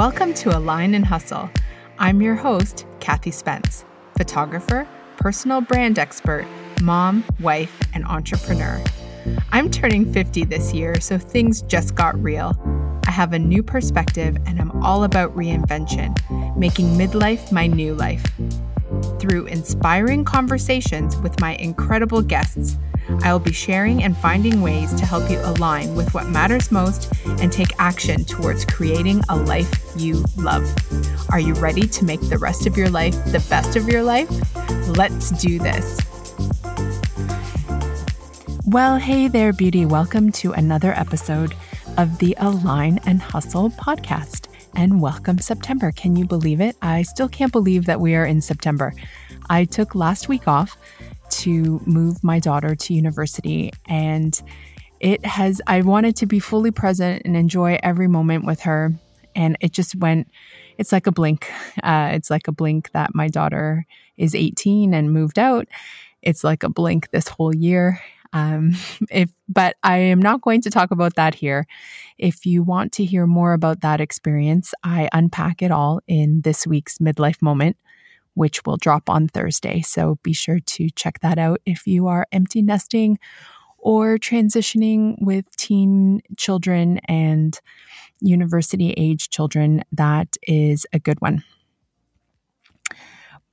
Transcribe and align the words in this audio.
Welcome 0.00 0.32
to 0.36 0.56
Align 0.56 0.94
and 0.94 1.04
Hustle. 1.04 1.50
I'm 1.98 2.22
your 2.22 2.34
host, 2.34 2.86
Kathy 3.00 3.30
Spence, 3.30 3.84
photographer, 4.16 4.88
personal 5.18 5.60
brand 5.60 5.98
expert, 5.98 6.46
mom, 6.80 7.22
wife, 7.38 7.78
and 7.92 8.06
entrepreneur. 8.06 8.82
I'm 9.52 9.70
turning 9.70 10.10
50 10.10 10.46
this 10.46 10.72
year, 10.72 10.98
so 11.02 11.18
things 11.18 11.60
just 11.60 11.96
got 11.96 12.18
real. 12.18 12.54
I 13.06 13.10
have 13.10 13.34
a 13.34 13.38
new 13.38 13.62
perspective 13.62 14.38
and 14.46 14.58
I'm 14.58 14.70
all 14.82 15.04
about 15.04 15.36
reinvention, 15.36 16.16
making 16.56 16.86
midlife 16.96 17.52
my 17.52 17.66
new 17.66 17.94
life. 17.94 18.24
Through 19.18 19.48
inspiring 19.48 20.24
conversations 20.24 21.14
with 21.18 21.38
my 21.40 21.56
incredible 21.56 22.22
guests, 22.22 22.78
I 23.22 23.32
will 23.32 23.40
be 23.40 23.52
sharing 23.52 24.02
and 24.02 24.16
finding 24.16 24.62
ways 24.62 24.94
to 24.94 25.04
help 25.04 25.30
you 25.30 25.40
align 25.40 25.94
with 25.94 26.14
what 26.14 26.28
matters 26.28 26.70
most 26.70 27.12
and 27.26 27.52
take 27.52 27.68
action 27.78 28.24
towards 28.24 28.64
creating 28.64 29.22
a 29.28 29.36
life 29.36 29.72
you 29.96 30.24
love. 30.36 30.64
Are 31.30 31.40
you 31.40 31.54
ready 31.54 31.86
to 31.88 32.04
make 32.04 32.20
the 32.20 32.38
rest 32.38 32.66
of 32.66 32.76
your 32.76 32.88
life 32.88 33.14
the 33.26 33.44
best 33.50 33.76
of 33.76 33.88
your 33.88 34.02
life? 34.02 34.28
Let's 34.96 35.30
do 35.30 35.58
this. 35.58 35.98
Well, 38.66 38.98
hey 38.98 39.28
there, 39.28 39.52
beauty. 39.52 39.84
Welcome 39.84 40.30
to 40.32 40.52
another 40.52 40.92
episode 40.92 41.54
of 41.98 42.18
the 42.18 42.36
Align 42.38 43.00
and 43.04 43.20
Hustle 43.20 43.70
podcast. 43.70 44.46
And 44.76 45.02
welcome 45.02 45.38
September. 45.38 45.90
Can 45.90 46.14
you 46.14 46.24
believe 46.24 46.60
it? 46.60 46.76
I 46.80 47.02
still 47.02 47.28
can't 47.28 47.52
believe 47.52 47.86
that 47.86 48.00
we 48.00 48.14
are 48.14 48.24
in 48.24 48.40
September. 48.40 48.94
I 49.50 49.64
took 49.64 49.96
last 49.96 50.28
week 50.28 50.46
off 50.46 50.78
to 51.30 51.80
move 51.86 52.22
my 52.22 52.38
daughter 52.38 52.74
to 52.74 52.94
university. 52.94 53.72
And 53.86 54.40
it 55.00 55.24
has 55.24 55.60
I 55.66 55.80
wanted 55.82 56.16
to 56.16 56.26
be 56.26 56.38
fully 56.38 56.70
present 56.70 57.22
and 57.24 57.36
enjoy 57.36 57.78
every 57.82 58.08
moment 58.08 58.44
with 58.44 58.60
her. 58.60 58.92
And 59.34 59.56
it 59.60 59.72
just 59.72 59.96
went 59.96 60.28
it's 60.78 60.92
like 60.92 61.06
a 61.06 61.12
blink. 61.12 61.50
Uh, 61.82 62.10
it's 62.12 62.30
like 62.30 62.48
a 62.48 62.52
blink 62.52 62.90
that 62.92 63.14
my 63.14 63.28
daughter 63.28 63.86
is 64.16 64.34
18 64.34 64.94
and 64.94 65.12
moved 65.12 65.38
out. 65.38 65.68
It's 66.22 66.42
like 66.42 66.62
a 66.62 66.70
blink 66.70 67.10
this 67.10 67.28
whole 67.28 67.54
year. 67.54 68.00
Um, 68.32 68.72
if 69.10 69.30
but 69.48 69.76
I 69.82 69.98
am 69.98 70.20
not 70.20 70.40
going 70.40 70.62
to 70.62 70.70
talk 70.70 70.90
about 70.90 71.16
that 71.16 71.34
here. 71.34 71.66
If 72.18 72.46
you 72.46 72.62
want 72.62 72.92
to 72.92 73.04
hear 73.04 73.26
more 73.26 73.52
about 73.52 73.80
that 73.80 74.00
experience, 74.00 74.72
I 74.82 75.08
unpack 75.12 75.62
it 75.62 75.70
all 75.70 76.00
in 76.06 76.42
this 76.42 76.66
week's 76.66 76.98
midlife 76.98 77.42
moment, 77.42 77.76
which 78.40 78.64
will 78.64 78.78
drop 78.78 79.10
on 79.10 79.28
Thursday. 79.28 79.82
So 79.82 80.18
be 80.22 80.32
sure 80.32 80.60
to 80.60 80.88
check 80.96 81.20
that 81.20 81.38
out 81.38 81.60
if 81.66 81.86
you 81.86 82.06
are 82.06 82.26
empty 82.32 82.62
nesting 82.62 83.18
or 83.76 84.16
transitioning 84.16 85.16
with 85.20 85.44
teen 85.58 86.22
children 86.38 87.00
and 87.04 87.60
university 88.18 88.92
age 88.96 89.28
children. 89.28 89.84
That 89.92 90.38
is 90.44 90.86
a 90.94 90.98
good 90.98 91.20
one. 91.20 91.44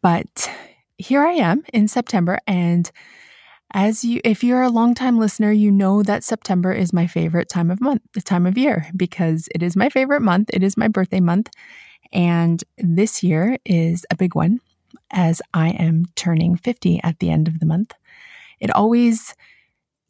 But 0.01 0.49
here 0.97 1.27
I 1.27 1.33
am 1.33 1.65
in 1.73 1.89
September 1.89 2.39
and 2.47 2.89
as 3.73 4.05
you 4.05 4.21
if 4.23 4.41
you're 4.41 4.61
a 4.61 4.69
longtime 4.69 5.19
listener, 5.19 5.51
you 5.51 5.69
know 5.69 6.01
that 6.01 6.23
September 6.23 6.71
is 6.71 6.93
my 6.93 7.07
favorite 7.07 7.49
time 7.49 7.69
of 7.69 7.81
month, 7.81 8.03
the 8.13 8.21
time 8.21 8.45
of 8.45 8.57
year 8.57 8.87
because 8.95 9.49
it 9.53 9.61
is 9.61 9.75
my 9.75 9.89
favorite 9.89 10.21
month. 10.21 10.49
It 10.53 10.63
is 10.63 10.77
my 10.77 10.87
birthday 10.87 11.19
month. 11.19 11.49
And 12.13 12.63
this 12.77 13.21
year 13.21 13.57
is 13.65 14.05
a 14.09 14.15
big 14.15 14.33
one 14.33 14.61
as 15.11 15.41
I 15.53 15.69
am 15.69 16.05
turning 16.15 16.55
50 16.55 17.01
at 17.03 17.19
the 17.19 17.29
end 17.29 17.47
of 17.47 17.59
the 17.59 17.65
month. 17.65 17.93
It 18.59 18.71
always 18.71 19.35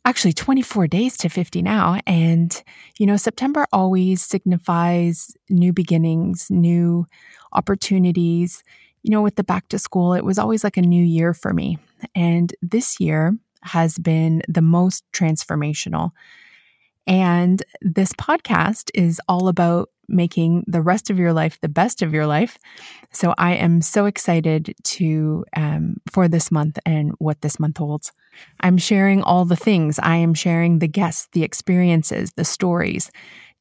actually 0.05 0.33
24 0.33 0.87
days 0.87 1.17
to 1.17 1.27
50 1.27 1.61
now 1.61 1.99
and 2.07 2.63
you 2.97 3.05
know 3.05 3.17
September 3.17 3.67
always 3.73 4.21
signifies 4.21 5.35
new 5.49 5.73
beginnings, 5.73 6.47
new 6.49 7.05
opportunities. 7.53 8.63
You 9.03 9.11
know, 9.11 9.21
with 9.21 9.35
the 9.35 9.43
back 9.43 9.69
to 9.69 9.79
school, 9.79 10.13
it 10.13 10.25
was 10.25 10.37
always 10.37 10.63
like 10.63 10.75
a 10.75 10.81
new 10.81 11.03
year 11.03 11.33
for 11.33 11.53
me. 11.53 11.77
And 12.13 12.53
this 12.61 12.99
year, 12.99 13.37
has 13.67 13.97
been 13.97 14.41
the 14.47 14.61
most 14.61 15.03
transformational. 15.11 16.11
And 17.05 17.63
this 17.81 18.11
podcast 18.13 18.89
is 18.93 19.21
all 19.27 19.47
about 19.47 19.89
making 20.07 20.63
the 20.67 20.81
rest 20.81 21.09
of 21.09 21.19
your 21.19 21.33
life 21.33 21.59
the 21.61 21.69
best 21.69 22.01
of 22.01 22.13
your 22.13 22.25
life. 22.25 22.57
So 23.11 23.33
I 23.37 23.53
am 23.55 23.81
so 23.81 24.05
excited 24.05 24.75
to 24.83 25.45
um, 25.55 25.97
for 26.11 26.27
this 26.27 26.51
month 26.51 26.79
and 26.85 27.11
what 27.19 27.41
this 27.41 27.59
month 27.59 27.77
holds. 27.77 28.11
I'm 28.59 28.77
sharing 28.77 29.23
all 29.23 29.45
the 29.45 29.55
things. 29.55 29.99
I 29.99 30.17
am 30.17 30.33
sharing 30.33 30.79
the 30.79 30.87
guests, 30.87 31.27
the 31.33 31.43
experiences, 31.43 32.33
the 32.33 32.45
stories 32.45 33.11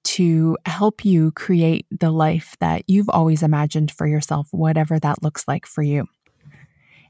to 0.04 0.56
help 0.66 1.04
you 1.04 1.32
create 1.32 1.84
the 1.90 2.12
life 2.12 2.56
that 2.60 2.82
you've 2.86 3.08
always 3.08 3.42
imagined 3.42 3.90
for 3.90 4.06
yourself, 4.06 4.46
whatever 4.52 5.00
that 5.00 5.22
looks 5.22 5.48
like 5.48 5.66
for 5.66 5.82
you. 5.82 6.06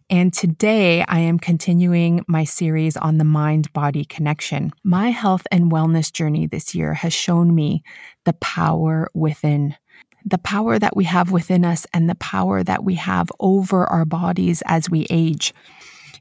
And 0.08 0.32
today 0.32 1.04
I 1.08 1.18
am 1.18 1.36
continuing 1.36 2.24
my 2.28 2.44
series 2.44 2.96
on 2.96 3.18
the 3.18 3.24
mind 3.24 3.72
body 3.72 4.04
connection. 4.04 4.72
My 4.84 5.10
health 5.10 5.44
and 5.50 5.72
wellness 5.72 6.12
journey 6.12 6.46
this 6.46 6.76
year 6.76 6.94
has 6.94 7.12
shown 7.12 7.52
me 7.52 7.82
the 8.24 8.34
power 8.34 9.08
within. 9.14 9.74
The 10.24 10.38
power 10.38 10.78
that 10.78 10.96
we 10.96 11.04
have 11.04 11.32
within 11.32 11.64
us 11.64 11.88
and 11.92 12.08
the 12.08 12.14
power 12.14 12.62
that 12.62 12.84
we 12.84 12.94
have 12.94 13.30
over 13.40 13.84
our 13.86 14.04
bodies 14.04 14.62
as 14.66 14.88
we 14.88 15.08
age. 15.10 15.52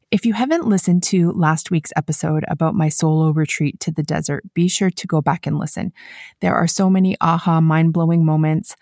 If 0.10 0.26
you 0.26 0.34
haven't 0.34 0.68
listened 0.68 1.04
to 1.04 1.32
last 1.34 1.70
week's 1.70 1.94
episode 1.96 2.44
about 2.48 2.74
my 2.74 2.90
solo 2.90 3.34
retreat 3.34 3.80
to 3.82 3.92
the 3.92 4.04
desert, 4.04 4.44
be 4.56 4.68
sure 4.68 4.90
to 4.90 5.08
go 5.08 5.22
back 5.22 5.46
and 5.46 5.60
listen. 5.60 5.94
There 6.42 6.56
are 6.56 6.68
so 6.68 6.90
many 6.90 7.18
aha, 7.22 7.62
mind 7.62 7.94
blowing 7.94 8.26
moments 8.26 8.76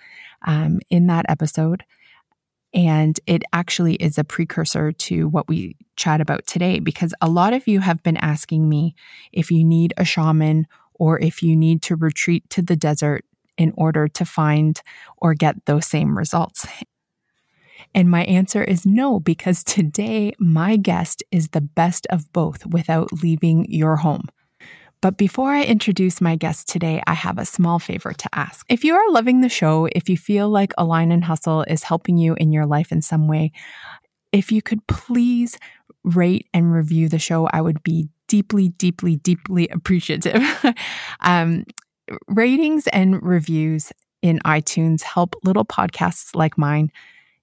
um, 0.46 0.80
in 0.90 1.08
that 1.08 1.26
episode. 1.28 1.84
And 2.74 3.20
it 3.28 3.44
actually 3.54 3.96
is 3.96 4.18
a 4.18 4.24
precursor 4.24 4.92
to 4.92 5.28
what 5.28 5.48
we 5.48 5.76
chat 5.96 6.22
about 6.22 6.48
today 6.48 6.80
because 6.80 7.14
a 7.22 7.30
lot 7.30 7.54
of 7.54 7.68
you 7.68 7.80
have 7.82 8.02
been 8.02 8.18
asking 8.18 8.68
me 8.68 8.96
if 9.32 9.52
you 9.52 9.64
need 9.64 9.94
a 9.98 10.06
shaman 10.06 10.68
or 10.96 11.20
if 11.20 11.44
you 11.44 11.56
need 11.56 11.82
to 11.84 11.96
retreat 11.96 12.50
to 12.50 12.62
the 12.62 12.76
desert 12.76 13.26
in 13.58 13.74
order 13.78 14.08
to 14.08 14.26
find 14.26 14.82
or 15.18 15.34
get 15.34 15.66
those 15.66 15.86
same 15.86 16.18
results. 16.18 16.66
And 17.96 18.10
my 18.10 18.24
answer 18.24 18.64
is 18.64 18.86
no, 18.86 19.20
because 19.20 19.64
today 19.64 20.34
my 20.40 20.78
guest 20.78 21.24
is 21.32 21.50
the 21.50 21.62
best 21.62 22.08
of 22.10 22.32
both 22.34 22.66
without 22.66 23.14
leaving 23.14 23.66
your 23.70 23.98
home. 23.98 24.28
But 25.04 25.18
before 25.18 25.50
I 25.50 25.64
introduce 25.64 26.22
my 26.22 26.38
guest 26.38 26.70
today, 26.70 27.04
I 27.06 27.14
have 27.14 27.38
a 27.38 27.44
small 27.44 27.78
favor 27.78 28.14
to 28.14 28.30
ask. 28.32 28.66
If 28.70 28.86
you 28.86 28.96
are 28.96 29.12
loving 29.12 29.42
the 29.42 29.50
show, 29.50 29.90
if 29.92 30.08
you 30.08 30.16
feel 30.16 30.48
like 30.48 30.72
Align 30.78 31.12
and 31.12 31.26
Hustle 31.26 31.64
is 31.64 31.84
helping 31.84 32.16
you 32.16 32.36
in 32.36 32.54
your 32.54 32.66
life 32.66 32.90
in 32.90 33.02
some 33.02 33.28
way, 33.28 33.52
if 34.32 34.50
you 34.50 34.62
could 34.62 34.88
please 34.88 35.58
rate 36.06 36.48
and 36.54 36.72
review 36.72 37.10
the 37.10 37.20
show, 37.20 37.48
I 37.48 37.60
would 37.60 37.84
be 37.84 38.08
deeply, 38.30 38.70
deeply, 38.70 39.18
deeply 39.18 39.68
appreciative. 39.72 40.42
um, 41.20 41.66
ratings 42.30 42.88
and 42.88 43.22
reviews 43.22 43.92
in 44.22 44.40
iTunes 44.46 45.02
help 45.02 45.36
little 45.44 45.66
podcasts 45.66 46.34
like 46.34 46.58
mine 46.58 46.90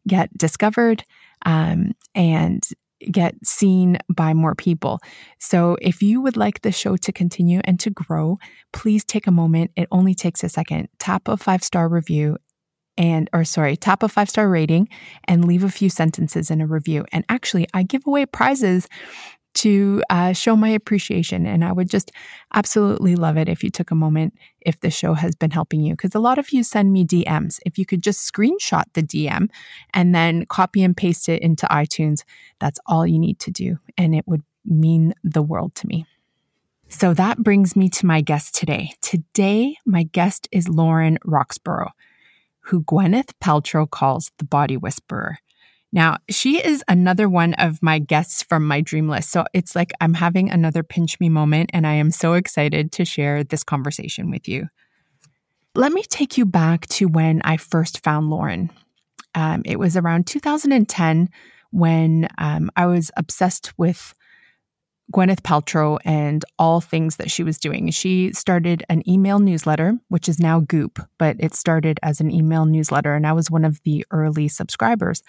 get 0.09 0.33
discovered 0.39 1.05
um, 1.45 1.93
and 2.15 2.67
get 3.11 3.35
seen 3.45 3.99
by 4.09 4.35
more 4.35 4.55
people. 4.55 5.01
So 5.39 5.77
if 5.81 6.03
you 6.03 6.21
would 6.21 6.37
like 6.37 6.63
the 6.63 6.73
show 6.73 6.97
to 6.97 7.13
continue 7.13 7.61
and 7.65 7.79
to 7.81 7.91
grow, 7.91 8.39
please 8.73 9.05
take 9.05 9.27
a 9.27 9.33
moment. 9.33 9.71
It 9.77 9.89
only 9.91 10.15
takes 10.15 10.45
a 10.45 10.49
second. 10.49 10.89
Top 10.99 11.29
a 11.29 11.37
five 11.37 11.63
star 11.63 11.89
review 11.89 12.37
and 12.97 13.31
or 13.33 13.45
sorry, 13.45 13.77
top 13.77 14.03
a 14.03 14.09
five 14.09 14.29
star 14.29 14.49
rating 14.49 14.89
and 15.25 15.45
leave 15.45 15.65
a 15.65 15.71
few 15.71 15.89
sentences 15.89 16.51
in 16.51 16.61
a 16.61 16.67
review. 16.67 17.05
And 17.13 17.25
actually, 17.29 17.67
I 17.73 17.83
give 17.83 18.07
away 18.07 18.27
prizes 18.27 18.89
to 19.55 20.03
uh, 20.11 20.33
show 20.33 20.57
my 20.57 20.69
appreciation. 20.69 21.47
And 21.47 21.65
I 21.65 21.73
would 21.73 21.89
just 21.89 22.11
absolutely 22.55 23.17
love 23.17 23.37
it 23.37 23.49
if 23.49 23.65
you 23.65 23.71
took 23.71 23.91
a 23.91 23.97
moment 23.97 24.35
if 24.61 24.81
the 24.81 24.91
show 24.91 25.15
has 25.15 25.35
been 25.35 25.51
helping 25.51 25.81
you. 25.81 25.95
Because 25.95 26.15
a 26.15 26.21
lot 26.21 26.39
of 26.39 26.53
you 26.53 26.63
send 26.63 26.93
me 26.93 27.05
DMs. 27.05 27.59
If 27.67 27.79
you 27.79 27.87
could 27.87 28.03
just 28.03 28.31
screenshot 28.33 28.85
the 28.95 29.03
DM 29.03 29.49
and 29.95 30.15
then 30.15 30.47
copy 30.47 30.83
and 30.83 30.97
paste 30.97 31.29
it 31.29 31.43
into 31.43 31.67
iTunes, 31.67 32.23
that's 32.59 32.81
all 32.87 33.07
you 33.07 33.19
need 33.19 33.39
to 33.41 33.51
do. 33.51 33.79
And 33.99 34.15
it 34.15 34.27
would 34.27 34.43
mean 34.65 35.15
the 35.25 35.43
world 35.43 35.75
to 35.77 35.87
me. 35.87 36.07
So 36.89 37.15
that 37.15 37.39
brings 37.39 37.77
me 37.77 37.89
to 37.91 38.07
my 38.07 38.21
guest 38.21 38.55
today. 38.55 38.93
Today, 39.01 39.77
my 39.87 40.03
guest 40.03 40.49
is 40.51 40.69
Lauren 40.69 41.19
Roxburgh, 41.25 41.89
who 42.63 42.83
Gwyneth 42.83 43.31
Paltrow 43.41 43.89
calls 43.89 44.33
the 44.39 44.45
body 44.45 44.77
whisperer. 44.77 45.39
Now, 45.93 46.19
she 46.29 46.65
is 46.65 46.85
another 46.89 47.29
one 47.29 47.55
of 47.55 47.83
my 47.83 47.99
guests 47.99 48.43
from 48.43 48.67
my 48.67 48.81
dream 48.81 49.09
list. 49.09 49.31
So 49.31 49.45
it's 49.53 49.75
like 49.75 49.93
I'm 50.01 50.15
having 50.15 50.51
another 50.51 50.83
pinch 50.83 51.19
me 51.19 51.29
moment, 51.29 51.71
and 51.73 51.87
I 51.87 51.95
am 51.95 52.11
so 52.11 52.35
excited 52.35 52.93
to 52.93 53.05
share 53.05 53.43
this 53.43 53.65
conversation 53.65 54.31
with 54.31 54.49
you. 54.49 54.69
Let 55.75 55.93
me 55.93 56.03
take 56.03 56.39
you 56.39 56.47
back 56.47 56.87
to 56.89 57.07
when 57.07 57.43
I 57.43 57.57
first 57.57 58.03
found 58.05 58.31
Lauren. 58.31 58.71
Um, 59.35 59.63
it 59.65 59.79
was 59.79 59.97
around 59.97 60.27
2010 60.27 61.29
when 61.71 62.29
um, 62.39 62.71
I 62.77 62.87
was 62.87 63.11
obsessed 63.17 63.73
with 63.79 64.15
Gwyneth 65.13 65.41
Paltrow 65.41 65.99
and 66.05 66.45
all 66.59 66.81
things 66.81 67.17
that 67.17 67.31
she 67.31 67.43
was 67.43 67.59
doing. 67.59 67.91
She 67.91 68.33
started 68.33 68.85
an 68.89 69.09
email 69.09 69.39
newsletter, 69.39 69.99
which 70.09 70.29
is 70.29 70.39
now 70.39 70.61
Goop, 70.61 71.01
but 71.19 71.37
it 71.41 71.55
started 71.55 71.99
as 72.03 72.21
an 72.21 72.31
email 72.31 72.65
newsletter. 72.65 73.15
And 73.15 73.27
I 73.27 73.33
was 73.33 73.51
one 73.51 73.65
of 73.65 73.83
the 73.83 74.07
early 74.11 74.49
subscribers 74.49 75.23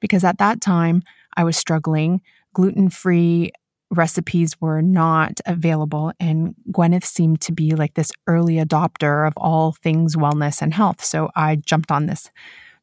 because 0.00 0.24
at 0.24 0.38
that 0.38 0.60
time 0.60 1.02
I 1.36 1.44
was 1.44 1.56
struggling. 1.56 2.20
Gluten 2.52 2.90
free 2.90 3.52
recipes 3.90 4.60
were 4.60 4.82
not 4.82 5.40
available. 5.46 6.12
And 6.18 6.54
Gwyneth 6.70 7.04
seemed 7.04 7.40
to 7.42 7.52
be 7.52 7.74
like 7.74 7.94
this 7.94 8.10
early 8.26 8.56
adopter 8.56 9.26
of 9.26 9.34
all 9.36 9.72
things 9.72 10.16
wellness 10.16 10.60
and 10.60 10.74
health. 10.74 11.04
So 11.04 11.30
I 11.36 11.56
jumped 11.56 11.90
on 11.90 12.06
this 12.06 12.30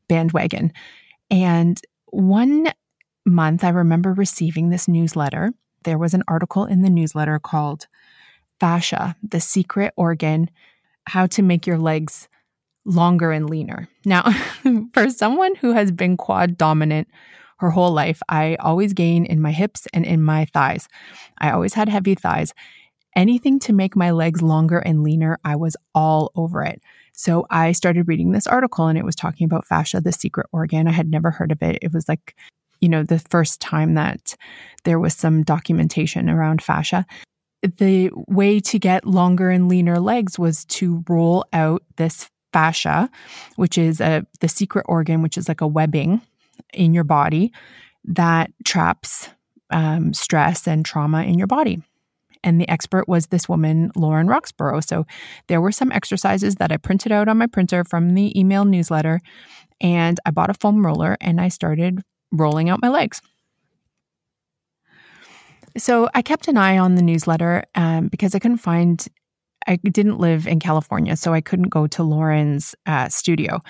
bandwagon. 0.08 0.72
And 1.30 1.80
one 2.08 2.72
month, 3.26 3.64
I 3.64 3.70
remember 3.70 4.14
receiving 4.14 4.70
this 4.70 4.88
newsletter. 4.88 5.52
There 5.84 5.98
was 5.98 6.14
an 6.14 6.24
article 6.28 6.66
in 6.66 6.82
the 6.82 6.90
newsletter 6.90 7.40
called 7.40 7.88
Fascia, 8.60 9.16
the 9.22 9.40
Secret 9.40 9.94
Organ 9.96 10.50
How 11.08 11.28
to 11.28 11.42
Make 11.42 11.68
Your 11.68 11.78
Legs 11.78 12.28
Longer 12.86 13.32
and 13.32 13.50
Leaner. 13.50 13.88
Now, 14.06 14.32
for 14.94 15.10
someone 15.10 15.56
who 15.56 15.74
has 15.74 15.92
been 15.92 16.18
quad 16.18 16.58
dominant 16.58 17.08
her 17.58 17.70
whole 17.70 17.92
life, 17.92 18.22
I 18.30 18.56
always 18.60 18.94
gain 18.94 19.26
in 19.26 19.42
my 19.42 19.52
hips 19.52 19.88
and 19.94 20.06
in 20.06 20.22
my 20.22 20.46
thighs. 20.46 20.88
I 21.38 21.52
always 21.52 21.74
had 21.74 21.90
heavy 21.90 22.16
thighs. 22.16 22.54
Anything 23.16 23.60
to 23.60 23.74
make 23.74 23.96
my 23.96 24.12
legs 24.12 24.42
longer 24.42 24.80
and 24.80 25.04
leaner, 25.04 25.40
I 25.46 25.56
was 25.56 25.78
all 25.94 26.32
over 26.36 26.64
it. 26.64 26.82
So 27.14 27.46
I 27.50 27.72
started 27.72 28.08
reading 28.08 28.32
this 28.32 28.48
article 28.48 28.88
and 28.88 28.98
it 28.98 29.06
was 29.06 29.16
talking 29.16 29.46
about 29.46 29.68
fascia, 29.68 30.02
the 30.02 30.12
secret 30.12 30.48
organ. 30.52 30.88
I 30.88 30.92
had 30.92 31.10
never 31.10 31.30
heard 31.30 31.52
of 31.52 31.62
it. 31.62 31.78
It 31.82 31.94
was 31.94 32.10
like, 32.10 32.36
you 32.84 32.90
know, 32.90 33.02
the 33.02 33.20
first 33.20 33.62
time 33.62 33.94
that 33.94 34.36
there 34.84 35.00
was 35.00 35.14
some 35.14 35.42
documentation 35.42 36.30
around 36.30 36.62
fascia. 36.62 37.06
The 37.62 38.12
way 38.28 38.60
to 38.60 38.78
get 38.78 39.06
longer 39.06 39.50
and 39.50 39.70
leaner 39.70 40.02
legs 40.02 40.38
was 40.38 40.66
to 40.66 41.02
roll 41.08 41.46
out 41.54 41.82
this 41.96 42.30
fascia, 42.52 43.10
which 43.56 43.78
is 43.78 44.02
a 44.02 44.28
the 44.42 44.50
secret 44.50 44.86
organ, 44.90 45.22
which 45.22 45.38
is 45.38 45.48
like 45.48 45.62
a 45.62 45.68
webbing 45.68 46.22
in 46.74 46.94
your 46.94 47.06
body 47.06 47.54
that 48.04 48.52
traps 48.66 49.30
um, 49.70 50.14
stress 50.14 50.68
and 50.68 50.86
trauma 50.86 51.24
in 51.24 51.38
your 51.38 51.48
body. 51.48 51.82
And 52.44 52.60
the 52.60 52.68
expert 52.68 53.08
was 53.08 53.28
this 53.28 53.48
woman, 53.48 53.92
Lauren 53.96 54.28
Roxburgh. 54.28 54.84
So 54.84 55.06
there 55.48 55.62
were 55.62 55.72
some 55.72 55.94
exercises 55.94 56.56
that 56.56 56.74
I 56.74 56.76
printed 56.76 57.14
out 57.14 57.30
on 57.30 57.38
my 57.38 57.48
printer 57.48 57.86
from 57.86 58.14
the 58.14 58.38
email 58.38 58.66
newsletter. 58.66 59.22
And 59.80 60.20
I 60.26 60.32
bought 60.32 60.50
a 60.50 60.54
foam 60.54 60.86
roller 60.86 61.16
and 61.22 61.40
I 61.40 61.48
started 61.48 62.02
rolling 62.34 62.70
out 62.70 62.82
my 62.82 62.90
legs. 62.90 63.22
So 65.78 66.10
I 66.14 66.22
kept 66.22 66.48
an 66.48 66.58
eye 66.58 66.78
on 66.78 66.96
the 66.96 67.02
newsletter 67.02 67.64
um, 67.76 68.10
because 68.10 68.36
I 68.36 68.40
couldn't 68.40 68.58
find, 68.58 69.08
I 69.66 69.78
didn't 69.78 70.20
live 70.20 70.46
in 70.46 70.60
California, 70.60 71.16
so 71.16 71.34
I 71.34 71.42
couldn't 71.42 71.70
go 71.70 71.88
to 71.88 72.04
Lauren's 72.04 72.76
uh, 72.86 73.08
studio. 73.08 73.62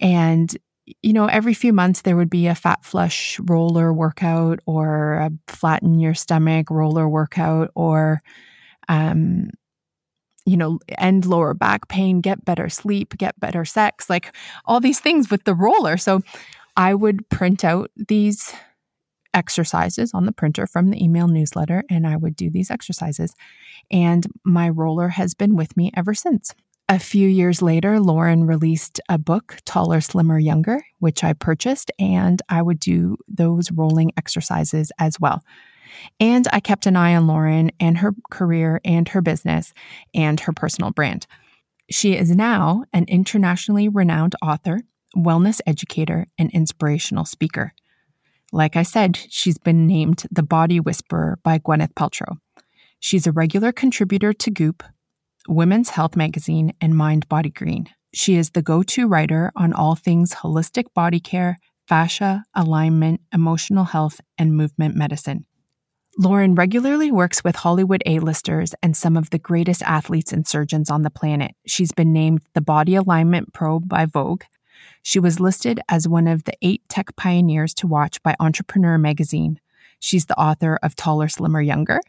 And 0.00 0.54
you 1.02 1.12
know, 1.12 1.26
every 1.26 1.54
few 1.54 1.72
months 1.72 2.02
there 2.02 2.16
would 2.16 2.30
be 2.30 2.46
a 2.46 2.54
fat 2.54 2.84
flush 2.84 3.38
roller 3.40 3.92
workout 3.92 4.60
or 4.66 5.14
a 5.14 5.30
flatten 5.48 5.98
your 5.98 6.14
stomach 6.14 6.70
roller 6.70 7.08
workout 7.08 7.70
or, 7.74 8.22
um, 8.88 9.48
you 10.44 10.58
know, 10.58 10.78
end 10.98 11.24
lower 11.24 11.54
back 11.54 11.88
pain, 11.88 12.20
get 12.20 12.44
better 12.44 12.68
sleep, 12.68 13.16
get 13.16 13.38
better 13.40 13.64
sex, 13.64 14.10
like 14.10 14.34
all 14.66 14.78
these 14.78 15.00
things 15.00 15.30
with 15.30 15.44
the 15.44 15.54
roller. 15.54 15.96
So 15.96 16.20
I 16.76 16.94
would 16.94 17.28
print 17.28 17.64
out 17.64 17.90
these 17.96 18.52
exercises 19.32 20.12
on 20.14 20.26
the 20.26 20.32
printer 20.32 20.66
from 20.66 20.90
the 20.90 21.02
email 21.02 21.28
newsletter 21.28 21.82
and 21.90 22.06
I 22.06 22.16
would 22.16 22.36
do 22.36 22.50
these 22.50 22.70
exercises. 22.70 23.34
And 23.90 24.26
my 24.44 24.68
roller 24.68 25.08
has 25.08 25.34
been 25.34 25.56
with 25.56 25.76
me 25.76 25.90
ever 25.96 26.14
since. 26.14 26.54
A 26.88 26.98
few 26.98 27.26
years 27.28 27.62
later, 27.62 27.98
Lauren 27.98 28.44
released 28.44 29.00
a 29.08 29.16
book, 29.16 29.56
Taller, 29.64 30.02
Slimmer, 30.02 30.38
Younger, 30.38 30.84
which 30.98 31.24
I 31.24 31.32
purchased, 31.32 31.90
and 31.98 32.42
I 32.50 32.60
would 32.60 32.78
do 32.78 33.16
those 33.26 33.72
rolling 33.72 34.12
exercises 34.18 34.92
as 34.98 35.18
well. 35.18 35.42
And 36.20 36.46
I 36.52 36.60
kept 36.60 36.84
an 36.84 36.96
eye 36.96 37.14
on 37.16 37.26
Lauren 37.26 37.70
and 37.80 37.98
her 37.98 38.14
career 38.30 38.82
and 38.84 39.08
her 39.08 39.22
business 39.22 39.72
and 40.12 40.38
her 40.40 40.52
personal 40.52 40.90
brand. 40.90 41.26
She 41.90 42.16
is 42.16 42.30
now 42.30 42.84
an 42.92 43.06
internationally 43.08 43.88
renowned 43.88 44.34
author, 44.42 44.82
wellness 45.14 45.60
educator, 45.66 46.26
and 46.38 46.50
inspirational 46.52 47.24
speaker. 47.24 47.72
Like 48.52 48.76
I 48.76 48.82
said, 48.82 49.16
she's 49.30 49.58
been 49.58 49.86
named 49.86 50.24
the 50.30 50.42
Body 50.42 50.78
Whisperer 50.78 51.38
by 51.42 51.58
Gwyneth 51.58 51.94
Paltrow. 51.94 52.38
She's 53.00 53.26
a 53.26 53.32
regular 53.32 53.72
contributor 53.72 54.32
to 54.32 54.50
Goop, 54.50 54.82
Women's 55.48 55.90
Health 55.90 56.16
Magazine, 56.16 56.72
and 56.80 56.96
Mind 56.96 57.28
Body 57.28 57.50
Green. 57.50 57.86
She 58.14 58.36
is 58.36 58.50
the 58.50 58.62
go 58.62 58.82
to 58.84 59.08
writer 59.08 59.50
on 59.56 59.72
all 59.72 59.96
things 59.96 60.34
holistic 60.36 60.84
body 60.94 61.20
care, 61.20 61.58
fascia, 61.88 62.44
alignment, 62.54 63.20
emotional 63.32 63.84
health, 63.84 64.20
and 64.38 64.56
movement 64.56 64.94
medicine. 64.94 65.46
Lauren 66.16 66.54
regularly 66.54 67.10
works 67.10 67.42
with 67.42 67.56
Hollywood 67.56 68.02
A-listers 68.06 68.72
and 68.82 68.96
some 68.96 69.16
of 69.16 69.30
the 69.30 69.38
greatest 69.38 69.82
athletes 69.82 70.32
and 70.32 70.46
surgeons 70.46 70.90
on 70.90 71.02
the 71.02 71.10
planet. 71.10 71.52
She's 71.66 71.90
been 71.90 72.12
named 72.12 72.42
the 72.54 72.60
Body 72.60 72.94
Alignment 72.94 73.52
Pro 73.52 73.80
by 73.80 74.06
Vogue. 74.06 74.44
She 75.06 75.20
was 75.20 75.38
listed 75.38 75.80
as 75.90 76.08
one 76.08 76.26
of 76.26 76.44
the 76.44 76.54
eight 76.62 76.82
tech 76.88 77.14
pioneers 77.14 77.74
to 77.74 77.86
watch 77.86 78.22
by 78.22 78.34
Entrepreneur 78.40 78.96
magazine. 78.96 79.60
She's 80.00 80.24
the 80.24 80.40
author 80.40 80.78
of 80.82 80.96
Taller, 80.96 81.28
Slimmer, 81.28 81.60
Younger 81.60 82.00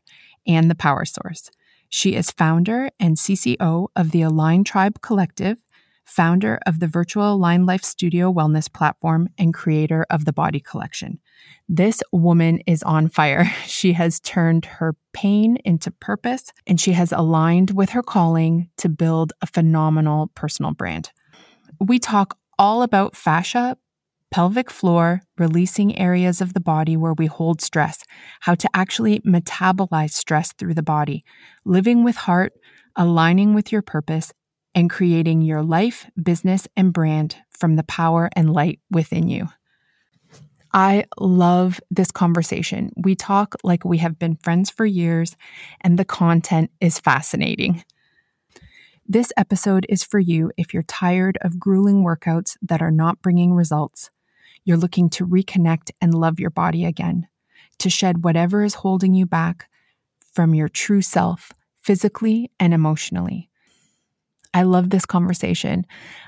and 0.48 0.72
The 0.72 0.76
Power 0.76 1.04
Source. 1.04 1.52
She 1.90 2.16
is 2.16 2.32
founder 2.32 2.90
and 2.98 3.18
CCO 3.18 3.88
of 3.98 4.12
the 4.12 4.22
Align 4.22 4.64
Tribe 4.64 5.02
Collective, 5.02 5.58
founder 6.06 6.58
of 6.66 6.80
the 6.80 6.88
virtual 6.88 7.34
Align 7.34 7.66
Life 7.66 7.84
Studio 7.84 8.32
wellness 8.32 8.72
platform, 8.72 9.28
and 9.38 9.54
creator 9.54 10.06
of 10.10 10.24
the 10.24 10.34
Body 10.34 10.62
Collection. 10.62 11.20
This 11.68 12.02
woman 12.14 12.60
is 12.66 12.82
on 12.84 13.10
fire. 13.10 13.52
She 13.66 13.92
has 13.92 14.22
turned 14.22 14.66
her 14.66 14.96
pain 15.12 15.58
into 15.66 15.92
purpose, 15.92 16.54
and 16.66 16.80
she 16.80 16.94
has 16.94 17.12
aligned 17.12 17.72
with 17.72 17.90
her 17.90 18.02
calling 18.02 18.70
to 18.78 18.88
build 18.88 19.34
a 19.42 19.48
phenomenal 19.48 20.32
personal 20.34 20.72
brand. 20.72 21.12
We 21.80 22.00
talk 22.00 22.38
all 22.58 22.84
about 22.84 23.16
fascia, 23.16 23.78
pelvic 24.32 24.70
floor, 24.70 25.22
releasing 25.38 25.98
areas 25.98 26.42
of 26.42 26.54
the 26.54 26.60
body 26.60 26.98
where 26.98 27.14
we 27.14 27.26
hold 27.26 27.62
stress, 27.62 28.04
how 28.42 28.56
to 28.56 28.70
actually 28.74 29.20
metabolize 29.22 30.12
stress 30.12 30.52
through 30.54 30.74
the 30.74 30.84
body, 30.84 31.24
living 31.64 32.04
with 32.04 32.16
heart, 32.16 32.54
aligning 32.96 33.54
with 33.54 33.72
your 33.72 33.82
purpose, 33.82 34.34
and 34.74 34.90
creating 34.90 35.42
your 35.42 35.64
life, 35.64 36.10
business, 36.22 36.68
and 36.76 36.92
brand 36.92 37.38
from 37.50 37.78
the 37.78 37.84
power 37.84 38.30
and 38.36 38.52
light 38.52 38.80
within 38.92 39.30
you. 39.30 39.48
I 40.74 41.06
love 41.18 41.80
this 41.90 42.12
conversation. 42.12 42.92
We 42.98 43.16
talk 43.16 43.56
like 43.64 43.86
we 43.86 44.00
have 44.00 44.20
been 44.20 44.36
friends 44.36 44.70
for 44.70 44.86
years, 44.86 45.38
and 45.80 45.98
the 45.98 46.04
content 46.04 46.72
is 46.82 47.00
fascinating. 47.00 47.86
This 49.08 49.32
episode 49.38 49.86
is 49.88 50.04
for 50.04 50.20
you 50.20 50.52
if 50.58 50.74
you're 50.74 50.84
tired 50.84 51.38
of 51.42 51.60
grueling 51.60 52.04
workouts 52.04 52.58
that 52.62 52.82
are 52.82 52.92
not 52.92 53.22
bringing 53.22 53.54
results 53.54 54.10
you're 54.66 54.78
looking 54.78 55.10
to 55.12 55.26
reconnect 55.26 55.92
and 56.02 56.14
love 56.14 56.40
your 56.40 56.50
body 56.50 56.86
again, 56.86 57.28
to 57.78 57.90
shed 57.90 58.24
whatever 58.24 58.64
is 58.64 58.74
holding 58.74 59.14
you 59.14 59.26
back 59.26 59.70
from 60.34 60.56
your 60.56 60.68
true 60.68 61.04
self, 61.04 61.52
physically 61.82 62.52
and 62.60 62.74
emotionally. 62.74 63.50
I 64.54 64.64
love 64.64 64.90
this 64.90 65.06
conversation. 65.06 65.86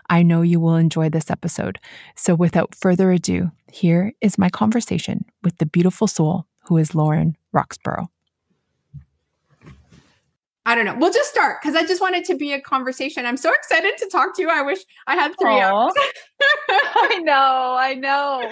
I 0.10 0.22
know 0.22 0.43
you 0.43 0.60
will 0.60 0.75
enjoy 0.75 1.10
this 1.10 1.31
episode. 1.31 1.79
So, 2.15 2.36
without 2.36 2.75
further 2.75 3.12
ado, 3.12 3.51
here 3.72 4.13
is 4.22 4.38
my 4.38 4.50
conversation 4.50 5.25
with 5.43 5.57
the 5.57 5.65
beautiful 5.65 6.07
soul 6.07 6.46
who 6.65 6.77
is 6.77 6.93
Lauren 6.93 7.36
Roxburgh. 7.53 8.07
I 10.67 10.75
don't 10.75 10.83
know. 10.83 10.95
We'll 11.00 11.13
just 11.13 11.29
start 11.29 11.59
because 11.62 11.77
I 11.77 11.86
just 11.86 12.01
want 12.01 12.15
it 12.15 12.25
to 12.25 12.36
be 12.36 12.51
a 12.51 12.59
conversation. 12.59 13.25
I'm 13.25 13.38
so 13.38 13.53
excited 13.53 13.97
to 14.00 14.09
talk 14.12 14.36
to 14.36 14.41
you. 14.41 14.50
I 14.50 14.62
wish 14.63 14.79
I 15.07 15.15
had 15.15 15.33
three 15.39 15.53
Aww. 15.53 15.62
hours. 15.62 15.93
I 16.69 17.21
know. 17.24 17.77
I 17.79 17.93
know. 17.93 18.51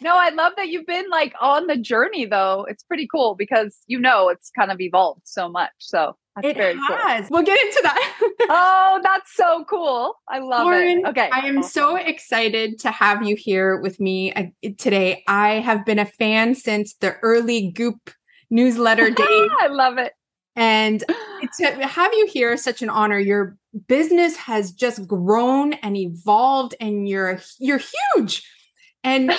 No, 0.00 0.16
I 0.16 0.28
love 0.28 0.52
that 0.56 0.68
you've 0.68 0.86
been 0.86 1.10
like 1.10 1.34
on 1.40 1.66
the 1.66 1.76
journey 1.76 2.26
though. 2.26 2.64
It's 2.68 2.84
pretty 2.84 3.08
cool 3.08 3.34
because 3.34 3.76
you 3.88 3.98
know 3.98 4.28
it's 4.28 4.50
kind 4.50 4.70
of 4.70 4.80
evolved 4.80 5.22
so 5.24 5.48
much. 5.48 5.72
So 5.78 6.16
that's 6.36 6.46
it 6.46 6.56
very 6.56 6.76
has. 6.76 7.26
Cool. 7.26 7.38
We'll 7.38 7.46
get 7.46 7.60
into 7.60 7.80
that. 7.82 8.20
oh, 8.50 9.00
that's 9.02 9.34
so 9.34 9.64
cool. 9.68 10.14
I 10.28 10.38
love 10.38 10.64
Lauren, 10.64 11.00
it. 11.00 11.06
Okay. 11.06 11.28
I 11.32 11.40
am 11.40 11.64
so 11.64 11.96
excited 11.96 12.78
to 12.80 12.92
have 12.92 13.26
you 13.26 13.34
here 13.34 13.80
with 13.80 13.98
me 13.98 14.32
uh, 14.32 14.44
today. 14.78 15.24
I 15.26 15.54
have 15.54 15.84
been 15.84 15.98
a 15.98 16.06
fan 16.06 16.54
since 16.54 16.94
the 16.94 17.16
early 17.22 17.72
Goop 17.72 18.12
newsletter 18.48 19.10
days. 19.10 19.50
I 19.58 19.66
love 19.68 19.98
it. 19.98 20.12
And 20.58 21.04
to 21.58 21.86
have 21.86 22.12
you 22.12 22.26
here 22.26 22.52
is 22.52 22.64
such 22.64 22.82
an 22.82 22.90
honor. 22.90 23.18
Your 23.18 23.56
business 23.86 24.36
has 24.36 24.72
just 24.72 25.06
grown 25.06 25.74
and 25.74 25.96
evolved, 25.96 26.74
and 26.80 27.08
you're 27.08 27.40
you're 27.58 27.80
huge. 28.16 28.42
And 29.04 29.32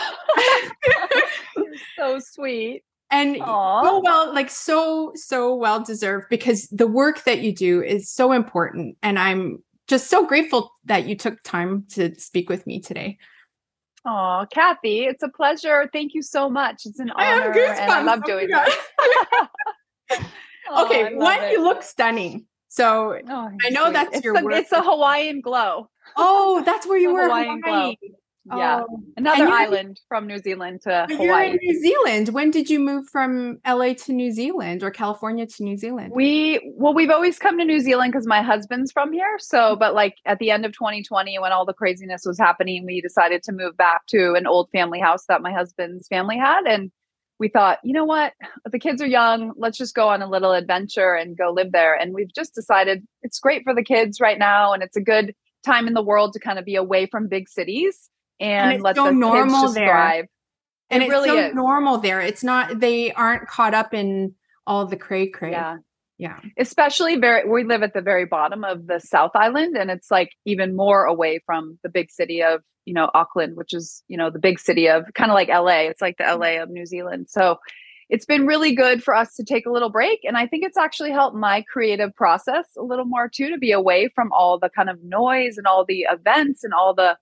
so 1.97 2.19
sweet. 2.19 2.83
and 3.11 3.41
Aw. 3.41 3.83
so 3.83 3.99
well 3.99 4.33
like 4.33 4.49
so 4.49 5.11
so 5.15 5.53
well 5.53 5.81
deserved 5.83 6.27
because 6.29 6.67
the 6.69 6.87
work 6.87 7.25
that 7.25 7.39
you 7.39 7.53
do 7.53 7.83
is 7.83 8.09
so 8.09 8.31
important 8.31 8.95
and 9.03 9.19
i'm 9.19 9.61
just 9.87 10.09
so 10.09 10.25
grateful 10.25 10.71
that 10.85 11.07
you 11.07 11.15
took 11.17 11.41
time 11.43 11.83
to 11.89 12.13
speak 12.19 12.49
with 12.49 12.65
me 12.65 12.79
today 12.79 13.17
Oh, 14.05 14.45
Kathy, 14.49 15.03
it's 15.03 15.23
a 15.23 15.27
pleasure. 15.27 15.89
Thank 15.91 16.13
you 16.13 16.21
so 16.21 16.49
much. 16.49 16.83
It's 16.85 16.99
an 16.99 17.11
I 17.17 17.33
honor, 17.33 17.51
and 17.51 17.91
I 17.91 18.01
love 18.01 18.21
Oh 18.23 18.27
doing 18.27 18.47
this. 18.47 20.19
Oh, 20.69 20.85
okay 20.85 21.15
one 21.15 21.41
it. 21.43 21.51
you 21.53 21.63
look 21.63 21.83
stunning 21.83 22.45
so 22.67 23.19
Oh, 23.27 23.49
I 23.65 23.69
know 23.71 23.85
sweet. 23.85 23.93
that's 23.93 24.15
it's 24.17 24.23
your 24.23 24.43
work. 24.43 24.53
It's 24.53 24.71
a 24.71 24.81
Hawaiian 24.83 25.41
glow. 25.41 25.89
oh 26.17 26.61
that's 26.65 26.85
where 26.87 26.97
you 27.03 27.13
were 27.13 27.23
Hawaiian 27.23 27.61
Hawaii. 27.63 27.95
Yeah, 28.45 28.81
Oh. 28.89 29.03
another 29.15 29.47
island 29.47 29.99
from 30.07 30.25
New 30.25 30.39
Zealand 30.39 30.81
to 30.83 31.05
But 31.07 31.11
you're 31.19 31.21
in 31.21 31.27
Hawaii. 31.27 31.57
New 31.61 31.79
Zealand. 31.81 32.29
When 32.29 32.49
did 32.49 32.67
you 32.67 32.79
move 32.79 33.07
from 33.07 33.59
LA 33.67 33.93
to 34.05 34.13
New 34.13 34.31
Zealand 34.31 34.81
or 34.81 34.89
California 34.89 35.45
to 35.45 35.63
New 35.63 35.77
Zealand? 35.77 36.13
We 36.15 36.73
well, 36.75 36.95
we've 36.95 37.11
always 37.11 37.37
come 37.37 37.59
to 37.59 37.65
New 37.65 37.79
Zealand 37.79 38.11
because 38.11 38.25
my 38.25 38.41
husband's 38.41 38.91
from 38.91 39.13
here. 39.13 39.37
So, 39.37 39.75
but 39.75 39.93
like 39.93 40.15
at 40.25 40.39
the 40.39 40.49
end 40.49 40.65
of 40.65 40.71
2020, 40.73 41.37
when 41.37 41.51
all 41.51 41.63
the 41.65 41.73
craziness 41.73 42.23
was 42.25 42.39
happening, 42.39 42.85
we 42.87 43.01
decided 43.01 43.43
to 43.43 43.51
move 43.51 43.77
back 43.77 44.07
to 44.07 44.33
an 44.33 44.47
old 44.47 44.69
family 44.71 44.99
house 44.99 45.25
that 45.27 45.43
my 45.43 45.51
husband's 45.51 46.07
family 46.07 46.37
had, 46.37 46.61
and 46.65 46.91
we 47.39 47.47
thought, 47.47 47.79
you 47.83 47.93
know 47.93 48.05
what, 48.05 48.33
the 48.69 48.79
kids 48.79 49.01
are 49.01 49.07
young. 49.07 49.53
Let's 49.55 49.77
just 49.77 49.95
go 49.95 50.09
on 50.09 50.21
a 50.21 50.29
little 50.29 50.51
adventure 50.51 51.13
and 51.15 51.37
go 51.37 51.51
live 51.51 51.71
there. 51.71 51.95
And 51.95 52.13
we've 52.13 52.33
just 52.33 52.53
decided 52.53 53.07
it's 53.23 53.39
great 53.39 53.63
for 53.63 53.73
the 53.73 53.83
kids 53.83 54.19
right 54.19 54.37
now, 54.37 54.73
and 54.73 54.83
it's 54.83 54.97
a 54.97 55.01
good 55.01 55.33
time 55.65 55.87
in 55.87 55.93
the 55.93 56.01
world 56.01 56.33
to 56.33 56.39
kind 56.39 56.59
of 56.59 56.65
be 56.65 56.75
away 56.75 57.05
from 57.05 57.27
big 57.27 57.49
cities 57.49 58.09
and, 58.39 58.73
it's 58.73 58.83
let 58.83 58.95
so 58.95 59.05
the 59.05 59.11
normal 59.11 59.43
kids 59.43 59.61
just 59.63 59.75
there. 59.75 59.87
thrive. 59.87 60.25
and 60.89 61.03
it 61.03 61.07
it's 61.07 61.11
really 61.11 61.29
so 61.29 61.37
is. 61.37 61.55
normal 61.55 61.97
there. 61.97 62.21
It's 62.21 62.43
not 62.43 62.79
they 62.79 63.11
aren't 63.13 63.47
caught 63.47 63.73
up 63.73 63.93
in 63.93 64.35
all 64.65 64.85
the 64.85 64.97
cray 64.97 65.27
cray. 65.27 65.51
Yeah. 65.51 65.77
Yeah. 66.17 66.39
especially 66.57 67.15
very 67.15 67.47
we 67.49 67.63
live 67.63 67.81
at 67.81 67.93
the 67.93 68.01
very 68.01 68.25
bottom 68.25 68.65
of 68.65 68.87
the 68.87 68.99
south 68.99 69.31
island 69.35 69.77
and 69.77 69.89
it's 69.89 70.11
like 70.11 70.31
even 70.43 70.75
more 70.75 71.05
away 71.05 71.39
from 71.45 71.79
the 71.81 71.87
big 71.87 72.11
city 72.11 72.43
of 72.43 72.61
you 72.89 72.95
know 72.95 73.11
auckland 73.13 73.55
which 73.55 73.71
is 73.71 74.03
you 74.07 74.17
know 74.17 74.31
the 74.31 74.39
big 74.39 74.59
city 74.59 74.89
of 74.89 75.03
kind 75.13 75.29
of 75.29 75.35
like 75.35 75.47
la 75.47 75.67
it's 75.67 76.01
like 76.01 76.17
the 76.17 76.23
mm-hmm. 76.23 76.41
la 76.41 76.63
of 76.63 76.69
new 76.71 76.87
zealand. 76.87 77.27
So 77.29 77.59
it's 78.09 78.25
been 78.25 78.47
really 78.47 78.73
good 78.73 79.03
for 79.03 79.13
us 79.13 79.35
to 79.35 79.43
take 79.43 79.67
a 79.67 79.71
little 79.71 79.91
break 79.91 80.21
and 80.23 80.35
i 80.35 80.47
think 80.47 80.65
it's 80.65 80.77
actually 80.77 81.11
helped 81.11 81.37
my 81.37 81.63
creative 81.71 82.13
process 82.15 82.65
a 82.77 82.81
little 82.81 83.05
more 83.05 83.29
too 83.29 83.51
to 83.51 83.57
be 83.59 83.71
away 83.71 84.09
from 84.15 84.31
all 84.31 84.57
the 84.57 84.69
kind 84.75 84.89
of 84.89 84.97
noise 85.03 85.57
and 85.57 85.67
all 85.67 85.85
the 85.85 86.07
events 86.11 86.63
and 86.63 86.73
all 86.73 86.95
the 86.95 87.15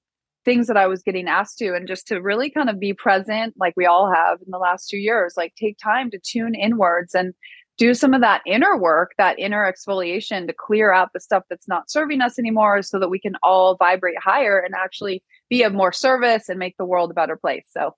things 0.45 0.67
that 0.67 0.77
i 0.77 0.87
was 0.87 1.03
getting 1.03 1.27
asked 1.27 1.57
to 1.57 1.75
and 1.75 1.89
just 1.89 2.07
to 2.07 2.21
really 2.21 2.49
kind 2.49 2.69
of 2.69 2.79
be 2.79 2.93
present 2.93 3.53
like 3.59 3.73
we 3.75 3.85
all 3.85 4.09
have 4.09 4.39
in 4.39 4.49
the 4.49 4.57
last 4.57 4.87
two 4.87 4.97
years 4.97 5.33
like 5.35 5.53
take 5.55 5.77
time 5.77 6.09
to 6.09 6.19
tune 6.23 6.55
inwards 6.55 7.13
and 7.13 7.33
do 7.77 7.93
some 7.93 8.13
of 8.13 8.21
that 8.21 8.41
inner 8.45 8.75
work, 8.77 9.11
that 9.17 9.37
inner 9.39 9.71
exfoliation 9.71 10.47
to 10.47 10.53
clear 10.53 10.91
out 10.91 11.13
the 11.13 11.19
stuff 11.19 11.43
that's 11.49 11.67
not 11.67 11.89
serving 11.89 12.21
us 12.21 12.39
anymore 12.39 12.81
so 12.81 12.99
that 12.99 13.09
we 13.09 13.19
can 13.19 13.35
all 13.43 13.75
vibrate 13.75 14.19
higher 14.19 14.59
and 14.59 14.73
actually 14.75 15.23
be 15.49 15.63
of 15.63 15.73
more 15.73 15.91
service 15.91 16.49
and 16.49 16.59
make 16.59 16.75
the 16.77 16.85
world 16.85 17.11
a 17.11 17.13
better 17.13 17.35
place. 17.37 17.65
So, 17.71 17.95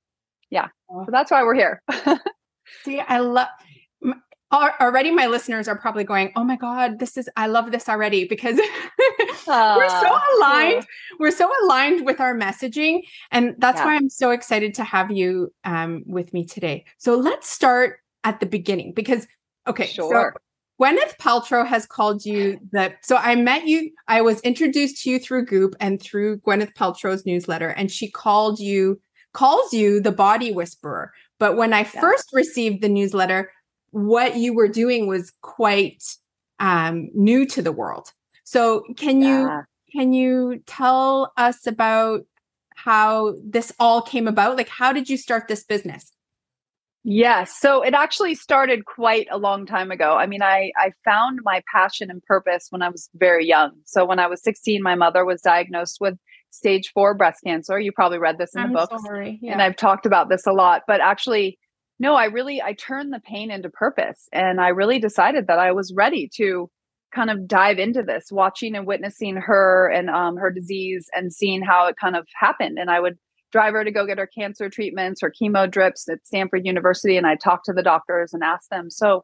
yeah. 0.49 0.67
So 0.89 1.05
that's 1.11 1.31
why 1.31 1.43
we're 1.43 1.55
here. 1.55 1.81
See, 2.83 2.99
I 2.99 3.19
love 3.19 3.47
already 4.51 5.11
my 5.11 5.27
listeners 5.27 5.67
are 5.67 5.77
probably 5.77 6.03
going, 6.03 6.31
"Oh 6.35 6.43
my 6.43 6.55
god, 6.55 6.99
this 6.99 7.17
is 7.17 7.29
I 7.35 7.47
love 7.47 7.71
this 7.71 7.87
already" 7.87 8.25
because 8.27 8.57
we're 9.47 9.89
so 9.89 10.17
aligned. 10.37 10.73
cool. 10.73 10.85
We're 11.19 11.31
so 11.31 11.51
aligned 11.63 12.05
with 12.05 12.19
our 12.19 12.35
messaging 12.35 13.01
and 13.31 13.55
that's 13.59 13.79
Yeah. 13.79 13.85
why 13.85 13.95
I'm 13.95 14.09
so 14.09 14.31
excited 14.31 14.73
to 14.75 14.83
have 14.83 15.11
you 15.11 15.53
um 15.63 16.03
with 16.05 16.33
me 16.33 16.45
today. 16.45 16.85
So 16.97 17.15
let's 17.15 17.49
start 17.49 17.99
at 18.23 18.39
the 18.39 18.45
beginning 18.45 18.93
because 18.93 19.27
okay, 19.67 19.85
Sure. 19.85 20.33
so 20.35 20.39
Gwyneth 20.79 21.17
Paltrow 21.19 21.67
has 21.67 21.85
called 21.85 22.25
you 22.25 22.57
the 22.71 22.93
so 23.01 23.17
I 23.17 23.35
met 23.35 23.67
you 23.67 23.91
I 24.07 24.21
was 24.21 24.39
introduced 24.41 25.03
to 25.03 25.09
you 25.09 25.19
through 25.19 25.45
Goop 25.45 25.75
and 25.79 26.01
through 26.01 26.39
Gwyneth 26.39 26.73
Paltrow's 26.73 27.25
newsletter 27.25 27.69
and 27.69 27.91
she 27.91 28.09
called 28.09 28.59
you 28.59 28.99
calls 29.33 29.73
you 29.73 30.01
the 30.01 30.11
body 30.11 30.51
whisperer. 30.51 31.11
But 31.37 31.55
when 31.57 31.73
I 31.73 31.79
Yeah. 31.79 32.01
first 32.01 32.29
received 32.33 32.81
the 32.81 32.89
newsletter 32.89 33.51
what 33.91 34.35
you 34.37 34.53
were 34.53 34.67
doing 34.67 35.07
was 35.07 35.31
quite 35.41 36.03
um 36.59 37.09
new 37.13 37.45
to 37.47 37.61
the 37.61 37.71
world. 37.71 38.11
So 38.43 38.83
can 38.95 39.21
you 39.21 39.49
can 39.91 40.13
you 40.13 40.61
tell 40.65 41.33
us 41.35 41.67
about 41.67 42.21
how 42.75 43.35
this 43.43 43.73
all 43.79 44.01
came 44.01 44.27
about? 44.27 44.55
Like 44.55 44.69
how 44.69 44.93
did 44.93 45.09
you 45.09 45.17
start 45.17 45.47
this 45.47 45.65
business? 45.65 46.11
Yes. 47.03 47.57
So 47.57 47.81
it 47.81 47.93
actually 47.93 48.35
started 48.35 48.85
quite 48.85 49.27
a 49.31 49.37
long 49.37 49.65
time 49.65 49.89
ago. 49.89 50.15
I 50.15 50.25
mean, 50.25 50.41
I, 50.41 50.71
I 50.77 50.91
found 51.05 51.39
my 51.43 51.63
passion 51.73 52.09
and 52.09 52.21
purpose 52.23 52.67
when 52.69 52.81
I 52.81 52.89
was 52.89 53.09
very 53.15 53.47
young. 53.47 53.71
So 53.85 54.05
when 54.05 54.19
I 54.19 54.27
was 54.27 54.43
16, 54.43 54.83
my 54.83 54.95
mother 54.95 55.23
was 55.25 55.41
diagnosed 55.41 55.97
with 56.01 56.15
stage 56.51 56.91
four 56.93 57.15
breast 57.15 57.41
cancer. 57.45 57.79
You 57.79 57.91
probably 57.91 58.17
read 58.17 58.37
this 58.37 58.53
in 58.55 58.61
I'm 58.61 58.73
the 58.73 58.79
book. 58.79 59.01
sorry. 59.05 59.39
and 59.43 59.61
I've 59.61 59.75
talked 59.75 60.05
about 60.05 60.29
this 60.29 60.45
a 60.45 60.51
lot, 60.51 60.83
but 60.87 60.99
actually, 60.99 61.57
no, 61.99 62.15
I 62.15 62.25
really 62.25 62.61
I 62.61 62.73
turned 62.73 63.13
the 63.13 63.19
pain 63.19 63.51
into 63.51 63.69
purpose, 63.69 64.27
and 64.31 64.61
I 64.61 64.69
really 64.69 64.99
decided 64.99 65.47
that 65.47 65.59
I 65.59 65.73
was 65.73 65.93
ready 65.93 66.29
to 66.35 66.69
kind 67.13 67.29
of 67.29 67.47
dive 67.47 67.79
into 67.79 68.03
this, 68.03 68.31
watching 68.31 68.75
and 68.75 68.87
witnessing 68.87 69.35
her 69.35 69.89
and 69.89 70.09
um, 70.09 70.37
her 70.37 70.51
disease, 70.51 71.07
and 71.13 71.33
seeing 71.33 71.61
how 71.61 71.87
it 71.87 71.95
kind 71.99 72.15
of 72.15 72.25
happened. 72.39 72.77
And 72.79 72.89
I 72.89 72.99
would 72.99 73.17
drive 73.51 73.73
her 73.73 73.83
to 73.83 73.91
go 73.91 74.05
get 74.05 74.17
her 74.17 74.27
cancer 74.27 74.69
treatments 74.69 75.21
or 75.23 75.31
chemo 75.31 75.69
drips 75.69 76.07
at 76.09 76.25
Stanford 76.25 76.65
University, 76.65 77.17
and 77.17 77.25
I 77.27 77.35
talk 77.35 77.63
to 77.65 77.73
the 77.73 77.83
doctors 77.83 78.33
and 78.33 78.43
ask 78.43 78.69
them, 78.69 78.89
so. 78.89 79.23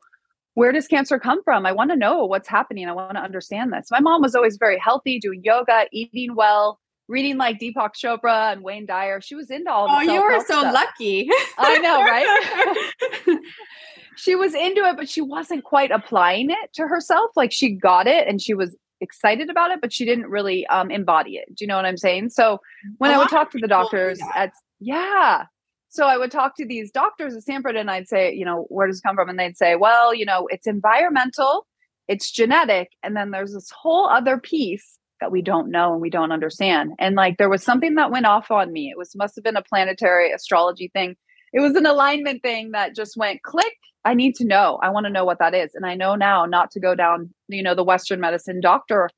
Where 0.58 0.72
does 0.72 0.88
cancer 0.88 1.20
come 1.20 1.44
from? 1.44 1.66
I 1.66 1.74
want 1.74 1.92
to 1.92 1.98
know 1.98 2.24
what's 2.24 2.48
happening. 2.48 2.88
I 2.88 2.94
want 2.94 3.18
to 3.18 3.22
understand 3.22 3.74
this. 3.74 3.88
My 3.92 4.00
mom 4.00 4.22
was 4.22 4.36
always 4.36 4.56
very 4.56 4.80
healthy, 4.80 5.20
doing 5.20 5.42
yoga, 5.44 5.86
eating 5.92 6.34
well, 6.34 6.80
reading 7.10 7.36
like 7.36 7.60
Deepak 7.60 7.90
Chopra 7.94 8.54
and 8.54 8.64
Wayne 8.64 8.86
Dyer. 8.86 9.20
She 9.20 9.36
was 9.36 9.52
into 9.52 9.70
all 9.70 9.88
the 9.88 9.96
Oh, 10.10 10.14
you 10.14 10.22
were 10.22 10.40
so 10.40 10.62
stuff. 10.62 10.74
lucky. 10.74 11.28
I 11.58 11.78
know, 11.80 12.02
right? 13.28 13.40
she 14.16 14.36
was 14.36 14.54
into 14.54 14.82
it, 14.86 14.96
but 14.96 15.10
she 15.10 15.20
wasn't 15.20 15.66
quite 15.66 15.92
applying 15.92 16.50
it 16.50 16.72
to 16.76 16.84
herself. 16.88 17.32
Like 17.36 17.52
she 17.52 17.72
got 17.72 18.08
it 18.08 18.26
and 18.26 18.42
she 18.42 18.54
was 18.54 18.78
excited 19.06 19.50
about 19.50 19.72
it, 19.72 19.80
but 19.80 19.94
she 19.94 20.04
didn't 20.04 20.28
really 20.28 20.68
um, 20.68 20.92
embody 20.92 21.38
it. 21.38 21.56
Do 21.56 21.64
you 21.64 21.68
know 21.68 21.78
what 21.78 21.86
I'm 21.86 21.98
saying? 21.98 22.32
So 22.32 22.60
when 22.98 23.12
I 23.12 23.18
would 23.18 23.30
talk 23.30 23.52
to 23.52 23.60
the 23.60 23.68
doctors 23.68 24.20
at, 24.36 24.52
yeah. 24.80 25.46
So 25.90 26.06
I 26.06 26.18
would 26.18 26.32
talk 26.32 26.58
to 26.58 26.66
these 26.66 26.92
doctors 26.92 27.36
at 27.36 27.44
Stanford 27.44 27.78
and 27.78 27.90
I'd 27.90 28.10
say, 28.10 28.34
you 28.34 28.44
know, 28.44 28.66
where 28.70 28.88
does 28.88 29.00
it 29.00 29.08
come 29.08 29.16
from? 29.16 29.30
And 29.30 29.40
they'd 29.40 29.58
say, 29.58 29.76
well, 29.76 30.14
you 30.14 30.26
know, 30.26 30.48
it's 30.50 30.68
environmental, 30.68 31.66
it's 32.10 32.32
genetic, 32.32 32.90
and 33.02 33.16
then 33.16 33.32
there's 33.32 33.54
this 33.54 33.72
whole 33.72 34.10
other 34.10 34.38
piece 34.38 35.00
that 35.22 35.32
we 35.32 35.42
don't 35.42 35.72
know 35.72 35.94
and 35.94 36.02
we 36.02 36.10
don't 36.10 36.32
understand. 36.32 36.92
And 37.00 37.16
like 37.16 37.38
there 37.38 37.50
was 37.50 37.64
something 37.64 37.96
that 37.96 38.12
went 38.12 38.26
off 38.26 38.52
on 38.52 38.74
me. 38.74 38.90
It 38.90 38.98
was 38.98 39.16
must 39.16 39.36
have 39.36 39.44
been 39.44 39.56
a 39.56 39.64
planetary 39.64 40.32
astrology 40.32 40.90
thing. 40.92 41.16
It 41.54 41.62
was 41.62 41.76
an 41.76 41.86
alignment 41.86 42.42
thing 42.42 42.72
that 42.72 42.96
just 42.96 43.16
went 43.16 43.44
click. 43.44 43.78
I 44.04 44.14
need 44.14 44.36
to 44.36 44.46
know. 44.46 44.78
I 44.84 44.90
want 44.90 45.06
to 45.06 45.12
know 45.12 45.26
what 45.26 45.40
that 45.40 45.56
is. 45.56 45.72
And 45.74 45.86
I 45.86 45.96
know 45.96 46.16
now 46.16 46.46
not 46.46 46.72
to 46.72 46.80
go 46.80 46.96
down, 46.96 47.34
you 47.48 47.64
know, 47.64 47.76
the 47.76 47.84
Western 47.84 48.20
medicine 48.20 48.60
doctor 48.62 49.10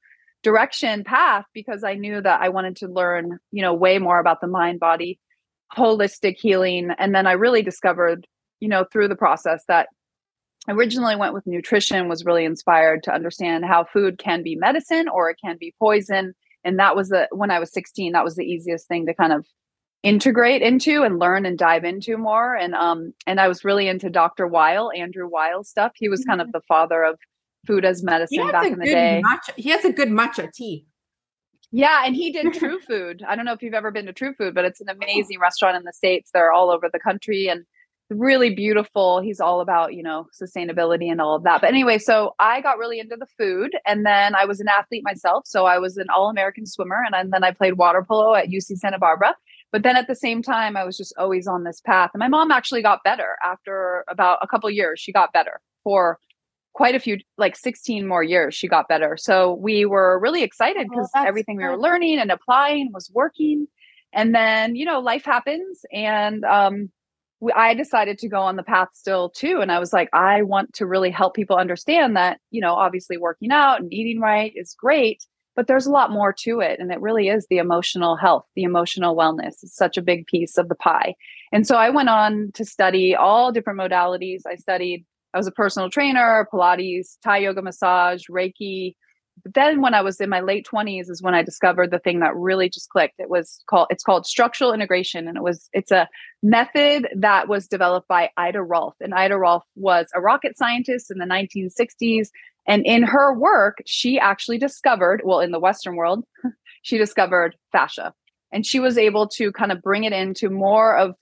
direction 0.43 1.03
path 1.03 1.46
because 1.53 1.84
I 1.84 1.96
knew 1.96 2.22
that 2.22 2.41
I 2.41 2.50
wanted 2.50 2.75
to 2.77 2.88
learn, 2.88 3.39
you 3.51 3.62
know, 3.62 3.74
way 3.74 4.00
more 4.00 4.19
about 4.19 4.41
the 4.41 4.48
mind 4.48 4.79
body, 4.79 5.19
holistic 5.75 6.36
healing. 6.38 6.91
And 6.98 7.13
then 7.13 7.27
I 7.27 7.34
really 7.34 7.62
discovered, 7.62 8.27
you 8.60 8.69
know, 8.69 8.86
through 8.91 9.07
the 9.07 9.15
process 9.15 9.63
that 9.67 9.89
I 10.67 10.74
originally 10.74 11.15
went 11.15 11.34
with 11.34 11.48
nutrition, 11.48 12.07
was 12.07 12.25
really 12.25 12.46
inspired 12.46 13.03
to 13.03 13.13
understand 13.13 13.65
how 13.65 13.86
food 13.86 14.19
can 14.19 14.43
be 14.43 14.55
medicine 14.55 15.07
or 15.07 15.29
it 15.29 15.38
can 15.43 15.57
be 15.60 15.74
poison. 15.79 16.34
And 16.63 16.77
that 16.79 16.96
was 16.96 17.10
the 17.10 17.27
when 17.31 17.51
I 17.51 17.60
was 17.60 17.72
16, 17.74 18.13
that 18.13 18.24
was 18.24 18.36
the 18.36 18.46
easiest 18.46 18.88
thing 18.88 19.05
to 19.05 19.13
kind 19.13 19.34
of 19.34 19.46
integrate 20.03 20.62
into 20.62 21.03
and 21.03 21.19
learn 21.19 21.46
and 21.46 21.57
dive 21.57 21.84
into 21.84 22.17
more. 22.17 22.55
And 22.55 22.75
um 22.75 23.13
and 23.25 23.39
I 23.39 23.48
was 23.48 23.63
really 23.65 23.88
into 23.88 24.10
Dr. 24.10 24.48
Weil, 24.48 24.91
Andrew 24.96 25.27
Weil 25.27 25.63
stuff. 25.63 25.93
He 25.96 26.10
was 26.10 26.24
kind 26.25 26.41
of 26.41 26.51
the 26.51 26.62
father 26.67 27.03
of 27.03 27.17
food 27.67 27.86
as 27.86 28.01
medicine 28.03 28.47
back 28.50 28.65
in 28.65 28.79
the 28.79 28.86
day. 28.86 29.21
matcha. 29.24 29.53
He 29.57 29.69
has 29.69 29.86
a 29.86 29.91
good 29.91 30.09
matcha 30.09 30.51
tea. 30.51 30.86
Yeah, 31.71 32.03
and 32.05 32.15
he 32.15 32.31
did 32.31 32.53
True 32.59 32.79
Food. 32.79 33.24
I 33.27 33.36
don't 33.36 33.45
know 33.45 33.53
if 33.53 33.62
you've 33.62 33.74
ever 33.74 33.91
been 33.91 34.05
to 34.05 34.13
True 34.13 34.33
Food, 34.33 34.55
but 34.55 34.65
it's 34.65 34.79
an 34.81 34.88
amazing 34.89 35.39
restaurant 35.39 35.75
in 35.75 35.83
the 35.83 35.93
States. 35.93 36.31
They're 36.33 36.51
all 36.51 36.71
over 36.71 36.89
the 36.91 37.00
country 37.00 37.47
and 37.50 37.65
really 38.09 38.55
beautiful. 38.55 39.19
He's 39.19 39.41
all 39.41 39.59
about, 39.59 39.93
you 39.93 40.01
know, 40.01 40.27
sustainability 40.41 41.12
and 41.12 41.19
all 41.19 41.36
of 41.36 41.43
that. 41.43 41.59
But 41.59 41.69
anyway, 41.71 41.97
so 41.97 42.36
I 42.39 42.62
got 42.62 42.77
really 42.77 43.00
into 43.01 43.17
the 43.17 43.27
food 43.38 43.75
and 43.86 44.05
then 44.05 44.33
I 44.33 44.45
was 44.45 44.62
an 44.62 44.69
athlete 44.69 45.03
myself. 45.03 45.43
So 45.45 45.65
I 45.65 45.77
was 45.77 45.97
an 45.97 46.05
all 46.09 46.29
American 46.29 46.65
swimmer 46.65 47.03
and 47.03 47.13
then- 47.13 47.31
then 47.31 47.43
I 47.43 47.51
played 47.51 47.74
water 47.74 48.05
polo 48.07 48.33
at 48.33 48.47
UC 48.47 48.77
Santa 48.77 48.97
Barbara. 48.97 49.36
But 49.74 49.83
then 49.83 49.97
at 49.97 50.07
the 50.07 50.15
same 50.15 50.41
time, 50.41 50.77
I 50.77 50.86
was 50.86 50.95
just 50.95 51.13
always 51.17 51.47
on 51.47 51.65
this 51.65 51.81
path. 51.81 52.12
And 52.13 52.19
my 52.21 52.29
mom 52.29 52.50
actually 52.50 52.81
got 52.81 53.03
better 53.03 53.36
after 53.43 54.05
about 54.07 54.38
a 54.41 54.47
couple 54.47 54.69
years. 54.69 55.01
She 55.01 55.12
got 55.12 55.33
better 55.33 55.59
for 55.83 56.17
quite 56.77 56.93
a 56.93 57.00
few, 57.00 57.17
like 57.39 57.55
16 57.55 58.07
more 58.07 58.22
years, 58.22 58.53
she 58.53 58.67
got 58.67 58.88
better. 58.88 59.17
So 59.19 59.55
we 59.55 59.84
were 59.84 60.19
really 60.19 60.43
excited 60.43 60.86
Oh, 60.86 60.89
because 60.91 61.10
that's 61.12 61.27
everything 61.27 61.57
we 61.57 61.63
were 61.63 61.75
learning 61.75 62.19
and 62.19 62.31
applying 62.31 62.91
was 62.93 63.10
working. 63.12 63.65
And 64.13 64.36
then, 64.36 64.75
you 64.75 64.86
know, 64.86 65.00
life 65.00 65.25
happens. 65.25 65.81
And 65.91 66.46
um, 66.46 66.91
we, 67.39 67.51
I 67.51 67.74
decided 67.74 68.19
to 68.19 68.29
go 68.29 68.41
on 68.41 68.57
the 68.57 68.63
path 68.63 68.89
still 68.93 69.31
too. 69.31 69.60
And 69.60 69.72
I 69.72 69.79
was 69.79 69.91
like, 69.91 70.07
I 70.13 70.43
want 70.43 70.72
to 70.75 70.86
really 70.86 71.10
help 71.10 71.34
people 71.34 71.55
understand 71.55 72.15
that, 72.15 72.39
you 72.51 72.62
know, 72.62 72.75
obviously 72.75 73.17
working 73.17 73.51
out 73.51 73.81
and 73.81 73.91
eating 73.91 74.22
right 74.22 74.53
is 74.55 74.75
great, 74.77 75.25
but 75.55 75.65
there's 75.65 75.88
a 75.88 75.91
lot 75.91 76.12
more 76.12 76.31
to 76.41 76.60
it. 76.60 76.79
And 76.79 76.91
it 76.91 77.01
really 77.01 77.27
is 77.27 77.48
the 77.50 77.57
emotional 77.57 78.15
health, 78.17 78.46
the 78.55 78.62
emotional 78.62 79.17
wellness 79.17 79.63
is 79.63 79.74
such 79.74 79.98
a 79.98 80.03
big 80.03 80.27
piece 80.27 80.60
of 80.60 80.69
the 80.69 80.75
pie. 80.75 81.15
And 81.51 81.65
so 81.65 81.75
I 81.75 81.89
went 81.89 82.10
on 82.10 82.51
to 82.53 82.63
study 82.63 83.15
all 83.15 83.51
different 83.51 83.79
modalities. 83.79 84.41
I 84.48 84.57
studied, 84.57 85.07
I 85.34 85.38
was 85.38 85.48
a 85.48 85.51
personal 85.51 85.89
trainer, 85.89 86.48
Pilates, 86.51 87.17
Thai 87.24 87.39
yoga 87.39 87.62
massage, 87.62 88.24
Reiki, 88.29 88.96
but 89.43 89.53
then 89.53 89.81
when 89.81 89.93
I 89.93 90.01
was 90.01 90.19
in 90.19 90.29
my 90.29 90.41
late 90.41 90.67
20s 90.72 91.10
is 91.10 91.22
when 91.22 91.36
I 91.36 91.43
discovered 91.43 91.91
the 91.91 92.00
thing 92.00 92.19
that 92.19 92.36
really 92.36 92.69
just 92.69 92.89
clicked. 92.89 93.19
It 93.19 93.29
was 93.29 93.62
called 93.69 93.88
it's 93.89 94.03
called 94.03 94.25
structural 94.25 94.74
integration 94.74 95.27
and 95.27 95.38
it 95.38 95.43
was 95.43 95.69
it's 95.74 95.91
a 95.91 96.07
method 96.41 97.07
that 97.15 97.48
was 97.48 97.67
developed 97.67 98.07
by 98.07 98.29
Ida 98.38 98.62
Rolf. 98.62 98.96
And 99.00 99.13
Ida 99.13 99.38
Rolf 99.38 99.63
was 99.75 100.07
a 100.15 100.22
rocket 100.22 100.57
scientist 100.57 101.12
in 101.12 101.19
the 101.19 101.25
1960s 101.25 102.29
and 102.67 102.86
in 102.86 103.03
her 103.03 103.38
work 103.38 103.77
she 103.86 104.19
actually 104.19 104.57
discovered, 104.57 105.22
well 105.24 105.39
in 105.39 105.51
the 105.51 105.60
western 105.60 105.96
world, 105.96 106.25
she 106.81 106.98
discovered 106.98 107.55
fascia. 107.72 108.13
And 108.51 108.65
she 108.65 108.79
was 108.79 108.98
able 108.98 109.27
to 109.29 109.51
kind 109.51 109.72
of 109.72 109.81
bring 109.81 110.05
it 110.05 110.13
into 110.13 110.50
more 110.50 110.98
of 110.98 111.15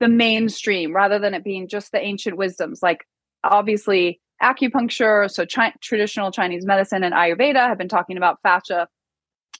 the 0.00 0.08
mainstream 0.08 0.94
rather 0.94 1.18
than 1.20 1.32
it 1.32 1.44
being 1.44 1.68
just 1.68 1.92
the 1.92 2.00
ancient 2.00 2.36
wisdoms 2.36 2.80
like 2.82 3.06
obviously 3.44 4.20
acupuncture, 4.42 5.30
so 5.30 5.46
chi- 5.46 5.74
traditional 5.80 6.30
Chinese 6.30 6.66
medicine 6.66 7.04
and 7.04 7.14
Ayurveda 7.14 7.68
have 7.68 7.78
been 7.78 7.88
talking 7.88 8.16
about 8.16 8.38
fascia 8.42 8.88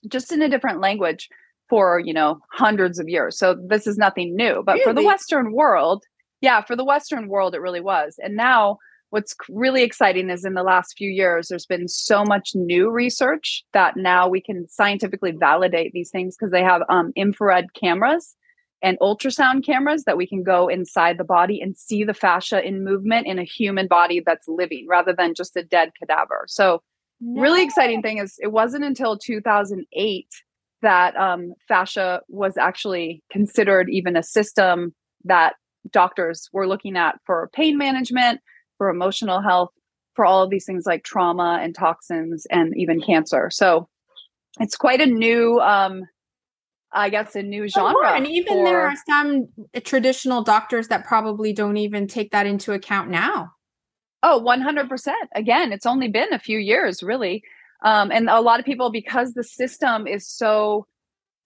just 0.07 0.31
in 0.31 0.41
a 0.41 0.49
different 0.49 0.81
language 0.81 1.29
for, 1.69 1.99
you 1.99 2.13
know, 2.13 2.39
hundreds 2.51 2.99
of 2.99 3.07
years. 3.07 3.37
So 3.37 3.55
this 3.67 3.87
is 3.87 3.97
nothing 3.97 4.35
new. 4.35 4.61
But 4.65 4.73
really? 4.73 4.83
for 4.83 4.93
the 4.93 5.05
Western 5.05 5.53
world, 5.53 6.03
yeah, 6.41 6.61
for 6.61 6.75
the 6.75 6.83
Western 6.83 7.29
world, 7.29 7.55
it 7.55 7.61
really 7.61 7.81
was. 7.81 8.15
And 8.21 8.35
now 8.35 8.77
what's 9.11 9.35
really 9.47 9.83
exciting 9.83 10.29
is 10.29 10.43
in 10.43 10.55
the 10.55 10.63
last 10.63 10.95
few 10.97 11.09
years, 11.09 11.47
there's 11.47 11.65
been 11.65 11.87
so 11.87 12.23
much 12.25 12.51
new 12.55 12.89
research 12.89 13.63
that 13.71 13.95
now 13.95 14.27
we 14.27 14.41
can 14.41 14.67
scientifically 14.67 15.31
validate 15.31 15.93
these 15.93 16.09
things 16.09 16.35
because 16.35 16.51
they 16.51 16.63
have 16.63 16.81
um, 16.89 17.13
infrared 17.15 17.67
cameras 17.73 18.35
and 18.83 18.99
ultrasound 18.99 19.65
cameras 19.65 20.03
that 20.03 20.17
we 20.17 20.27
can 20.27 20.43
go 20.43 20.67
inside 20.67 21.17
the 21.17 21.23
body 21.23 21.61
and 21.61 21.77
see 21.77 22.03
the 22.03 22.13
fascia 22.13 22.61
in 22.61 22.83
movement 22.83 23.25
in 23.25 23.39
a 23.39 23.43
human 23.43 23.87
body 23.87 24.21
that's 24.23 24.47
living 24.47 24.85
rather 24.89 25.13
than 25.13 25.33
just 25.33 25.55
a 25.55 25.63
dead 25.63 25.91
cadaver. 25.97 26.43
So, 26.47 26.83
no. 27.21 27.41
really 27.41 27.63
exciting 27.63 28.01
thing 28.01 28.17
is 28.17 28.35
it 28.41 28.51
wasn't 28.51 28.83
until 28.83 29.17
2008 29.17 30.27
that 30.81 31.15
um, 31.15 31.53
fascia 31.65 32.21
was 32.27 32.57
actually 32.57 33.23
considered 33.31 33.89
even 33.89 34.17
a 34.17 34.23
system 34.23 34.93
that 35.23 35.53
doctors 35.91 36.49
were 36.51 36.67
looking 36.67 36.97
at 36.97 37.15
for 37.25 37.49
pain 37.53 37.77
management, 37.77 38.41
for 38.77 38.89
emotional 38.89 39.41
health, 39.41 39.69
for 40.13 40.25
all 40.25 40.43
of 40.43 40.49
these 40.49 40.65
things 40.65 40.85
like 40.85 41.05
trauma 41.05 41.59
and 41.63 41.73
toxins 41.73 42.45
and 42.51 42.73
even 42.75 43.01
cancer. 43.01 43.49
So, 43.49 43.87
it's 44.59 44.75
quite 44.75 45.01
a 45.01 45.05
new 45.05 45.59
um, 45.61 46.03
I 46.93 47.09
guess, 47.09 47.35
a 47.35 47.43
new 47.43 47.67
genre. 47.67 47.95
Oh, 47.97 48.13
and 48.13 48.27
even 48.27 48.59
for... 48.59 48.63
there 48.63 48.81
are 48.81 48.95
some 49.07 49.47
traditional 49.83 50.43
doctors 50.43 50.87
that 50.89 51.05
probably 51.05 51.53
don't 51.53 51.77
even 51.77 52.07
take 52.07 52.31
that 52.31 52.45
into 52.45 52.73
account 52.73 53.09
now. 53.09 53.51
Oh, 54.21 54.41
100%. 54.45 55.11
Again, 55.35 55.73
it's 55.73 55.85
only 55.85 56.07
been 56.07 56.31
a 56.33 56.39
few 56.39 56.57
years, 56.57 57.03
really. 57.03 57.43
Um, 57.83 58.11
and 58.11 58.29
a 58.29 58.39
lot 58.39 58.59
of 58.59 58.65
people, 58.65 58.91
because 58.91 59.33
the 59.33 59.43
system 59.43 60.07
is 60.07 60.27
so, 60.27 60.87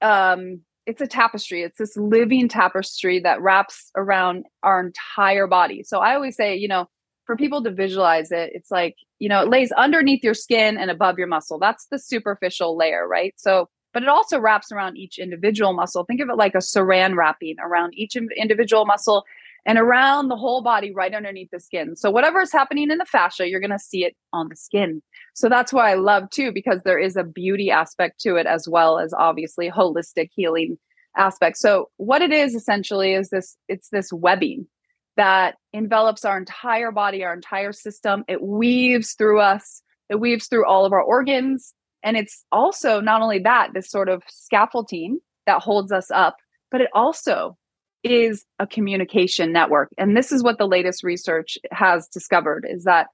um, 0.01 0.61
it's 0.85 1.01
a 1.01 1.07
tapestry, 1.07 1.63
it's 1.63 1.79
this 1.79 1.97
living 1.97 2.47
tapestry 2.47 3.19
that 3.21 3.41
wraps 3.41 3.89
around 3.95 4.45
our 4.61 4.79
entire 4.79 5.47
body. 5.47 5.83
So 5.83 5.99
I 5.99 6.13
always 6.13 6.35
say, 6.35 6.55
you 6.55 6.67
know, 6.67 6.85
for 7.25 7.35
people 7.35 7.63
to 7.63 7.71
visualize 7.71 8.31
it, 8.31 8.51
it's 8.53 8.69
like, 8.71 8.95
you 9.19 9.27
know, 9.27 9.41
it 9.41 9.49
lays 9.49 9.71
underneath 9.71 10.23
your 10.23 10.35
skin 10.35 10.77
and 10.77 10.91
above 10.91 11.17
your 11.17 11.27
muscle. 11.27 11.59
That's 11.59 11.87
the 11.89 11.99
superficial 11.99 12.77
layer, 12.77 13.07
right? 13.07 13.33
So 13.37 13.69
but 13.93 14.03
it 14.03 14.09
also 14.09 14.39
wraps 14.39 14.71
around 14.71 14.97
each 14.97 15.17
individual 15.17 15.73
muscle. 15.73 16.03
Think 16.03 16.21
of 16.21 16.29
it 16.29 16.37
like 16.37 16.55
a 16.55 16.59
saran 16.59 17.15
wrapping 17.15 17.55
around 17.59 17.93
each 17.95 18.15
individual 18.15 18.85
muscle 18.85 19.23
and 19.65 19.77
around 19.77 20.29
the 20.29 20.35
whole 20.35 20.61
body 20.61 20.93
right 20.93 21.13
underneath 21.13 21.49
the 21.51 21.59
skin. 21.59 21.95
So 21.95 22.09
whatever 22.09 22.41
is 22.41 22.53
happening 22.53 22.89
in 22.89 22.99
the 22.99 23.05
fascia, 23.05 23.49
you're 23.49 23.59
going 23.59 23.69
to 23.71 23.79
see 23.79 24.05
it 24.05 24.15
on 24.31 24.47
the 24.47 24.55
skin. 24.55 25.01
So 25.35 25.49
that's 25.49 25.73
why 25.73 25.91
I 25.91 25.95
love 25.95 26.29
too 26.29 26.51
because 26.53 26.81
there 26.83 26.99
is 26.99 27.17
a 27.17 27.23
beauty 27.23 27.69
aspect 27.69 28.21
to 28.21 28.37
it 28.37 28.47
as 28.47 28.67
well 28.67 28.97
as 28.97 29.13
obviously 29.13 29.69
holistic 29.69 30.29
healing 30.33 30.77
aspect. 31.17 31.57
So 31.57 31.89
what 31.97 32.21
it 32.21 32.31
is 32.31 32.55
essentially 32.55 33.13
is 33.13 33.29
this 33.29 33.57
it's 33.67 33.89
this 33.89 34.13
webbing 34.13 34.67
that 35.17 35.55
envelops 35.73 36.23
our 36.23 36.37
entire 36.37 36.91
body, 36.91 37.23
our 37.23 37.33
entire 37.33 37.73
system. 37.73 38.23
It 38.27 38.41
weaves 38.41 39.13
through 39.13 39.41
us. 39.41 39.81
It 40.09 40.19
weaves 40.19 40.47
through 40.47 40.65
all 40.65 40.85
of 40.85 40.93
our 40.93 41.01
organs 41.01 41.73
and 42.03 42.17
it's 42.17 42.45
also 42.51 43.01
not 43.01 43.21
only 43.21 43.39
that, 43.39 43.69
this 43.73 43.89
sort 43.89 44.09
of 44.09 44.23
scaffolding 44.27 45.19
that 45.45 45.61
holds 45.61 45.91
us 45.91 46.11
up, 46.11 46.37
but 46.71 46.81
it 46.81 46.89
also 46.93 47.57
is 48.03 48.45
a 48.59 48.67
communication 48.67 49.51
network. 49.51 49.89
And 49.97 50.15
this 50.15 50.31
is 50.31 50.43
what 50.43 50.57
the 50.57 50.67
latest 50.67 51.03
research 51.03 51.57
has 51.71 52.07
discovered 52.07 52.65
is 52.69 52.83
that 52.83 53.07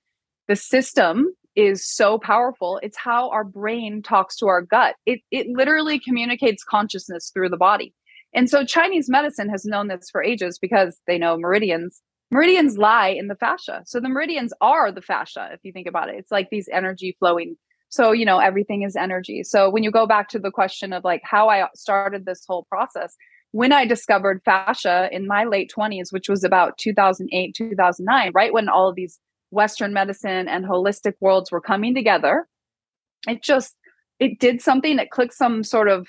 the 0.47 0.55
system 0.55 1.33
is 1.55 1.85
so 1.85 2.17
powerful. 2.17 2.79
It's 2.83 2.97
how 2.97 3.29
our 3.29 3.43
brain 3.43 4.01
talks 4.01 4.35
to 4.37 4.47
our 4.47 4.61
gut. 4.61 4.95
It 5.05 5.21
it 5.31 5.47
literally 5.47 5.99
communicates 5.99 6.63
consciousness 6.63 7.31
through 7.33 7.49
the 7.49 7.57
body. 7.57 7.93
And 8.33 8.49
so 8.49 8.65
Chinese 8.65 9.09
medicine 9.09 9.49
has 9.49 9.63
known 9.63 9.87
this 9.87 10.09
for 10.11 10.23
ages 10.23 10.57
because 10.59 10.99
they 11.07 11.17
know 11.17 11.37
meridians. 11.37 12.01
Meridians 12.31 12.79
lie 12.79 13.09
in 13.09 13.27
the 13.27 13.35
fascia. 13.35 13.83
So 13.85 13.99
the 13.99 14.09
meridians 14.09 14.53
are 14.59 14.91
the 14.91 15.03
fascia 15.03 15.49
if 15.53 15.59
you 15.63 15.71
think 15.71 15.87
about 15.87 16.09
it. 16.09 16.15
It's 16.17 16.31
like 16.31 16.49
these 16.49 16.67
energy 16.71 17.15
flowing 17.19 17.57
so 17.93 18.11
you 18.11 18.25
know 18.25 18.39
everything 18.39 18.81
is 18.81 18.95
energy. 18.95 19.43
So 19.43 19.69
when 19.69 19.83
you 19.83 19.91
go 19.91 20.07
back 20.07 20.27
to 20.29 20.39
the 20.39 20.49
question 20.49 20.93
of 20.93 21.03
like 21.03 21.21
how 21.23 21.47
i 21.47 21.67
started 21.75 22.25
this 22.25 22.43
whole 22.47 22.63
process 22.63 23.15
when 23.51 23.71
i 23.71 23.85
discovered 23.85 24.41
fascia 24.43 25.09
in 25.11 25.27
my 25.27 25.43
late 25.43 25.71
20s 25.75 26.11
which 26.11 26.27
was 26.27 26.43
about 26.43 26.77
2008 26.79 27.53
2009 27.55 28.31
right 28.33 28.51
when 28.51 28.67
all 28.67 28.89
of 28.89 28.95
these 28.95 29.19
western 29.51 29.93
medicine 29.93 30.47
and 30.47 30.65
holistic 30.65 31.13
worlds 31.19 31.51
were 31.51 31.61
coming 31.61 31.93
together 31.93 32.47
it 33.27 33.43
just 33.43 33.75
it 34.19 34.39
did 34.39 34.59
something 34.59 34.97
it 34.97 35.11
clicked 35.11 35.35
some 35.35 35.63
sort 35.63 35.87
of 35.87 36.07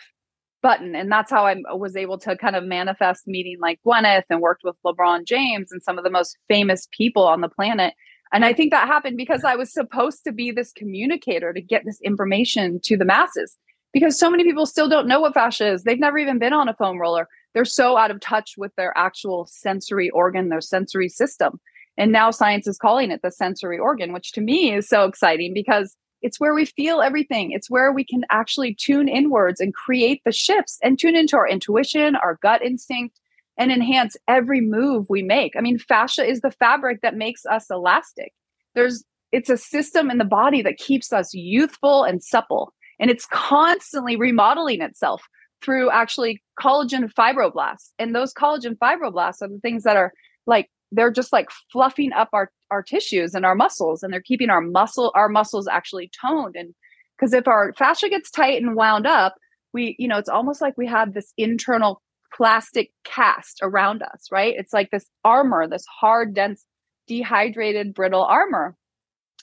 button. 0.62 0.94
And 0.96 1.12
that's 1.12 1.30
how 1.30 1.44
i 1.46 1.56
was 1.74 1.94
able 1.96 2.18
to 2.20 2.34
kind 2.38 2.56
of 2.56 2.64
manifest 2.64 3.26
meeting 3.26 3.58
like 3.60 3.78
gwyneth 3.86 4.24
and 4.30 4.40
worked 4.40 4.64
with 4.64 4.76
lebron 4.86 5.26
james 5.26 5.70
and 5.70 5.82
some 5.82 5.98
of 5.98 6.04
the 6.04 6.16
most 6.18 6.38
famous 6.48 6.88
people 6.96 7.24
on 7.26 7.42
the 7.42 7.50
planet 7.50 7.92
and 8.34 8.44
I 8.44 8.52
think 8.52 8.72
that 8.72 8.88
happened 8.88 9.16
because 9.16 9.44
I 9.44 9.54
was 9.54 9.72
supposed 9.72 10.24
to 10.24 10.32
be 10.32 10.50
this 10.50 10.72
communicator 10.72 11.52
to 11.52 11.60
get 11.60 11.84
this 11.84 12.00
information 12.02 12.80
to 12.82 12.96
the 12.96 13.04
masses 13.04 13.56
because 13.92 14.18
so 14.18 14.28
many 14.28 14.42
people 14.42 14.66
still 14.66 14.88
don't 14.88 15.06
know 15.06 15.20
what 15.20 15.34
fascia 15.34 15.72
is. 15.72 15.84
They've 15.84 16.00
never 16.00 16.18
even 16.18 16.40
been 16.40 16.52
on 16.52 16.68
a 16.68 16.74
foam 16.74 17.00
roller. 17.00 17.28
They're 17.54 17.64
so 17.64 17.96
out 17.96 18.10
of 18.10 18.18
touch 18.18 18.54
with 18.58 18.74
their 18.76 18.92
actual 18.98 19.46
sensory 19.48 20.10
organ, 20.10 20.48
their 20.48 20.60
sensory 20.60 21.08
system. 21.08 21.60
And 21.96 22.10
now 22.10 22.32
science 22.32 22.66
is 22.66 22.76
calling 22.76 23.12
it 23.12 23.20
the 23.22 23.30
sensory 23.30 23.78
organ, 23.78 24.12
which 24.12 24.32
to 24.32 24.40
me 24.40 24.74
is 24.74 24.88
so 24.88 25.04
exciting 25.04 25.54
because 25.54 25.96
it's 26.20 26.40
where 26.40 26.54
we 26.54 26.64
feel 26.64 27.02
everything. 27.02 27.52
It's 27.52 27.70
where 27.70 27.92
we 27.92 28.04
can 28.04 28.24
actually 28.32 28.74
tune 28.74 29.08
inwards 29.08 29.60
and 29.60 29.72
create 29.72 30.22
the 30.24 30.32
shifts 30.32 30.78
and 30.82 30.98
tune 30.98 31.14
into 31.14 31.36
our 31.36 31.46
intuition, 31.46 32.16
our 32.16 32.40
gut 32.42 32.62
instinct, 32.62 33.20
and 33.56 33.70
enhance 33.70 34.16
every 34.28 34.60
move 34.60 35.06
we 35.08 35.22
make. 35.22 35.52
I 35.56 35.60
mean, 35.60 35.78
fascia 35.78 36.24
is 36.24 36.40
the 36.40 36.50
fabric 36.50 37.00
that 37.02 37.16
makes 37.16 37.46
us 37.46 37.66
elastic. 37.70 38.32
There's 38.74 39.04
it's 39.32 39.50
a 39.50 39.56
system 39.56 40.10
in 40.10 40.18
the 40.18 40.24
body 40.24 40.62
that 40.62 40.78
keeps 40.78 41.12
us 41.12 41.34
youthful 41.34 42.04
and 42.04 42.22
supple, 42.22 42.72
and 43.00 43.10
it's 43.10 43.26
constantly 43.26 44.16
remodeling 44.16 44.80
itself 44.80 45.22
through 45.62 45.90
actually 45.90 46.42
collagen 46.60 47.12
fibroblasts. 47.12 47.90
And 47.98 48.14
those 48.14 48.32
collagen 48.34 48.76
fibroblasts 48.76 49.42
are 49.42 49.48
the 49.48 49.60
things 49.62 49.82
that 49.84 49.96
are 49.96 50.12
like 50.46 50.68
they're 50.92 51.10
just 51.10 51.32
like 51.32 51.48
fluffing 51.72 52.12
up 52.12 52.28
our 52.32 52.50
our 52.70 52.82
tissues 52.82 53.34
and 53.34 53.44
our 53.44 53.54
muscles 53.54 54.02
and 54.02 54.12
they're 54.12 54.22
keeping 54.22 54.50
our 54.50 54.60
muscle 54.60 55.12
our 55.14 55.28
muscles 55.28 55.66
actually 55.68 56.10
toned 56.20 56.54
and 56.56 56.74
because 57.16 57.32
if 57.32 57.46
our 57.48 57.72
fascia 57.74 58.08
gets 58.08 58.30
tight 58.30 58.60
and 58.60 58.76
wound 58.76 59.06
up 59.06 59.34
we 59.72 59.96
you 59.98 60.08
know 60.08 60.18
it's 60.18 60.28
almost 60.28 60.60
like 60.60 60.76
we 60.76 60.86
have 60.86 61.14
this 61.14 61.32
internal 61.36 62.00
plastic 62.36 62.90
cast 63.04 63.60
around 63.62 64.02
us, 64.02 64.28
right? 64.30 64.54
It's 64.56 64.72
like 64.72 64.90
this 64.90 65.06
armor, 65.24 65.68
this 65.68 65.84
hard, 65.86 66.34
dense, 66.34 66.64
dehydrated, 67.06 67.94
brittle 67.94 68.24
armor. 68.24 68.76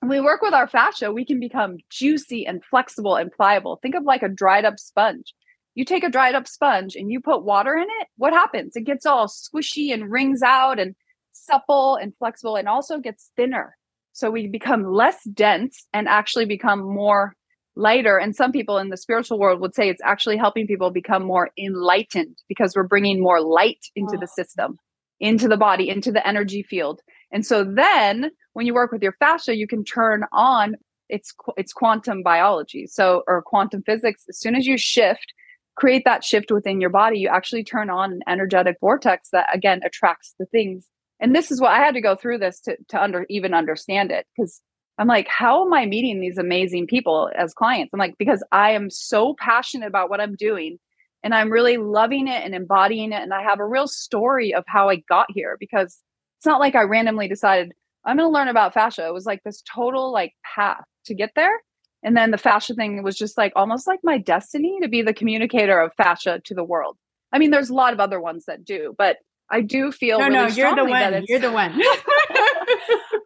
When 0.02 0.10
we 0.10 0.22
work 0.22 0.42
with 0.42 0.54
our 0.54 0.68
fascia, 0.68 1.12
we 1.12 1.26
can 1.26 1.40
become 1.40 1.78
juicy 1.90 2.46
and 2.46 2.64
flexible 2.64 3.16
and 3.16 3.32
pliable. 3.32 3.80
Think 3.82 3.96
of 3.96 4.04
like 4.04 4.24
a 4.24 4.30
dried 4.30 4.66
up 4.66 4.80
sponge. 4.80 5.34
You 5.76 5.86
take 5.86 6.04
a 6.04 6.10
dried 6.10 6.36
up 6.36 6.48
sponge 6.48 6.96
and 6.96 7.12
you 7.12 7.22
put 7.22 7.44
water 7.44 7.76
in 7.76 7.84
it, 7.84 8.08
what 8.18 8.34
happens? 8.34 8.76
It 8.76 8.82
gets 8.82 9.06
all 9.06 9.28
squishy 9.28 9.94
and 9.94 10.12
wrings 10.12 10.42
out 10.42 10.80
and 10.80 10.96
supple 11.32 11.96
and 11.96 12.14
flexible 12.18 12.56
and 12.56 12.68
also 12.68 12.98
gets 12.98 13.32
thinner. 13.38 13.78
So 14.12 14.30
we 14.30 14.48
become 14.48 14.84
less 14.84 15.24
dense 15.24 15.86
and 15.94 16.10
actually 16.10 16.46
become 16.46 16.82
more 16.82 17.36
lighter 17.76 18.18
and 18.18 18.36
some 18.36 18.52
people 18.52 18.78
in 18.78 18.90
the 18.90 18.98
spiritual 18.98 19.40
world 19.40 19.62
would 19.62 19.74
say 19.74 19.90
it's 19.90 20.02
actually 20.04 20.38
helping 20.38 20.68
people 20.68 20.92
become 20.92 21.24
more 21.24 21.50
enlightened 21.58 22.38
because 22.50 22.76
we're 22.76 22.84
bringing 22.84 23.22
more 23.22 23.42
light 23.42 23.86
into 23.96 24.18
oh. 24.18 24.20
the 24.20 24.28
system 24.28 24.78
into 25.22 25.48
the 25.48 25.56
body, 25.56 25.88
into 25.88 26.12
the 26.12 26.28
energy 26.28 26.64
field. 26.64 27.00
And 27.32 27.46
so 27.46 27.64
then 27.64 28.32
when 28.54 28.66
you 28.66 28.74
work 28.74 28.92
with 28.92 29.04
your 29.04 29.14
fascia, 29.14 29.56
you 29.56 29.68
can 29.68 29.86
turn 29.86 30.26
on 30.34 30.76
it's 31.08 31.34
it's 31.58 31.74
quantum 31.74 32.24
biology. 32.24 32.88
So 32.88 33.24
or 33.28 33.42
quantum 33.42 33.84
physics. 33.84 34.24
As 34.30 34.40
soon 34.40 34.56
as 34.56 34.66
you 34.66 34.78
shift, 34.78 35.34
create 35.76 36.04
that 36.06 36.24
shift 36.24 36.52
within 36.52 36.82
your 36.82 36.90
body, 36.90 37.20
you 37.20 37.28
actually 37.28 37.64
turn 37.64 37.90
on 37.90 38.14
an 38.14 38.22
energetic 38.28 38.78
vortex 38.80 39.30
that 39.32 39.48
again 39.54 39.82
attracts 39.86 40.34
the 40.40 40.46
things. 40.46 40.88
And 41.20 41.36
this 41.36 41.52
is 41.52 41.62
what 41.62 41.72
I 41.72 41.80
had 41.80 41.94
to 41.94 42.02
go 42.02 42.16
through 42.16 42.40
this 42.40 42.60
to 42.62 42.78
to 42.90 43.02
under 43.02 43.26
even 43.30 43.54
understand 43.54 44.12
it 44.12 44.26
because 44.36 44.62
I'm 45.02 45.08
like, 45.08 45.28
how 45.28 45.66
am 45.66 45.74
I 45.74 45.88
meeting 45.88 46.22
these 46.22 46.38
amazing 46.38 46.86
people 46.86 47.32
as 47.36 47.56
clients? 47.56 47.90
I'm 47.92 48.00
like, 48.00 48.20
because 48.20 48.44
I 48.52 48.74
am 48.74 48.92
so 48.92 49.34
passionate 49.40 49.88
about 49.88 50.12
what 50.12 50.22
I'm 50.22 50.36
doing 50.36 50.78
and 51.24 51.34
I'm 51.34 51.52
really 51.52 51.78
loving 51.78 52.28
it 52.28 52.44
and 52.46 52.54
embodying 52.54 53.12
it. 53.12 53.24
And 53.24 53.34
I 53.34 53.42
have 53.42 53.60
a 53.60 53.66
real 53.66 53.88
story 53.88 54.54
of 54.54 54.64
how 54.68 54.90
I 54.90 54.98
got 55.10 55.26
here 55.30 55.58
because 55.60 56.00
it's 56.38 56.46
not 56.46 56.60
like 56.60 56.76
I 56.76 56.84
randomly 56.84 57.28
decided 57.28 57.72
I'm 58.06 58.18
going 58.18 58.30
to 58.30 58.32
learn 58.32 58.48
about 58.48 58.76
fascia. 58.76 59.08
It 59.08 59.14
was 59.14 59.26
like 59.26 59.42
this 59.44 59.64
total 59.64 60.14
like 60.14 60.34
path 60.56 60.84
to 61.06 61.16
get 61.16 61.32
there. 61.36 61.64
And 62.04 62.16
then 62.16 62.30
the 62.30 62.38
fascia 62.38 62.76
thing 62.76 63.02
was 63.02 63.18
just 63.18 63.40
like 63.40 63.54
almost 63.56 63.88
like 63.88 64.02
my 64.04 64.20
destiny 64.20 64.78
to 64.84 64.88
be 64.88 65.02
the 65.02 65.16
communicator 65.16 65.80
of 65.80 65.96
fascia 65.98 66.42
to 66.46 66.54
the 66.54 66.64
world. 66.64 66.96
I 67.34 67.40
mean, 67.40 67.50
there's 67.50 67.72
a 67.72 67.74
lot 67.74 67.94
of 67.94 68.00
other 68.00 68.22
ones 68.22 68.46
that 68.46 68.64
do, 68.64 68.94
but 69.00 69.18
I 69.50 69.62
do 69.62 69.92
feel 69.92 70.20
no, 70.20 70.28
really 70.28 70.36
no, 70.36 70.48
you're 70.48 70.76
the 70.76 70.86
one. 70.86 71.26
You're 71.28 71.40
the 71.40 71.52
one. 71.52 71.72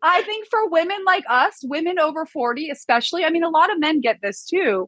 I 0.05 0.21
think 0.21 0.47
for 0.51 0.69
women 0.69 0.99
like 1.03 1.23
us, 1.27 1.61
women 1.63 1.97
over 1.97 2.27
40, 2.27 2.69
especially, 2.69 3.25
I 3.25 3.31
mean, 3.31 3.43
a 3.43 3.49
lot 3.49 3.71
of 3.71 3.79
men 3.79 4.01
get 4.01 4.19
this 4.21 4.45
too, 4.45 4.87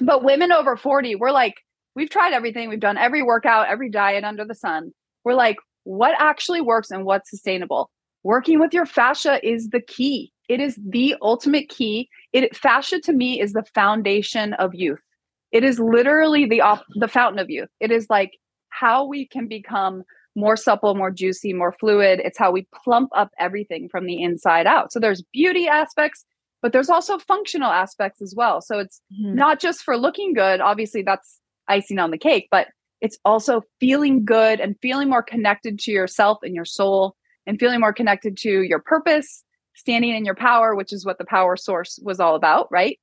but 0.00 0.24
women 0.24 0.50
over 0.50 0.78
40, 0.78 1.16
we're 1.16 1.30
like, 1.30 1.56
we've 1.94 2.08
tried 2.08 2.32
everything. 2.32 2.70
We've 2.70 2.80
done 2.80 2.96
every 2.96 3.22
workout, 3.22 3.68
every 3.68 3.90
diet 3.90 4.24
under 4.24 4.46
the 4.46 4.54
sun. 4.54 4.92
We're 5.24 5.34
like, 5.34 5.58
what 5.84 6.14
actually 6.18 6.62
works 6.62 6.90
and 6.90 7.04
what's 7.04 7.28
sustainable? 7.28 7.90
Working 8.22 8.60
with 8.60 8.72
your 8.72 8.86
fascia 8.86 9.46
is 9.46 9.68
the 9.68 9.80
key. 9.82 10.32
It 10.48 10.58
is 10.58 10.78
the 10.82 11.16
ultimate 11.20 11.68
key. 11.68 12.08
It 12.32 12.56
fascia 12.56 12.98
to 13.00 13.12
me 13.12 13.42
is 13.42 13.52
the 13.52 13.64
foundation 13.74 14.54
of 14.54 14.74
youth. 14.74 15.00
It 15.52 15.64
is 15.64 15.78
literally 15.78 16.46
the 16.46 16.62
the 16.94 17.08
fountain 17.08 17.40
of 17.40 17.50
youth. 17.50 17.68
It 17.78 17.90
is 17.90 18.06
like 18.08 18.32
how 18.70 19.04
we 19.04 19.26
can 19.26 19.48
become 19.48 20.04
more 20.36 20.56
supple, 20.56 20.94
more 20.94 21.10
juicy, 21.10 21.52
more 21.52 21.72
fluid. 21.72 22.20
It's 22.24 22.38
how 22.38 22.50
we 22.50 22.66
plump 22.84 23.10
up 23.14 23.30
everything 23.38 23.88
from 23.88 24.06
the 24.06 24.22
inside 24.22 24.66
out. 24.66 24.92
So 24.92 25.00
there's 25.00 25.22
beauty 25.32 25.66
aspects, 25.66 26.24
but 26.62 26.72
there's 26.72 26.90
also 26.90 27.18
functional 27.18 27.70
aspects 27.70 28.22
as 28.22 28.34
well. 28.36 28.60
So 28.60 28.78
it's 28.78 29.00
mm-hmm. 29.12 29.34
not 29.34 29.60
just 29.60 29.82
for 29.82 29.96
looking 29.96 30.34
good. 30.34 30.60
Obviously, 30.60 31.02
that's 31.02 31.40
icing 31.68 31.98
on 31.98 32.10
the 32.10 32.18
cake, 32.18 32.48
but 32.50 32.68
it's 33.00 33.18
also 33.24 33.62
feeling 33.80 34.24
good 34.24 34.60
and 34.60 34.76
feeling 34.82 35.08
more 35.08 35.22
connected 35.22 35.78
to 35.80 35.90
yourself 35.90 36.38
and 36.42 36.54
your 36.54 36.64
soul 36.64 37.16
and 37.46 37.58
feeling 37.58 37.80
more 37.80 37.92
connected 37.92 38.36
to 38.38 38.62
your 38.62 38.80
purpose, 38.80 39.42
standing 39.74 40.14
in 40.14 40.24
your 40.24 40.34
power, 40.34 40.74
which 40.74 40.92
is 40.92 41.06
what 41.06 41.18
the 41.18 41.24
power 41.24 41.56
source 41.56 41.98
was 42.02 42.20
all 42.20 42.34
about, 42.34 42.68
right? 42.70 42.98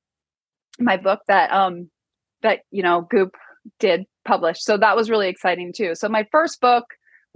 My 0.79 0.97
book 0.97 1.21
that 1.27 1.51
um 1.51 1.89
that 2.43 2.59
you 2.69 2.83
know 2.83 3.01
Goop 3.09 3.35
did 3.79 4.05
publish. 4.25 4.61
So 4.61 4.77
that 4.77 4.95
was 4.95 5.09
really 5.09 5.27
exciting 5.27 5.73
too. 5.75 5.95
So 5.95 6.07
my 6.07 6.25
first 6.31 6.61
book 6.61 6.85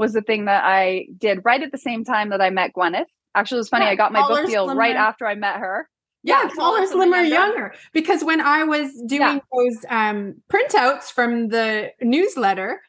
was 0.02 0.14
the 0.14 0.22
thing 0.22 0.46
that 0.46 0.64
I 0.66 1.06
did 1.18 1.40
right 1.46 1.62
at 1.62 1.72
the 1.72 1.78
same 1.78 2.04
time 2.04 2.30
that 2.30 2.42
I 2.42 2.50
met 2.50 2.74
Gwyneth. 2.74 3.06
Actually, 3.36 3.58
it 3.58 3.60
was 3.60 3.70
funny. 3.70 3.86
Yeah, 3.86 3.92
I 3.92 3.96
got 3.96 4.12
my 4.12 4.28
book 4.28 4.48
deal 4.48 4.66
slimmer. 4.66 4.80
right 4.80 4.96
after 4.96 5.28
I 5.28 5.36
met 5.36 5.58
her. 5.58 5.88
Yeah, 6.24 6.42
yeah 6.44 6.50
taller, 6.50 6.86
slimmer, 6.88 7.18
younger. 7.18 7.30
younger. 7.30 7.74
Because 7.94 8.24
when 8.24 8.42
I 8.42 8.64
was 8.64 8.92
doing 9.06 9.22
yeah. 9.22 9.40
those 9.54 9.86
um, 9.90 10.42
printouts 10.52 11.12
from 11.12 11.50
the 11.50 11.92
newsletter, 12.02 12.82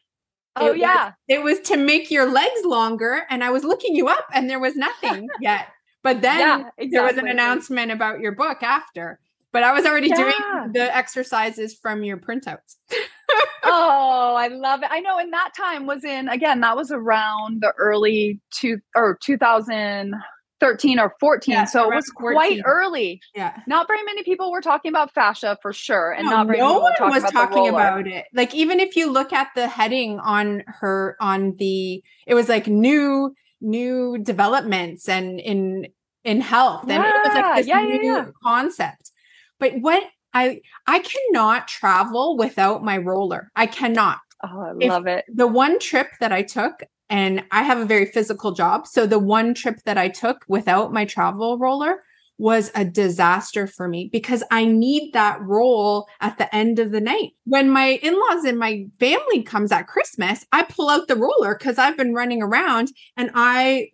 oh 0.56 0.72
it 0.72 0.78
yeah, 0.78 1.04
was, 1.04 1.14
it 1.28 1.42
was 1.42 1.60
to 1.68 1.76
make 1.76 2.10
your 2.10 2.32
legs 2.32 2.64
longer, 2.64 3.22
and 3.28 3.44
I 3.44 3.50
was 3.50 3.62
looking 3.62 3.94
you 3.94 4.08
up, 4.08 4.26
and 4.32 4.48
there 4.48 4.58
was 4.58 4.74
nothing 4.74 5.28
yet. 5.40 5.68
But 6.02 6.22
then 6.22 6.40
yeah, 6.40 6.58
exactly. 6.58 6.88
there 6.92 7.04
was 7.04 7.16
an 7.18 7.28
announcement 7.28 7.92
about 7.92 8.20
your 8.20 8.32
book 8.32 8.62
after. 8.62 9.20
But 9.52 9.64
I 9.64 9.72
was 9.72 9.84
already 9.84 10.08
doing 10.08 10.32
the 10.72 10.88
exercises 10.96 11.74
from 11.74 12.02
your 12.04 12.16
printouts. 12.16 12.76
oh, 13.64 14.34
I 14.36 14.48
love 14.48 14.82
it. 14.82 14.88
I 14.90 15.00
know. 15.00 15.18
And 15.18 15.32
that 15.32 15.52
time 15.56 15.86
was 15.86 16.04
in 16.04 16.28
again, 16.28 16.60
that 16.60 16.76
was 16.76 16.90
around 16.90 17.62
the 17.62 17.72
early 17.78 18.40
two 18.50 18.78
or 18.94 19.18
2013 19.22 20.98
or 20.98 21.14
14. 21.20 21.52
Yeah, 21.52 21.64
so 21.64 21.90
it 21.90 21.94
was 21.94 22.10
14. 22.18 22.34
quite 22.34 22.60
early. 22.64 23.20
Yeah. 23.34 23.60
Not 23.66 23.86
very 23.86 24.02
many 24.04 24.22
people 24.22 24.50
were 24.50 24.60
talking 24.60 24.90
about 24.90 25.12
fascia 25.14 25.58
for 25.62 25.72
sure. 25.72 26.12
And 26.12 26.24
no, 26.24 26.30
not 26.30 26.46
very 26.46 26.58
no 26.58 26.78
one 26.78 26.92
was 27.00 27.22
about 27.22 27.32
talking 27.32 27.68
about 27.68 28.06
it. 28.06 28.26
Like 28.34 28.54
even 28.54 28.80
if 28.80 28.96
you 28.96 29.10
look 29.10 29.32
at 29.32 29.48
the 29.54 29.68
heading 29.68 30.18
on 30.20 30.64
her 30.66 31.16
on 31.20 31.56
the 31.56 32.02
it 32.26 32.34
was 32.34 32.48
like 32.48 32.66
new 32.66 33.34
new 33.60 34.18
developments 34.18 35.08
and 35.08 35.40
in 35.40 35.86
in 36.24 36.40
health. 36.40 36.82
And 36.82 37.02
yeah, 37.02 37.08
it 37.08 37.28
was 37.28 37.34
like 37.34 37.56
this 37.56 37.66
yeah, 37.66 37.80
new 37.82 38.32
concept. 38.42 39.10
But 39.58 39.80
what 39.80 40.02
I 40.34 40.60
I 40.86 41.00
cannot 41.00 41.68
travel 41.68 42.36
without 42.36 42.82
my 42.82 42.98
roller. 42.98 43.50
I 43.56 43.66
cannot. 43.66 44.18
Oh, 44.44 44.60
I 44.60 44.72
if 44.80 44.90
love 44.90 45.06
it. 45.06 45.24
The 45.32 45.46
one 45.46 45.78
trip 45.78 46.08
that 46.20 46.32
I 46.32 46.42
took, 46.42 46.82
and 47.08 47.44
I 47.50 47.62
have 47.62 47.78
a 47.78 47.84
very 47.84 48.06
physical 48.06 48.52
job. 48.52 48.86
So 48.86 49.06
the 49.06 49.18
one 49.18 49.54
trip 49.54 49.80
that 49.84 49.98
I 49.98 50.08
took 50.08 50.44
without 50.48 50.92
my 50.92 51.04
travel 51.04 51.58
roller 51.58 52.00
was 52.38 52.72
a 52.74 52.84
disaster 52.84 53.68
for 53.68 53.86
me 53.86 54.08
because 54.10 54.42
I 54.50 54.64
need 54.64 55.12
that 55.12 55.40
roll 55.40 56.08
at 56.20 56.38
the 56.38 56.52
end 56.52 56.80
of 56.80 56.90
the 56.90 57.00
night. 57.00 57.32
When 57.44 57.70
my 57.70 58.00
in-laws 58.02 58.44
and 58.44 58.58
my 58.58 58.86
family 58.98 59.42
comes 59.42 59.70
at 59.70 59.86
Christmas, 59.86 60.44
I 60.50 60.64
pull 60.64 60.88
out 60.88 61.06
the 61.06 61.14
roller 61.14 61.56
because 61.56 61.78
I've 61.78 61.96
been 61.96 62.14
running 62.14 62.42
around 62.42 62.90
and 63.16 63.30
I 63.34 63.90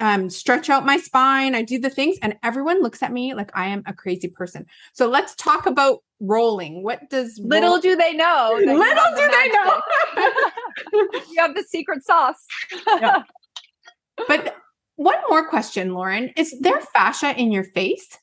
um, 0.00 0.28
stretch 0.30 0.68
out 0.68 0.84
my 0.84 0.98
spine. 0.98 1.54
I 1.54 1.62
do 1.62 1.78
the 1.78 1.90
things, 1.90 2.18
and 2.22 2.36
everyone 2.42 2.82
looks 2.82 3.02
at 3.02 3.12
me 3.12 3.34
like 3.34 3.50
I 3.54 3.66
am 3.68 3.82
a 3.86 3.92
crazy 3.94 4.28
person. 4.28 4.66
So 4.92 5.08
let's 5.08 5.34
talk 5.34 5.66
about 5.66 6.02
rolling. 6.20 6.82
What 6.82 7.08
does 7.10 7.38
little 7.42 7.70
roll- 7.70 7.80
do 7.80 7.96
they 7.96 8.12
know? 8.12 8.52
Little 8.58 8.74
do 8.74 8.76
the 8.76 9.28
they 9.32 9.48
know. 9.48 11.20
you 11.30 11.40
have 11.40 11.54
the 11.54 11.64
secret 11.68 12.04
sauce. 12.04 12.44
yeah. 12.86 13.22
But 14.28 14.56
one 14.96 15.18
more 15.28 15.46
question, 15.46 15.92
Lauren: 15.92 16.30
Is 16.38 16.54
there 16.60 16.80
fascia 16.80 17.38
in 17.38 17.52
your 17.52 17.64
face? 17.64 18.18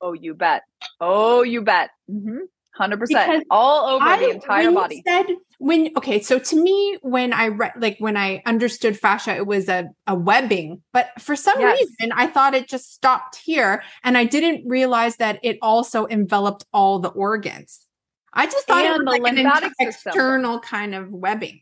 Oh, 0.00 0.12
you 0.12 0.32
bet. 0.32 0.62
Oh, 1.00 1.42
you 1.42 1.60
bet. 1.62 1.90
Mm-hmm. 2.08 2.38
100% 2.78 3.42
all 3.50 3.88
over 3.88 4.04
I, 4.04 4.18
the 4.18 4.30
entire 4.30 4.70
body 4.70 5.02
said 5.06 5.26
when 5.58 5.90
okay 5.96 6.20
so 6.20 6.38
to 6.38 6.62
me 6.62 6.98
when 7.02 7.32
i 7.32 7.48
read 7.48 7.72
like 7.78 7.96
when 7.98 8.16
i 8.16 8.42
understood 8.46 8.98
fascia 8.98 9.34
it 9.34 9.46
was 9.46 9.68
a, 9.68 9.88
a 10.06 10.14
webbing 10.14 10.82
but 10.92 11.10
for 11.18 11.34
some 11.34 11.58
yes. 11.58 11.80
reason 11.80 12.12
i 12.12 12.26
thought 12.26 12.54
it 12.54 12.68
just 12.68 12.92
stopped 12.92 13.36
here 13.36 13.82
and 14.04 14.16
i 14.16 14.24
didn't 14.24 14.66
realize 14.68 15.16
that 15.16 15.40
it 15.42 15.58
also 15.60 16.06
enveloped 16.06 16.64
all 16.72 16.98
the 16.98 17.10
organs 17.10 17.86
i 18.32 18.46
just 18.46 18.66
thought 18.66 18.84
and 18.84 19.02
it 19.02 19.04
was 19.04 19.20
like 19.20 19.64
an 19.64 19.72
external 19.80 20.60
kind 20.60 20.94
of 20.94 21.10
webbing 21.10 21.60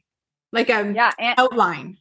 like 0.53 0.69
a 0.69 0.93
yeah, 0.95 1.13
and- 1.19 1.39
outline 1.39 1.99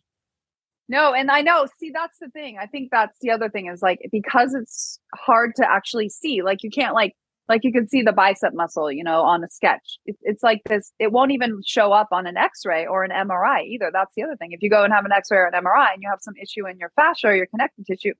no, 0.88 1.14
and 1.14 1.32
I 1.32 1.42
know, 1.42 1.66
see, 1.80 1.90
that's 1.92 2.20
the 2.20 2.30
thing. 2.30 2.58
I 2.62 2.68
think 2.68 2.92
that's 2.92 3.18
the 3.20 3.32
other 3.32 3.50
thing 3.50 3.68
is 3.68 3.82
like 3.82 4.00
because 4.12 4.54
it's 4.54 5.00
hard 5.16 5.56
to 5.56 5.70
actually 5.70 6.10
see, 6.10 6.44
like 6.44 6.62
you 6.62 6.70
can't 6.70 6.94
like 6.94 7.16
like 7.48 7.64
you 7.64 7.72
can 7.72 7.88
see 7.88 8.02
the 8.02 8.12
bicep 8.12 8.54
muscle 8.54 8.92
you 8.92 9.04
know 9.04 9.22
on 9.22 9.44
a 9.44 9.50
sketch. 9.50 10.00
It, 10.06 10.18
it's 10.22 10.44
like 10.44 10.62
this 10.66 10.92
it 11.00 11.12
won't 11.12 11.32
even 11.32 11.62
show 11.66 11.92
up 11.92 12.10
on 12.12 12.28
an 12.28 12.38
x-ray 12.38 12.86
or 12.86 13.04
an 13.04 13.12
mri 13.12 13.66
either. 13.68 13.90
That's 13.94 14.14
the 14.16 14.24
other 14.24 14.36
thing. 14.36 14.52
If 14.52 14.62
you 14.62 14.70
go 14.70 14.84
and 14.84 14.94
have 14.94 15.06
an 15.06 15.12
x-ray 15.12 15.38
or 15.38 15.48
an 15.48 15.64
mri 15.64 15.94
and 15.94 16.02
you 16.02 16.10
have 16.10 16.20
some 16.22 16.36
issue 16.42 16.68
in 16.68 16.78
your 16.78 16.92
fascia 16.96 17.28
or 17.28 17.36
your 17.36 17.48
connective 17.48 17.86
tissue 17.86 18.14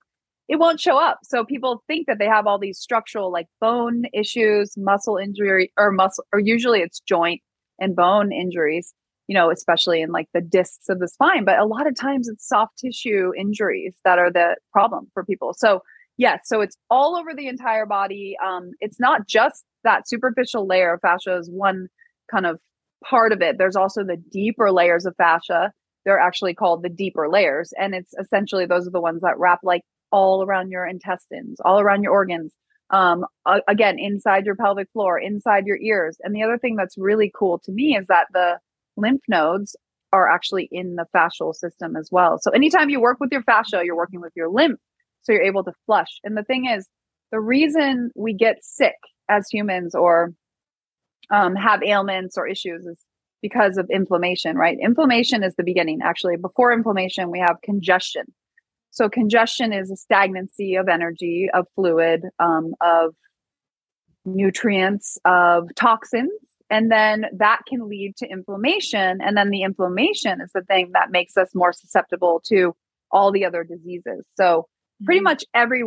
it 0.48 0.58
won't 0.58 0.80
show 0.80 0.98
up. 0.98 1.20
So 1.24 1.44
people 1.44 1.84
think 1.88 2.08
that 2.08 2.20
they 2.20 2.28
have 2.28 2.46
all 2.46 2.60
these 2.60 2.78
structural 2.78 3.32
like 3.32 3.48
bone 3.60 4.04
issues 4.14 4.74
muscle 4.78 5.18
injury 5.18 5.72
or 5.78 5.92
muscle 5.92 6.26
or 6.32 6.40
usually 6.40 6.82
it's 6.82 7.00
joint 7.00 7.42
and 7.80 7.96
bone 7.96 8.32
injuries 8.32 8.94
you 9.28 9.34
know 9.34 9.50
especially 9.52 10.02
in 10.02 10.12
like 10.12 10.28
the 10.34 10.42
discs 10.42 10.90
of 10.90 11.00
the 11.00 11.08
spine. 11.08 11.46
But 11.46 11.60
a 11.60 11.66
lot 11.66 11.88
of 11.88 11.96
times 11.96 12.28
it's 12.28 12.48
soft 12.48 12.78
tissue 12.78 13.32
injuries 13.38 13.96
that 14.04 14.20
are 14.20 14.32
the 14.32 14.56
problem 14.72 15.08
for 15.14 15.24
people. 15.24 15.54
So 15.54 15.82
Yes, 16.18 16.42
so 16.46 16.62
it's 16.62 16.78
all 16.90 17.18
over 17.18 17.34
the 17.36 17.48
entire 17.48 17.86
body. 17.86 18.36
Um, 18.44 18.72
it's 18.80 19.00
not 19.00 19.28
just 19.28 19.66
that 19.84 20.08
superficial 20.08 20.66
layer 20.66 20.94
of 20.94 21.02
fascia 21.02 21.38
is 21.38 21.50
one 21.50 21.88
kind 22.32 22.46
of 22.46 22.60
part 23.04 23.32
of 23.32 23.42
it. 23.42 23.58
There's 23.58 23.76
also 23.76 24.04
the 24.04 24.18
deeper 24.32 24.72
layers 24.72 25.06
of 25.06 25.16
fascia. 25.18 25.72
They're 26.06 26.20
actually 26.20 26.54
called 26.54 26.84
the 26.84 26.90
deeper 26.90 27.28
layers, 27.30 27.74
and 27.78 27.94
it's 27.96 28.14
essentially 28.20 28.66
those 28.66 28.88
are 28.88 28.92
the 28.92 29.02
ones 29.02 29.22
that 29.22 29.40
wrap 29.40 29.60
like 29.64 29.82
all 30.12 30.44
around 30.44 30.72
your 30.72 30.86
intestines, 30.86 31.60
all 31.66 31.80
around 31.80 32.04
your 32.04 32.14
organs. 32.14 32.54
Um, 32.92 33.26
again, 33.68 33.98
inside 33.98 34.46
your 34.46 34.56
pelvic 34.56 34.88
floor, 34.94 35.20
inside 35.20 35.66
your 35.66 35.78
ears. 35.78 36.18
And 36.22 36.36
the 36.36 36.44
other 36.44 36.60
thing 36.60 36.76
that's 36.76 36.98
really 36.98 37.32
cool 37.38 37.60
to 37.66 37.72
me 37.72 37.98
is 37.98 38.06
that 38.08 38.28
the 38.32 38.60
lymph 38.96 39.24
nodes 39.28 39.76
are 40.14 40.30
actually 40.30 40.70
in 40.72 40.96
the 40.96 41.06
fascial 41.14 41.54
system 41.54 41.96
as 41.96 42.10
well. 42.12 42.38
So 42.40 42.52
anytime 42.52 42.90
you 42.92 43.02
work 43.02 43.18
with 43.20 43.32
your 43.32 43.42
fascia, 43.42 43.82
you're 43.84 43.98
working 43.98 44.22
with 44.22 44.34
your 44.36 44.50
lymph 44.50 44.80
so 45.26 45.34
you're 45.34 45.42
able 45.42 45.64
to 45.64 45.74
flush. 45.86 46.20
And 46.24 46.38
the 46.38 46.44
thing 46.44 46.66
is, 46.66 46.88
the 47.32 47.40
reason 47.40 48.12
we 48.16 48.34
get 48.34 48.64
sick 48.64 48.96
as 49.30 49.48
humans 49.52 49.96
or 49.96 50.34
um, 51.32 51.56
have 51.56 51.82
ailments 51.84 52.38
or 52.38 52.48
issues 52.48 52.86
is 52.86 52.98
because 53.42 53.78
of 53.78 53.90
inflammation, 53.90 54.56
right? 54.58 54.78
Inflammation 54.82 55.44
is 55.44 55.56
the 55.56 55.64
beginning. 55.64 56.00
Actually, 56.04 56.38
before 56.38 56.72
inflammation, 56.72 57.32
we 57.32 57.40
have 57.40 57.58
congestion. 57.64 58.24
So, 58.92 59.10
congestion 59.10 59.74
is 59.74 59.92
a 59.92 59.98
stagnancy 59.98 60.76
of 60.76 60.88
energy, 60.88 61.50
of 61.54 61.68
fluid, 61.76 62.22
um, 62.40 62.74
of 62.80 63.14
nutrients, 64.24 65.18
of 65.26 65.68
toxins. 65.76 66.32
And 66.70 66.92
then 66.92 67.26
that 67.38 67.62
can 67.68 67.88
lead 67.88 68.16
to 68.18 68.28
inflammation. 68.28 69.20
And 69.22 69.38
then 69.38 69.50
the 69.50 69.62
inflammation 69.62 70.42
is 70.42 70.52
the 70.54 70.64
thing 70.64 70.92
that 70.94 71.12
makes 71.12 71.38
us 71.38 71.50
more 71.54 71.74
susceptible 71.74 72.42
to 72.48 72.76
all 73.12 73.32
the 73.32 73.46
other 73.46 73.64
diseases. 73.64 74.26
So, 74.36 74.68
pretty 75.04 75.20
mm-hmm. 75.20 75.26
much 75.26 75.44
every 75.54 75.84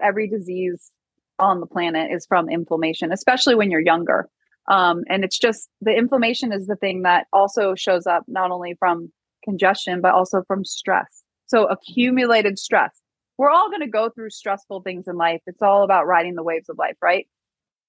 every 0.00 0.28
disease 0.28 0.90
on 1.38 1.60
the 1.60 1.66
planet 1.66 2.12
is 2.12 2.26
from 2.26 2.48
inflammation, 2.48 3.12
especially 3.12 3.54
when 3.54 3.70
you're 3.70 3.80
younger. 3.80 4.28
Um, 4.68 5.02
and 5.08 5.24
it's 5.24 5.38
just 5.38 5.68
the 5.80 5.94
inflammation 5.94 6.52
is 6.52 6.66
the 6.66 6.76
thing 6.76 7.02
that 7.02 7.26
also 7.32 7.74
shows 7.74 8.06
up 8.06 8.24
not 8.28 8.50
only 8.50 8.74
from 8.78 9.12
congestion, 9.44 10.00
but 10.00 10.14
also 10.14 10.42
from 10.46 10.64
stress. 10.64 11.22
So, 11.46 11.66
accumulated 11.66 12.58
stress. 12.58 13.00
We're 13.36 13.50
all 13.50 13.68
going 13.68 13.80
to 13.80 13.88
go 13.88 14.10
through 14.10 14.30
stressful 14.30 14.82
things 14.82 15.06
in 15.08 15.16
life. 15.16 15.40
It's 15.46 15.60
all 15.60 15.82
about 15.82 16.06
riding 16.06 16.34
the 16.34 16.42
waves 16.42 16.68
of 16.68 16.78
life, 16.78 16.96
right? 17.02 17.26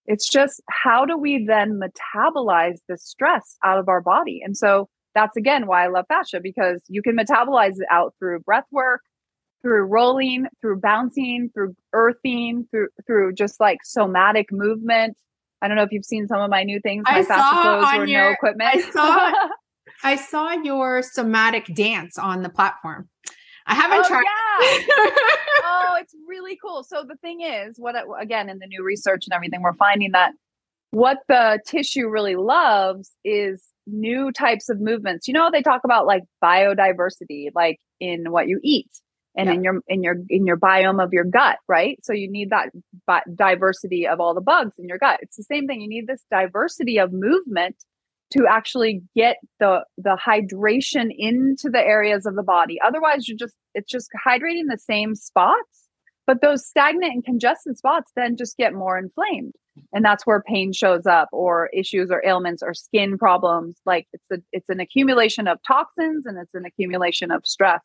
It's 0.07 0.27
just 0.29 0.61
how 0.69 1.05
do 1.05 1.17
we 1.17 1.45
then 1.45 1.79
metabolize 1.79 2.77
the 2.89 2.97
stress 2.97 3.57
out 3.63 3.79
of 3.79 3.87
our 3.87 4.01
body? 4.01 4.41
And 4.43 4.57
so 4.57 4.89
that's 5.13 5.37
again 5.37 5.65
why 5.65 5.85
I 5.85 5.87
love 5.87 6.05
fascia 6.07 6.39
because 6.41 6.81
you 6.87 7.01
can 7.01 7.15
metabolize 7.15 7.79
it 7.79 7.87
out 7.89 8.13
through 8.19 8.41
breath 8.41 8.65
work, 8.71 9.01
through 9.65 9.85
rolling, 9.85 10.45
through 10.61 10.79
bouncing, 10.79 11.49
through 11.51 11.75
earthing, 11.91 12.67
through 12.69 12.89
through 13.07 13.33
just 13.33 13.59
like 13.59 13.79
somatic 13.83 14.51
movement. 14.51 15.17
I 15.59 15.67
don't 15.67 15.75
know 15.75 15.81
if 15.81 15.91
you've 15.91 16.05
seen 16.05 16.27
some 16.27 16.39
of 16.39 16.51
my 16.51 16.61
new 16.61 16.79
things. 16.79 17.03
My 17.09 17.17
I 17.17 17.23
clothes 17.23 17.97
were 17.97 18.05
your, 18.05 18.25
no 18.25 18.31
equipment. 18.31 18.69
I 18.75 18.91
saw 18.91 19.33
I 20.03 20.17
saw 20.17 20.51
your 20.51 21.01
somatic 21.01 21.65
dance 21.73 22.19
on 22.19 22.43
the 22.43 22.49
platform. 22.49 23.09
I 23.65 23.73
haven't 23.73 24.05
oh, 24.05 24.07
tried. 24.07 24.23
Yeah. 24.23 24.85
oh, 25.63 25.95
it's 25.99 26.13
really 26.27 26.59
cool. 26.63 26.83
So 26.83 27.03
the 27.07 27.15
thing 27.15 27.41
is, 27.41 27.77
what 27.79 27.95
again 28.21 28.49
in 28.49 28.59
the 28.59 28.67
new 28.67 28.83
research 28.83 29.23
and 29.25 29.33
everything, 29.33 29.63
we're 29.63 29.73
finding 29.73 30.11
that 30.11 30.33
what 30.91 31.17
the 31.27 31.59
tissue 31.65 32.07
really 32.07 32.35
loves 32.35 33.09
is 33.23 33.63
new 33.87 34.31
types 34.31 34.69
of 34.69 34.79
movements. 34.79 35.27
You 35.27 35.33
know, 35.33 35.49
they 35.51 35.63
talk 35.63 35.81
about 35.83 36.05
like 36.05 36.21
biodiversity, 36.43 37.49
like 37.55 37.79
in 37.99 38.31
what 38.31 38.47
you 38.47 38.59
eat 38.61 38.91
and 39.35 39.47
yeah. 39.47 39.53
in 39.53 39.63
your 39.63 39.81
in 39.87 40.03
your 40.03 40.15
in 40.29 40.45
your 40.45 40.57
biome 40.57 41.03
of 41.03 41.13
your 41.13 41.25
gut, 41.25 41.57
right? 41.67 41.99
So 42.03 42.13
you 42.13 42.29
need 42.31 42.49
that 42.51 42.69
diversity 43.35 44.07
of 44.07 44.19
all 44.19 44.33
the 44.33 44.41
bugs 44.41 44.73
in 44.77 44.87
your 44.87 44.97
gut. 44.97 45.19
It's 45.21 45.37
the 45.37 45.43
same 45.43 45.67
thing. 45.67 45.81
You 45.81 45.89
need 45.89 46.07
this 46.07 46.23
diversity 46.31 46.97
of 46.97 47.11
movement 47.11 47.75
to 48.31 48.45
actually 48.49 49.01
get 49.15 49.37
the 49.59 49.83
the 49.97 50.17
hydration 50.25 51.09
into 51.15 51.69
the 51.69 51.79
areas 51.79 52.25
of 52.25 52.35
the 52.35 52.43
body. 52.43 52.79
Otherwise, 52.85 53.27
you're 53.27 53.37
just 53.37 53.55
it's 53.73 53.91
just 53.91 54.09
hydrating 54.25 54.69
the 54.69 54.79
same 54.79 55.15
spots, 55.15 55.89
but 56.25 56.41
those 56.41 56.65
stagnant 56.65 57.13
and 57.13 57.23
congested 57.23 57.77
spots 57.77 58.11
then 58.15 58.37
just 58.37 58.57
get 58.57 58.73
more 58.73 58.97
inflamed. 58.97 59.53
And 59.91 60.05
that's 60.05 60.25
where 60.25 60.41
pain 60.41 60.71
shows 60.71 61.05
up 61.05 61.27
or 61.33 61.69
issues 61.73 62.09
or 62.09 62.25
ailments 62.25 62.63
or 62.63 62.73
skin 62.73 63.17
problems. 63.17 63.77
Like 63.85 64.07
it's 64.13 64.31
a 64.31 64.37
it's 64.51 64.69
an 64.69 64.79
accumulation 64.79 65.47
of 65.47 65.59
toxins 65.67 66.25
and 66.25 66.37
it's 66.37 66.53
an 66.53 66.65
accumulation 66.65 67.31
of 67.31 67.45
stress. 67.45 67.81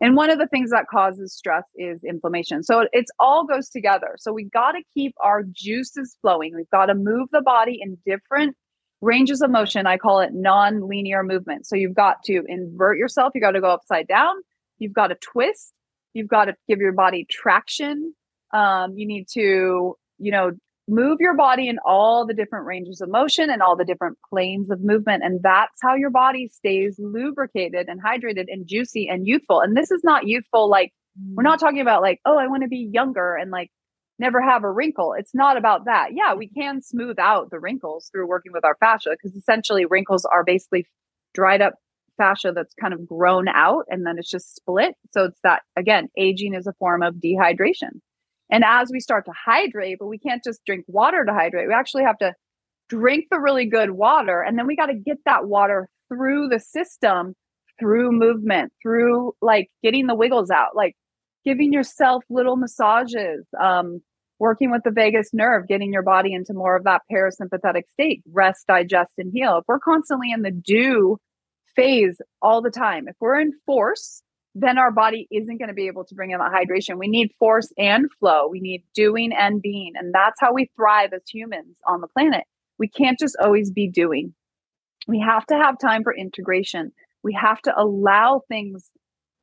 And 0.00 0.16
one 0.16 0.30
of 0.30 0.38
the 0.38 0.46
things 0.46 0.70
that 0.70 0.86
causes 0.90 1.32
stress 1.32 1.64
is 1.76 2.02
inflammation. 2.04 2.62
So 2.62 2.86
it's 2.92 3.10
all 3.18 3.46
goes 3.46 3.68
together. 3.68 4.16
So 4.18 4.32
we 4.32 4.44
got 4.44 4.72
to 4.72 4.82
keep 4.92 5.14
our 5.22 5.44
juices 5.50 6.16
flowing. 6.20 6.54
We've 6.54 6.68
got 6.70 6.86
to 6.86 6.94
move 6.94 7.28
the 7.32 7.42
body 7.42 7.78
in 7.80 7.96
different 8.04 8.56
ranges 9.00 9.40
of 9.40 9.50
motion. 9.50 9.86
I 9.86 9.96
call 9.96 10.20
it 10.20 10.30
non-linear 10.32 11.22
movement. 11.22 11.66
So 11.66 11.76
you've 11.76 11.94
got 11.94 12.22
to 12.24 12.42
invert 12.48 12.98
yourself. 12.98 13.32
You 13.34 13.40
got 13.40 13.52
to 13.52 13.60
go 13.60 13.70
upside 13.70 14.08
down. 14.08 14.34
You've 14.78 14.94
got 14.94 15.08
to 15.08 15.16
twist. 15.16 15.72
You've 16.12 16.28
got 16.28 16.46
to 16.46 16.54
give 16.68 16.80
your 16.80 16.92
body 16.92 17.26
traction. 17.30 18.14
Um, 18.52 18.96
you 18.96 19.06
need 19.06 19.26
to, 19.34 19.96
you 20.18 20.32
know, 20.32 20.52
move 20.86 21.18
your 21.20 21.34
body 21.34 21.68
in 21.68 21.78
all 21.84 22.26
the 22.26 22.34
different 22.34 22.66
ranges 22.66 23.00
of 23.00 23.08
motion 23.08 23.48
and 23.50 23.62
all 23.62 23.76
the 23.76 23.84
different 23.84 24.18
planes 24.28 24.70
of 24.70 24.82
movement. 24.82 25.22
And 25.24 25.40
that's 25.42 25.80
how 25.82 25.94
your 25.94 26.10
body 26.10 26.48
stays 26.48 26.96
lubricated 26.98 27.88
and 27.88 28.02
hydrated 28.02 28.46
and 28.48 28.66
juicy 28.66 29.08
and 29.08 29.26
youthful. 29.26 29.60
And 29.60 29.76
this 29.76 29.90
is 29.90 30.02
not 30.04 30.26
youthful 30.26 30.68
like 30.68 30.92
we're 31.34 31.42
mm. 31.42 31.46
not 31.46 31.60
talking 31.60 31.80
about 31.80 32.02
like, 32.02 32.20
oh, 32.26 32.38
I 32.38 32.48
want 32.48 32.62
to 32.62 32.68
be 32.68 32.88
younger 32.92 33.34
and 33.34 33.50
like 33.50 33.70
never 34.18 34.40
have 34.40 34.64
a 34.64 34.70
wrinkle. 34.70 35.14
It's 35.18 35.34
not 35.34 35.56
about 35.56 35.86
that. 35.86 36.08
Yeah, 36.12 36.34
we 36.34 36.48
can 36.48 36.82
smooth 36.82 37.18
out 37.18 37.50
the 37.50 37.58
wrinkles 37.58 38.08
through 38.12 38.28
working 38.28 38.52
with 38.52 38.64
our 38.64 38.76
fascia 38.78 39.10
because 39.10 39.36
essentially 39.36 39.86
wrinkles 39.86 40.24
are 40.24 40.44
basically 40.44 40.86
dried 41.34 41.62
up 41.62 41.74
fascia 42.16 42.52
that's 42.54 42.74
kind 42.80 42.94
of 42.94 43.08
grown 43.08 43.48
out 43.48 43.84
and 43.88 44.06
then 44.06 44.16
it's 44.18 44.30
just 44.30 44.54
split. 44.54 44.94
So 45.12 45.24
it's 45.24 45.40
that 45.42 45.62
again, 45.76 46.08
aging 46.16 46.54
is 46.54 46.66
a 46.66 46.72
form 46.74 47.02
of 47.02 47.14
dehydration. 47.14 48.00
And 48.54 48.62
as 48.64 48.88
we 48.92 49.00
start 49.00 49.24
to 49.24 49.32
hydrate, 49.34 49.96
but 49.98 50.06
we 50.06 50.16
can't 50.16 50.44
just 50.44 50.64
drink 50.64 50.84
water 50.86 51.24
to 51.24 51.32
hydrate, 51.34 51.66
we 51.66 51.74
actually 51.74 52.04
have 52.04 52.18
to 52.18 52.34
drink 52.88 53.24
the 53.28 53.40
really 53.40 53.66
good 53.66 53.90
water. 53.90 54.42
And 54.42 54.56
then 54.56 54.68
we 54.68 54.76
got 54.76 54.86
to 54.86 54.94
get 54.94 55.16
that 55.24 55.48
water 55.48 55.88
through 56.08 56.50
the 56.50 56.60
system, 56.60 57.34
through 57.80 58.12
movement, 58.12 58.72
through 58.80 59.32
like 59.42 59.70
getting 59.82 60.06
the 60.06 60.14
wiggles 60.14 60.50
out, 60.50 60.76
like 60.76 60.94
giving 61.44 61.72
yourself 61.72 62.22
little 62.30 62.54
massages, 62.54 63.44
um, 63.60 64.00
working 64.38 64.70
with 64.70 64.82
the 64.84 64.92
vagus 64.92 65.30
nerve, 65.32 65.66
getting 65.66 65.92
your 65.92 66.04
body 66.04 66.32
into 66.32 66.54
more 66.54 66.76
of 66.76 66.84
that 66.84 67.02
parasympathetic 67.12 67.82
state, 67.90 68.22
rest, 68.32 68.68
digest, 68.68 69.14
and 69.18 69.32
heal. 69.34 69.58
If 69.58 69.64
we're 69.66 69.80
constantly 69.80 70.30
in 70.30 70.42
the 70.42 70.52
do 70.52 71.16
phase 71.74 72.20
all 72.40 72.62
the 72.62 72.70
time, 72.70 73.08
if 73.08 73.16
we're 73.18 73.40
in 73.40 73.50
force, 73.66 74.22
then 74.54 74.78
our 74.78 74.92
body 74.92 75.26
isn't 75.32 75.58
going 75.58 75.68
to 75.68 75.74
be 75.74 75.88
able 75.88 76.04
to 76.04 76.14
bring 76.14 76.30
in 76.30 76.38
that 76.38 76.52
hydration. 76.52 76.98
We 76.98 77.08
need 77.08 77.32
force 77.38 77.72
and 77.76 78.06
flow. 78.20 78.46
We 78.48 78.60
need 78.60 78.84
doing 78.94 79.32
and 79.32 79.60
being. 79.60 79.92
And 79.96 80.14
that's 80.14 80.40
how 80.40 80.52
we 80.52 80.70
thrive 80.76 81.12
as 81.12 81.22
humans 81.28 81.76
on 81.86 82.00
the 82.00 82.08
planet. 82.08 82.44
We 82.78 82.88
can't 82.88 83.18
just 83.18 83.36
always 83.42 83.70
be 83.70 83.88
doing. 83.88 84.32
We 85.08 85.20
have 85.20 85.44
to 85.46 85.56
have 85.56 85.78
time 85.78 86.02
for 86.02 86.14
integration. 86.16 86.92
We 87.22 87.32
have 87.34 87.60
to 87.62 87.74
allow 87.76 88.42
things 88.48 88.90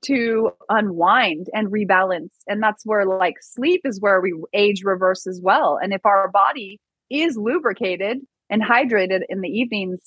to 0.05 0.51
unwind 0.69 1.47
and 1.53 1.67
rebalance. 1.67 2.31
And 2.47 2.63
that's 2.63 2.85
where, 2.85 3.05
like, 3.05 3.35
sleep 3.41 3.81
is 3.83 4.01
where 4.01 4.21
we 4.21 4.33
age 4.53 4.83
reverse 4.83 5.27
as 5.27 5.39
well. 5.43 5.77
And 5.81 5.93
if 5.93 6.05
our 6.05 6.29
body 6.29 6.79
is 7.09 7.37
lubricated 7.37 8.19
and 8.49 8.63
hydrated 8.63 9.21
in 9.29 9.41
the 9.41 9.49
evenings, 9.49 9.99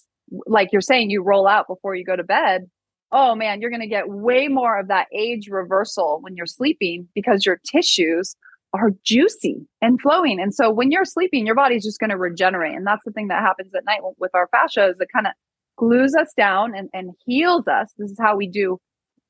like 0.47 0.71
you're 0.73 0.81
saying, 0.81 1.11
you 1.11 1.23
roll 1.23 1.47
out 1.47 1.69
before 1.69 1.95
you 1.95 2.05
go 2.05 2.17
to 2.17 2.25
bed, 2.25 2.69
oh 3.15 3.37
man, 3.37 3.61
you're 3.61 3.71
going 3.71 3.81
to 3.81 3.87
get 3.87 4.09
way 4.09 4.49
more 4.49 4.79
of 4.79 4.89
that 4.89 5.07
age 5.17 5.49
reversal 5.49 6.19
when 6.21 6.37
you're 6.37 6.47
sleeping 6.47 7.09
because 7.15 7.47
your 7.47 7.61
tissues 7.65 8.35
are 8.75 8.91
juicy 9.05 9.65
and 9.81 10.01
flowing. 10.01 10.41
And 10.41 10.53
so 10.53 10.69
when 10.69 10.91
you're 10.91 11.05
sleeping, 11.05 11.47
your 11.47 11.55
body's 11.55 11.85
just 11.85 12.01
going 12.01 12.11
to 12.11 12.17
regenerate. 12.17 12.75
And 12.75 12.85
that's 12.85 13.05
the 13.05 13.13
thing 13.13 13.29
that 13.29 13.41
happens 13.41 13.73
at 13.73 13.85
night 13.85 14.01
with 14.19 14.33
our 14.35 14.49
fascia 14.49 14.89
is 14.89 14.97
it 14.99 15.09
kind 15.15 15.29
of 15.29 15.33
glues 15.77 16.17
us 16.17 16.33
down 16.37 16.75
and, 16.75 16.91
and 16.93 17.13
heals 17.25 17.69
us. 17.69 17.95
This 17.97 18.11
is 18.11 18.19
how 18.21 18.37
we 18.37 18.49
do, 18.49 18.81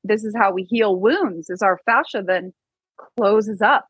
this 0.03 0.23
is 0.23 0.35
how 0.35 0.51
we 0.51 0.63
heal 0.63 0.99
wounds 0.99 1.51
is 1.51 1.61
our 1.61 1.79
fascia 1.85 2.23
then 2.25 2.53
closes 3.17 3.61
up 3.61 3.85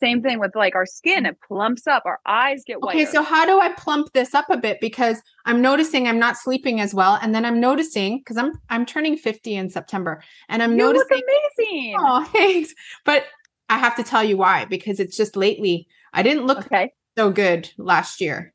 same 0.00 0.22
thing 0.22 0.38
with 0.38 0.54
like 0.54 0.74
our 0.74 0.86
skin, 0.86 1.26
it 1.26 1.36
plumps 1.46 1.86
up, 1.86 2.02
our 2.04 2.20
eyes 2.26 2.62
get 2.66 2.80
white. 2.80 2.96
Okay, 2.96 3.06
so 3.06 3.22
how 3.22 3.46
do 3.46 3.60
I 3.60 3.70
plump 3.70 4.12
this 4.12 4.34
up 4.34 4.50
a 4.50 4.56
bit? 4.56 4.80
Because 4.80 5.22
I'm 5.44 5.62
noticing 5.62 6.06
I'm 6.06 6.18
not 6.18 6.36
sleeping 6.36 6.80
as 6.80 6.94
well. 6.94 7.18
And 7.22 7.34
then 7.34 7.44
I'm 7.44 7.60
noticing 7.60 8.18
because 8.18 8.36
I'm 8.36 8.52
I'm 8.68 8.86
turning 8.86 9.16
50 9.16 9.54
in 9.54 9.70
September. 9.70 10.22
And 10.48 10.62
I'm 10.62 10.72
you 10.72 10.78
noticing 10.78 11.20
amazing. 11.58 11.96
Oh, 11.98 12.24
thanks. 12.32 12.74
But 13.04 13.24
I 13.68 13.78
have 13.78 13.96
to 13.96 14.02
tell 14.02 14.24
you 14.24 14.36
why, 14.36 14.64
because 14.64 15.00
it's 15.00 15.16
just 15.16 15.36
lately 15.36 15.86
I 16.12 16.22
didn't 16.22 16.46
look 16.46 16.66
okay. 16.66 16.92
so 17.16 17.30
good 17.30 17.70
last 17.78 18.20
year. 18.20 18.52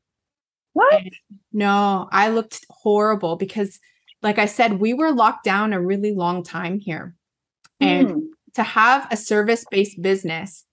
What? 0.72 0.94
And 0.94 1.10
no, 1.52 2.08
I 2.12 2.28
looked 2.28 2.64
horrible 2.70 3.36
because 3.36 3.78
like 4.22 4.38
I 4.38 4.46
said, 4.46 4.80
we 4.80 4.94
were 4.94 5.12
locked 5.12 5.44
down 5.44 5.72
a 5.72 5.80
really 5.80 6.12
long 6.12 6.42
time 6.42 6.78
here. 6.78 7.14
And 7.80 8.08
mm. 8.08 8.20
to 8.54 8.62
have 8.62 9.08
a 9.10 9.16
service-based 9.16 10.00
business 10.02 10.66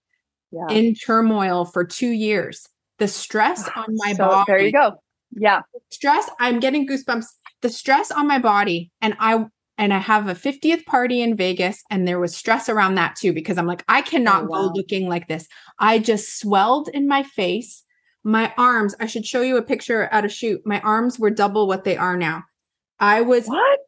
yeah. 0.52 0.68
in 0.70 0.96
turmoil 0.96 1.66
for 1.66 1.84
two 1.84 2.10
years. 2.10 2.68
The 3.00 3.08
stress 3.08 3.70
ah, 3.76 3.86
on 3.88 3.96
my 3.98 4.14
so, 4.14 4.28
body. 4.28 4.44
There 4.48 4.60
you 4.60 4.72
go. 4.72 4.94
Yeah. 5.32 5.62
Stress. 5.92 6.30
I'm 6.40 6.60
getting 6.60 6.88
goosebumps. 6.88 7.26
The 7.62 7.70
stress 7.70 8.12
on 8.12 8.28
my 8.28 8.40
body. 8.40 8.92
And 9.02 9.16
I 9.20 9.46
and 9.78 9.94
I 9.94 10.00
have 10.00 10.28
a 10.28 10.34
50th 10.34 10.86
party 10.86 11.22
in 11.22 11.36
Vegas, 11.36 11.84
and 11.92 12.08
there 12.08 12.20
was 12.20 12.36
stress 12.36 12.68
around 12.68 12.96
that 12.96 13.16
too, 13.16 13.32
because 13.32 13.58
I'm 13.60 13.68
like, 13.68 13.84
I 13.88 14.02
cannot 14.02 14.44
oh, 14.44 14.48
wow. 14.48 14.68
go 14.68 14.74
looking 14.74 15.08
like 15.08 15.28
this. 15.28 15.48
I 15.78 16.00
just 16.00 16.40
swelled 16.40 16.90
in 16.94 17.08
my 17.08 17.24
face. 17.24 17.84
My 18.24 18.54
arms, 18.58 18.96
I 19.00 19.06
should 19.06 19.26
show 19.26 19.42
you 19.42 19.56
a 19.58 19.62
picture 19.62 20.04
at 20.06 20.26
a 20.26 20.30
shoot. 20.30 20.62
My 20.66 20.82
arms 20.82 21.20
were 21.20 21.30
double 21.30 21.68
what 21.68 21.84
they 21.84 21.96
are 21.96 22.18
now. 22.18 22.44
I 23.00 23.22
was 23.22 23.46
what? 23.46 23.80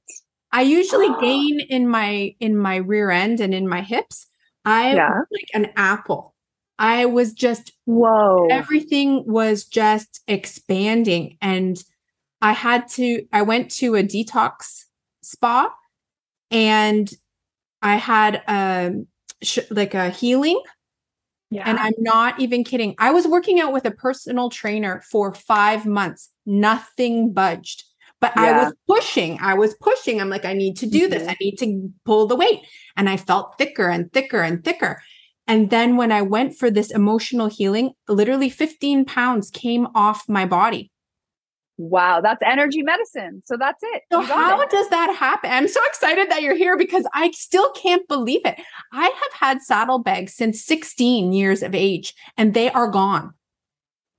I 0.51 0.61
usually 0.61 1.09
gain 1.21 1.59
in 1.59 1.87
my 1.87 2.35
in 2.39 2.55
my 2.55 2.77
rear 2.77 3.09
end 3.09 3.39
and 3.39 3.53
in 3.53 3.67
my 3.67 3.81
hips. 3.81 4.27
I 4.65 4.93
yeah. 4.93 5.21
like 5.31 5.49
an 5.53 5.71
apple. 5.75 6.35
I 6.79 7.05
was 7.05 7.33
just, 7.33 7.73
whoa, 7.85 8.47
everything 8.49 9.25
was 9.27 9.65
just 9.65 10.21
expanding. 10.27 11.37
And 11.41 11.77
I 12.41 12.53
had 12.53 12.87
to, 12.91 13.25
I 13.33 13.41
went 13.43 13.69
to 13.71 13.95
a 13.95 14.03
detox 14.03 14.85
spa 15.21 15.71
and 16.49 17.11
I 17.81 17.95
had 17.97 18.41
um 18.47 19.07
sh- 19.43 19.59
like 19.69 19.93
a 19.93 20.09
healing. 20.09 20.61
Yeah. 21.51 21.63
And 21.65 21.79
I'm 21.79 21.93
not 21.97 22.39
even 22.39 22.63
kidding. 22.63 22.95
I 22.99 23.11
was 23.11 23.27
working 23.27 23.59
out 23.59 23.73
with 23.73 23.85
a 23.85 23.91
personal 23.91 24.49
trainer 24.49 25.01
for 25.11 25.33
five 25.33 25.85
months. 25.85 26.29
Nothing 26.45 27.33
budged. 27.33 27.83
But 28.21 28.37
I 28.37 28.51
was 28.51 28.73
pushing. 28.87 29.39
I 29.41 29.53
was 29.53 29.73
pushing. 29.75 30.19
I'm 30.21 30.29
like, 30.29 30.45
I 30.45 30.53
need 30.53 30.75
to 30.77 30.85
do 30.87 31.07
this. 31.07 31.23
Mhm. 31.23 31.29
I 31.29 31.35
need 31.41 31.55
to 31.59 31.89
pull 32.05 32.27
the 32.27 32.35
weight. 32.35 32.59
And 32.97 33.09
I 33.09 33.17
felt 33.17 33.57
thicker 33.57 33.89
and 33.89 34.11
thicker 34.13 34.41
and 34.41 34.63
thicker. 34.63 35.01
And 35.49 35.71
then 35.71 35.97
when 35.97 36.11
I 36.11 36.21
went 36.21 36.55
for 36.55 36.69
this 36.69 36.91
emotional 36.91 37.47
healing, 37.47 37.93
literally 38.07 38.51
15 38.51 39.03
pounds 39.05 39.49
came 39.49 39.87
off 39.95 40.29
my 40.29 40.45
body. 40.45 40.91
wow, 41.77 42.21
that's 42.21 42.43
energy 42.45 42.83
medicine. 42.83 43.41
So 43.45 43.57
that's 43.57 43.81
it. 43.81 44.03
So 44.11 44.21
how 44.21 44.61
it. 44.61 44.69
does 44.69 44.89
that 44.89 45.15
happen? 45.15 45.49
I'm 45.49 45.67
so 45.67 45.79
excited 45.87 46.29
that 46.29 46.43
you're 46.43 46.55
here 46.55 46.77
because 46.77 47.07
I 47.15 47.31
still 47.31 47.71
can't 47.71 48.07
believe 48.07 48.41
it. 48.45 48.59
I 48.93 49.05
have 49.05 49.33
had 49.33 49.61
saddlebags 49.63 50.35
since 50.35 50.63
16 50.63 51.33
years 51.33 51.63
of 51.63 51.73
age 51.73 52.13
and 52.37 52.53
they 52.53 52.69
are 52.69 52.91
gone. 52.91 53.33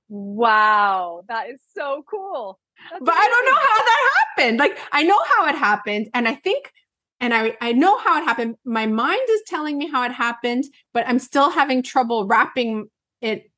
Wow, 0.09 1.21
that 1.29 1.49
is 1.49 1.61
so 1.73 2.03
cool. 2.09 2.59
That's 2.91 3.03
But 3.05 3.13
I 3.15 3.27
don't 3.29 3.45
know 3.45 3.55
how 3.55 3.77
that 3.77 4.09
happened. 4.17 4.59
Like 4.59 4.77
I 4.91 5.03
know 5.03 5.23
how 5.35 5.47
it 5.47 5.55
happened 5.55 6.09
and 6.13 6.27
I 6.27 6.35
think 6.35 6.73
and 7.21 7.33
I 7.33 7.55
I 7.61 7.71
know 7.71 7.97
how 7.99 8.17
it 8.21 8.25
happened. 8.25 8.55
My 8.65 8.85
mind 8.87 9.21
is 9.29 9.41
telling 9.47 9.77
me 9.77 9.87
how 9.89 10.03
it 10.03 10.11
happened, 10.11 10.65
but 10.93 11.07
I'm 11.07 11.19
still 11.19 11.49
having 11.49 11.81
trouble 11.83 12.27
wrapping 12.27 12.89
it 13.21 13.49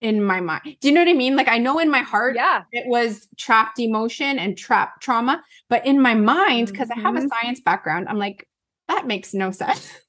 in 0.00 0.24
my 0.24 0.40
mind. 0.40 0.62
Do 0.80 0.88
you 0.88 0.94
know 0.94 1.02
what 1.02 1.08
I 1.08 1.12
mean? 1.12 1.36
Like 1.36 1.46
I 1.48 1.58
know 1.58 1.78
in 1.78 1.88
my 1.88 2.00
heart 2.00 2.34
Yeah. 2.34 2.62
it 2.72 2.88
was 2.88 3.28
trapped 3.38 3.78
emotion 3.78 4.38
and 4.40 4.58
trapped 4.58 5.00
trauma, 5.02 5.44
but 5.68 5.86
in 5.86 6.00
my 6.02 6.14
mind 6.14 6.66
because 6.68 6.90
I 6.90 6.98
have 6.98 7.14
a 7.14 7.20
Mhm. 7.20 7.28
science 7.28 7.60
background, 7.60 8.08
I'm 8.08 8.18
like 8.18 8.48
that 8.88 9.06
makes 9.06 9.32
no 9.32 9.50
sense. 9.52 9.88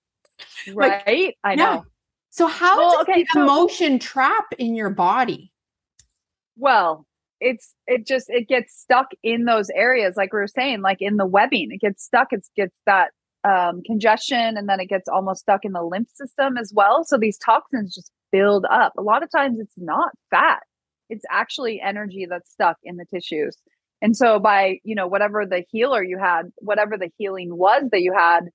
Like, 0.68 1.06
Right. 1.06 1.38
I 1.44 1.52
yeah. 1.52 1.56
know. 1.56 1.86
So 2.32 2.48
how 2.48 2.78
Well, 2.78 2.92
does 2.92 3.02
okay, 3.02 3.22
the 3.24 3.28
so- 3.34 3.44
emotion 3.44 4.00
trap 4.00 4.46
in 4.58 4.76
your 4.76 4.90
body? 4.90 5.52
Well, 6.58 7.06
it's 7.40 7.74
it 7.88 8.08
just 8.08 8.30
it 8.30 8.48
gets 8.48 8.80
stuck 8.80 9.08
in 9.24 9.46
those 9.46 9.70
areas, 9.76 10.16
like 10.16 10.34
we 10.34 10.40
were 10.40 10.48
saying, 10.48 10.82
like 10.82 10.98
in 11.02 11.18
the 11.18 11.26
webbing. 11.26 11.70
It 11.72 11.82
gets 11.82 12.04
stuck. 12.04 12.28
It 12.32 12.46
gets 12.56 12.76
that 12.86 13.12
um, 13.44 13.82
congestion, 13.86 14.58
and 14.58 14.70
then 14.70 14.80
it 14.80 14.88
gets 14.88 15.10
almost 15.10 15.42
stuck 15.42 15.66
in 15.66 15.74
the 15.74 15.84
lymph 15.84 16.10
system 16.14 16.58
as 16.58 16.72
well. 16.74 17.04
So 17.04 17.18
these 17.18 17.38
toxins 17.38 17.96
just 17.96 18.12
build 18.32 18.66
up. 18.72 18.94
A 18.98 19.02
lot 19.02 19.24
of 19.24 19.30
times, 19.32 19.60
it's 19.60 19.74
not 19.78 20.12
fat; 20.30 20.62
it's 21.10 21.26
actually 21.30 21.82
energy 21.82 22.26
that's 22.30 22.52
stuck 22.52 22.78
in 22.84 22.98
the 22.98 23.06
tissues. 23.14 23.58
And 24.02 24.16
so, 24.16 24.40
by 24.40 24.80
you 24.84 24.96
know 24.96 25.08
whatever 25.08 25.46
the 25.46 25.64
healer 25.70 26.04
you 26.04 26.18
had, 26.18 26.44
whatever 26.58 26.98
the 26.98 27.10
healing 27.18 27.58
was 27.58 27.84
that 27.92 28.02
you 28.02 28.14
had, 28.14 28.46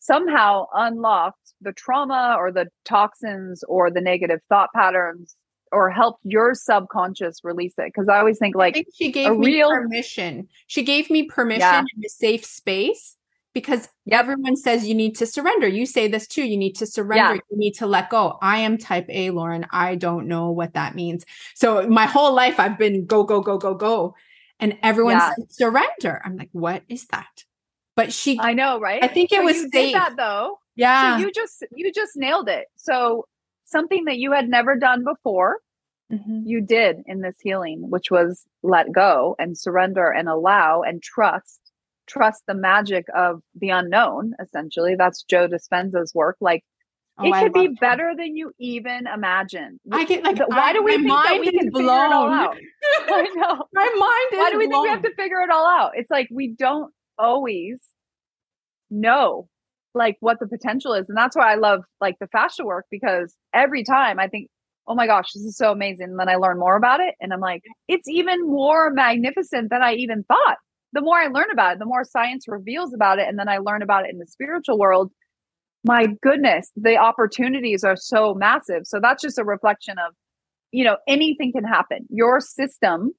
somehow 0.00 0.66
unlocked 0.74 1.54
the 1.60 1.72
trauma 1.72 2.36
or 2.38 2.52
the 2.52 2.66
toxins 2.84 3.62
or 3.68 3.90
the 3.90 4.00
negative 4.00 4.40
thought 4.48 4.70
patterns 4.74 5.36
or 5.72 5.90
helped 5.90 6.20
your 6.24 6.54
subconscious 6.54 7.42
release 7.44 7.74
it 7.78 7.86
because 7.92 8.08
i 8.08 8.18
always 8.18 8.38
think 8.38 8.54
like 8.54 8.74
think 8.74 8.86
she 8.94 9.10
gave 9.12 9.36
me 9.38 9.46
real- 9.46 9.70
permission. 9.70 10.48
She 10.66 10.82
gave 10.82 11.10
me 11.10 11.24
permission 11.24 11.60
Yeah. 11.60 11.80
in 11.96 12.04
a 12.04 12.08
safe 12.08 12.44
space 12.44 13.16
because 13.54 13.88
Yep. 14.06 14.20
everyone 14.20 14.56
says 14.56 14.86
you 14.86 14.94
need 14.94 15.16
to 15.16 15.26
surrender. 15.26 15.66
You 15.66 15.84
say 15.86 16.06
this 16.08 16.26
too. 16.26 16.44
You 16.44 16.56
need 16.56 16.74
to 16.76 16.86
surrender. 16.86 17.34
You 17.50 17.56
need 17.58 17.72
to 17.74 17.86
let 17.86 18.08
go. 18.10 18.38
I 18.40 18.58
am 18.58 18.78
type 18.78 19.06
A, 19.08 19.30
Lauren. 19.30 19.66
I 19.70 19.94
don't 19.96 20.28
know 20.28 20.50
what 20.50 20.74
that 20.74 20.94
means. 20.94 21.24
So 21.54 21.88
my 21.88 22.06
whole 22.06 22.32
life 22.34 22.60
I've 22.60 22.78
been 22.78 23.06
go, 23.06 23.24
go, 23.24 23.40
go, 23.40 23.58
go, 23.58 23.74
go. 23.74 24.14
And 24.60 24.76
everyone 24.82 25.14
Yeah. 25.14 25.30
says 25.34 25.46
surrender. 25.56 26.20
I'm 26.24 26.36
like, 26.36 26.50
what 26.52 26.82
is 26.88 27.06
that? 27.06 27.44
But 27.96 28.12
she, 28.12 28.38
i 28.40 28.52
know 28.52 28.78
right 28.78 29.02
I 29.02 29.08
think 29.08 29.32
it 29.32 29.36
So 29.38 29.44
was 29.44 29.56
you 29.56 29.68
safe. 29.72 29.92
that 29.94 30.14
though 30.16 30.58
yeah. 30.76 31.16
so 31.16 31.22
you 31.24 31.32
just 31.32 31.64
you 31.74 31.92
just 31.92 32.16
nailed 32.16 32.48
it 32.48 32.66
so 32.76 33.26
something 33.70 34.04
that 34.06 34.18
you 34.18 34.32
had 34.32 34.48
never 34.48 34.76
done 34.76 35.04
before 35.04 35.58
Mhm. 36.10 36.42
you 36.46 36.60
did 36.62 37.02
in 37.06 37.20
this 37.20 37.36
healing 37.40 37.90
which 37.90 38.10
was 38.10 38.46
let 38.62 38.90
go 38.92 39.36
and 39.38 39.58
surrender 39.58 40.10
and 40.10 40.26
allow 40.28 40.80
and 40.82 41.02
trust 41.02 41.60
trust 42.06 42.44
the 42.46 42.54
magic 42.54 43.04
of 43.14 43.42
the 43.54 43.68
unknown 43.68 44.32
essentially 44.40 44.94
that's 44.96 45.22
joe 45.24 45.46
dispenza's 45.46 46.14
work 46.14 46.36
like 46.40 46.64
Oh, 47.20 47.24
it 47.26 47.32
I 47.34 47.42
could 47.42 47.52
be 47.52 47.66
that. 47.66 47.80
better 47.80 48.14
than 48.16 48.36
you 48.36 48.52
even 48.60 49.06
imagine 49.08 49.80
I 49.90 50.04
get 50.06 50.22
like, 50.24 50.38
why 50.38 50.68
I- 50.70 50.72
do 50.72 50.82
we 50.84 50.92
think 50.96 51.08
that 51.08 51.40
we 51.40 51.50
can 51.50 51.70
figure 51.72 51.82
it 51.82 52.12
all 52.12 52.30
out? 52.30 52.56
I 53.08 53.28
know. 53.34 53.64
My 53.74 53.90
mind 53.98 54.32
is 54.32 54.38
Why 54.38 54.50
do 54.52 54.58
we 54.58 54.68
think 54.68 54.82
we 54.84 54.88
have 54.88 55.02
to 55.02 55.14
figure 55.16 55.40
it 55.40 55.50
all 55.50 55.66
out? 55.66 55.92
It's 55.96 56.10
like 56.12 56.28
we 56.30 56.46
don't 56.46 56.94
always 57.18 57.78
know 58.88 59.48
like 59.98 60.16
what 60.20 60.38
the 60.40 60.46
potential 60.46 60.94
is. 60.94 61.04
And 61.08 61.18
that's 61.18 61.36
why 61.36 61.52
I 61.52 61.56
love 61.56 61.80
like 62.00 62.16
the 62.20 62.28
fascia 62.28 62.64
work 62.64 62.86
because 62.90 63.34
every 63.52 63.84
time 63.84 64.18
I 64.18 64.28
think, 64.28 64.48
oh 64.86 64.94
my 64.94 65.06
gosh, 65.06 65.32
this 65.34 65.42
is 65.42 65.58
so 65.58 65.70
amazing. 65.70 66.06
And 66.10 66.18
then 66.18 66.30
I 66.30 66.36
learn 66.36 66.58
more 66.58 66.76
about 66.76 67.00
it 67.00 67.14
and 67.20 67.34
I'm 67.34 67.40
like, 67.40 67.62
it's 67.88 68.08
even 68.08 68.48
more 68.48 68.90
magnificent 68.90 69.68
than 69.68 69.82
I 69.82 69.94
even 69.94 70.24
thought. 70.24 70.56
The 70.94 71.02
more 71.02 71.18
I 71.18 71.26
learn 71.26 71.50
about 71.52 71.74
it, 71.74 71.78
the 71.80 71.84
more 71.84 72.04
science 72.04 72.46
reveals 72.48 72.94
about 72.94 73.18
it. 73.18 73.28
And 73.28 73.38
then 73.38 73.48
I 73.48 73.58
learn 73.58 73.82
about 73.82 74.06
it 74.06 74.10
in 74.10 74.18
the 74.18 74.26
spiritual 74.26 74.78
world. 74.78 75.12
My 75.84 76.06
goodness, 76.22 76.70
the 76.76 76.96
opportunities 76.96 77.84
are 77.84 77.96
so 77.96 78.34
massive. 78.34 78.82
So 78.84 78.98
that's 79.02 79.22
just 79.22 79.38
a 79.38 79.44
reflection 79.44 79.96
of, 79.98 80.14
you 80.72 80.84
know, 80.84 80.96
anything 81.06 81.52
can 81.52 81.64
happen. 81.64 82.06
Your 82.08 82.40
system 82.40 83.12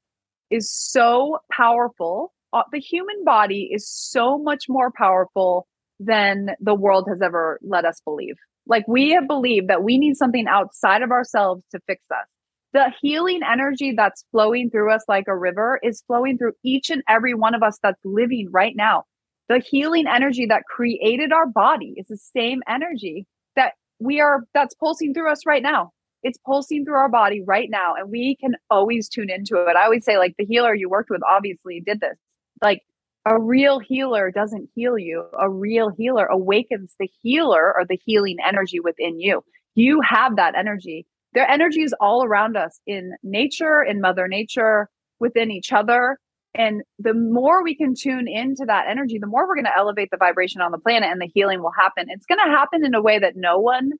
is 0.49 0.71
so 0.71 1.37
powerful. 1.51 2.33
Uh, 2.51 2.63
the 2.71 2.79
human 2.79 3.23
body 3.23 3.69
is 3.71 3.87
so 3.87 4.39
much 4.39 4.63
more 4.67 4.91
powerful 4.91 5.67
than 5.99 6.51
the 6.59 6.75
world 6.75 7.07
has 7.09 7.21
ever 7.21 7.59
let 7.61 7.85
us 7.85 8.01
believe. 8.03 8.35
Like 8.67 8.87
we 8.87 9.11
have 9.11 9.27
believed 9.27 9.67
that 9.67 9.83
we 9.83 9.97
need 9.97 10.15
something 10.15 10.47
outside 10.47 11.01
of 11.01 11.11
ourselves 11.11 11.63
to 11.71 11.79
fix 11.87 12.01
us. 12.11 12.25
The 12.71 12.93
healing 13.01 13.41
energy 13.49 13.93
that's 13.95 14.23
flowing 14.31 14.69
through 14.69 14.93
us 14.93 15.03
like 15.07 15.25
a 15.27 15.35
river 15.35 15.79
is 15.81 16.03
flowing 16.05 16.37
through 16.37 16.53
each 16.63 16.89
and 16.89 17.01
every 17.09 17.33
one 17.33 17.55
of 17.55 17.63
us 17.63 17.79
that's 17.81 17.99
living 18.05 18.47
right 18.51 18.75
now. 18.75 19.03
The 19.47 19.59
healing 19.59 20.05
energy 20.07 20.45
that 20.45 20.63
created 20.65 21.33
our 21.33 21.47
body 21.47 21.95
is 21.97 22.07
the 22.07 22.17
same 22.17 22.61
energy 22.67 23.25
that 23.55 23.73
we 23.99 24.21
are 24.21 24.43
that's 24.53 24.75
pulsing 24.75 25.13
through 25.13 25.31
us 25.31 25.45
right 25.45 25.63
now 25.63 25.91
it's 26.23 26.37
pulsing 26.45 26.85
through 26.85 26.95
our 26.95 27.09
body 27.09 27.41
right 27.45 27.69
now 27.69 27.93
and 27.95 28.09
we 28.09 28.35
can 28.39 28.55
always 28.69 29.09
tune 29.09 29.29
into 29.29 29.55
it 29.57 29.75
i 29.75 29.83
always 29.83 30.03
say 30.05 30.17
like 30.17 30.35
the 30.37 30.45
healer 30.45 30.73
you 30.73 30.89
worked 30.89 31.09
with 31.09 31.21
obviously 31.29 31.81
did 31.85 31.99
this 31.99 32.17
like 32.61 32.81
a 33.25 33.39
real 33.39 33.79
healer 33.79 34.31
doesn't 34.31 34.69
heal 34.75 34.97
you. 34.97 35.25
A 35.39 35.49
real 35.49 35.89
healer 35.89 36.25
awakens 36.25 36.95
the 36.99 37.09
healer 37.21 37.73
or 37.77 37.85
the 37.87 37.99
healing 38.05 38.37
energy 38.45 38.79
within 38.79 39.19
you. 39.19 39.43
You 39.75 40.01
have 40.01 40.35
that 40.37 40.55
energy. 40.57 41.05
Their 41.33 41.47
energy 41.47 41.81
is 41.81 41.93
all 41.99 42.23
around 42.23 42.57
us 42.57 42.79
in 42.87 43.11
nature 43.23 43.83
in 43.83 44.01
mother 44.01 44.27
nature 44.27 44.89
within 45.19 45.51
each 45.51 45.71
other. 45.71 46.17
And 46.55 46.81
the 46.97 47.13
more 47.13 47.63
we 47.63 47.75
can 47.75 47.93
tune 47.93 48.27
into 48.27 48.65
that 48.65 48.87
energy 48.89 49.19
the 49.19 49.27
more 49.27 49.47
we're 49.47 49.55
going 49.55 49.65
to 49.65 49.77
elevate 49.77 50.09
the 50.11 50.17
vibration 50.17 50.61
on 50.61 50.71
the 50.71 50.79
planet 50.79 51.09
and 51.11 51.21
the 51.21 51.29
healing 51.33 51.61
will 51.61 51.73
happen. 51.77 52.05
It's 52.07 52.25
going 52.25 52.39
to 52.43 52.51
happen 52.51 52.83
in 52.83 52.95
a 52.95 53.01
way 53.01 53.19
that 53.19 53.35
no 53.35 53.59
one 53.59 53.91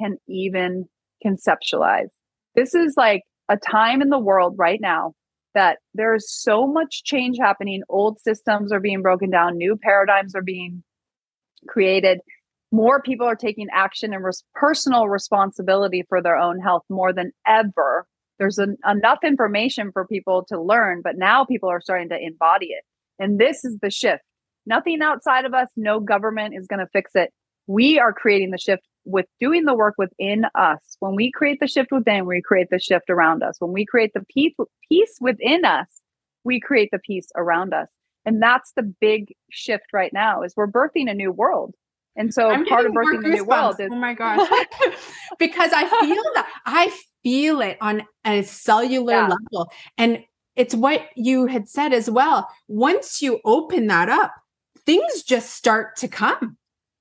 can 0.00 0.16
even 0.26 0.86
conceptualize. 1.24 2.08
This 2.54 2.74
is 2.74 2.94
like 2.96 3.22
a 3.50 3.56
time 3.56 4.00
in 4.00 4.08
the 4.08 4.18
world 4.18 4.54
right 4.56 4.80
now 4.80 5.14
that 5.58 5.78
there 5.92 6.14
is 6.14 6.32
so 6.32 6.68
much 6.68 7.02
change 7.02 7.36
happening. 7.40 7.82
Old 7.88 8.20
systems 8.20 8.70
are 8.70 8.78
being 8.78 9.02
broken 9.02 9.28
down, 9.28 9.56
new 9.56 9.76
paradigms 9.76 10.36
are 10.36 10.42
being 10.42 10.84
created. 11.66 12.20
More 12.70 13.02
people 13.02 13.26
are 13.26 13.34
taking 13.34 13.66
action 13.72 14.14
and 14.14 14.22
res- 14.24 14.44
personal 14.54 15.08
responsibility 15.08 16.04
for 16.08 16.22
their 16.22 16.36
own 16.36 16.60
health 16.60 16.84
more 16.88 17.12
than 17.12 17.32
ever. 17.44 18.06
There's 18.38 18.58
an, 18.58 18.76
enough 18.88 19.18
information 19.24 19.90
for 19.92 20.06
people 20.06 20.44
to 20.48 20.60
learn, 20.60 21.00
but 21.02 21.16
now 21.16 21.44
people 21.44 21.68
are 21.68 21.80
starting 21.80 22.10
to 22.10 22.18
embody 22.24 22.66
it. 22.66 22.84
And 23.18 23.40
this 23.40 23.64
is 23.64 23.78
the 23.82 23.90
shift. 23.90 24.22
Nothing 24.64 25.02
outside 25.02 25.44
of 25.44 25.54
us, 25.54 25.66
no 25.76 25.98
government 25.98 26.54
is 26.56 26.68
going 26.68 26.78
to 26.78 26.90
fix 26.92 27.10
it. 27.16 27.32
We 27.66 27.98
are 27.98 28.12
creating 28.12 28.52
the 28.52 28.58
shift 28.58 28.87
with 29.08 29.26
doing 29.40 29.64
the 29.64 29.74
work 29.74 29.94
within 29.98 30.44
us. 30.54 30.78
When 31.00 31.14
we 31.14 31.30
create 31.30 31.60
the 31.60 31.66
shift 31.66 31.90
within, 31.90 32.26
we 32.26 32.42
create 32.42 32.68
the 32.70 32.78
shift 32.78 33.10
around 33.10 33.42
us. 33.42 33.56
When 33.58 33.72
we 33.72 33.84
create 33.86 34.12
the 34.14 34.24
peace, 34.32 34.54
peace 34.88 35.16
within 35.20 35.64
us, 35.64 35.86
we 36.44 36.60
create 36.60 36.90
the 36.92 36.98
peace 36.98 37.28
around 37.36 37.72
us. 37.74 37.88
And 38.24 38.42
that's 38.42 38.72
the 38.72 38.82
big 38.82 39.32
shift 39.50 39.86
right 39.92 40.12
now 40.12 40.42
is 40.42 40.54
we're 40.56 40.70
birthing 40.70 41.10
a 41.10 41.14
new 41.14 41.32
world. 41.32 41.74
And 42.16 42.34
so 42.34 42.50
I'm 42.50 42.66
part 42.66 42.84
of 42.84 42.92
birthing 42.92 43.22
the 43.22 43.28
new 43.28 43.44
world 43.44 43.76
is 43.80 43.88
oh 43.90 43.94
my 43.94 44.12
gosh 44.22 44.48
because 45.38 45.70
i 45.72 45.88
feel 46.00 46.22
that 46.34 46.48
i 46.66 46.92
feel 47.22 47.60
it 47.60 47.78
on 47.80 48.02
a 48.24 48.42
cellular 48.42 49.12
Yeah. 49.12 49.28
level 49.52 49.70
and 49.96 50.24
it's 50.56 50.74
what 50.74 51.02
you 51.14 51.46
had 51.46 51.68
said 51.68 51.92
as 51.92 52.10
well 52.10 52.48
once 52.66 53.22
you 53.22 53.38
open 53.44 53.86
that 53.86 54.08
up 54.08 54.34
things 54.84 55.22
just 55.22 55.50
start 55.54 55.94
to 55.98 56.08
come 56.08 56.56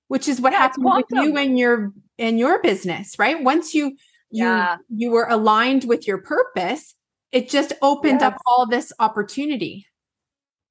which 0.08 0.28
is 0.28 0.39
what 0.41 0.53
Yeah, 0.53 0.60
happened 0.60 0.86
with 0.86 1.05
you 1.12 1.38
and 1.38 1.58
your 1.58 1.91
in 2.18 2.38
your 2.38 2.62
business 2.62 3.18
right 3.20 3.43
once 3.43 3.74
you 3.74 3.95
you 4.32 4.45
Yeah. 4.45 4.78
you 4.89 5.12
were 5.12 5.28
aligned 5.30 5.86
with 5.86 6.08
your 6.08 6.18
purpose 6.20 6.95
it 7.32 7.49
just 7.49 7.74
opened 7.82 8.22
up 8.24 8.38
all 8.45 8.66
this 8.66 8.91
opportunity 8.99 9.86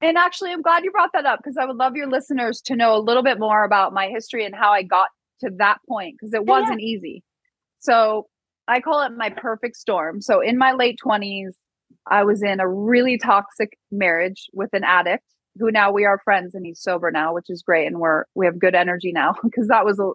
And 0.01 0.17
actually, 0.17 0.51
I'm 0.51 0.61
glad 0.61 0.83
you 0.83 0.91
brought 0.91 1.13
that 1.13 1.25
up 1.25 1.39
because 1.39 1.57
I 1.57 1.65
would 1.65 1.75
love 1.77 1.95
your 1.95 2.07
listeners 2.07 2.61
to 2.65 2.75
know 2.75 2.95
a 2.95 3.01
little 3.01 3.23
bit 3.23 3.39
more 3.39 3.63
about 3.63 3.93
my 3.93 4.07
history 4.09 4.45
and 4.45 4.53
how 4.55 4.71
I 4.71 4.83
got 4.83 5.09
to 5.41 5.49
that 5.57 5.77
point 5.87 6.15
because 6.19 6.33
it 6.33 6.45
wasn't 6.45 6.81
yeah. 6.81 6.85
easy. 6.85 7.23
So 7.79 8.27
I 8.67 8.79
call 8.79 9.01
it 9.03 9.11
my 9.17 9.29
perfect 9.29 9.75
storm. 9.75 10.21
So 10.21 10.39
in 10.41 10.57
my 10.57 10.73
late 10.73 10.99
20s, 11.03 11.53
I 12.09 12.23
was 12.23 12.43
in 12.43 12.59
a 12.59 12.67
really 12.69 13.17
toxic 13.17 13.77
marriage 13.91 14.49
with 14.53 14.69
an 14.73 14.83
addict 14.83 15.23
who 15.59 15.71
now 15.71 15.91
we 15.91 16.05
are 16.05 16.19
friends 16.23 16.55
and 16.55 16.65
he's 16.65 16.81
sober 16.81 17.11
now, 17.11 17.33
which 17.33 17.49
is 17.49 17.61
great. 17.61 17.87
And 17.87 17.99
we're, 17.99 18.25
we 18.35 18.45
have 18.45 18.59
good 18.59 18.75
energy 18.75 19.11
now 19.11 19.35
because 19.43 19.67
that 19.67 19.85
was 19.85 19.99
a 19.99 20.11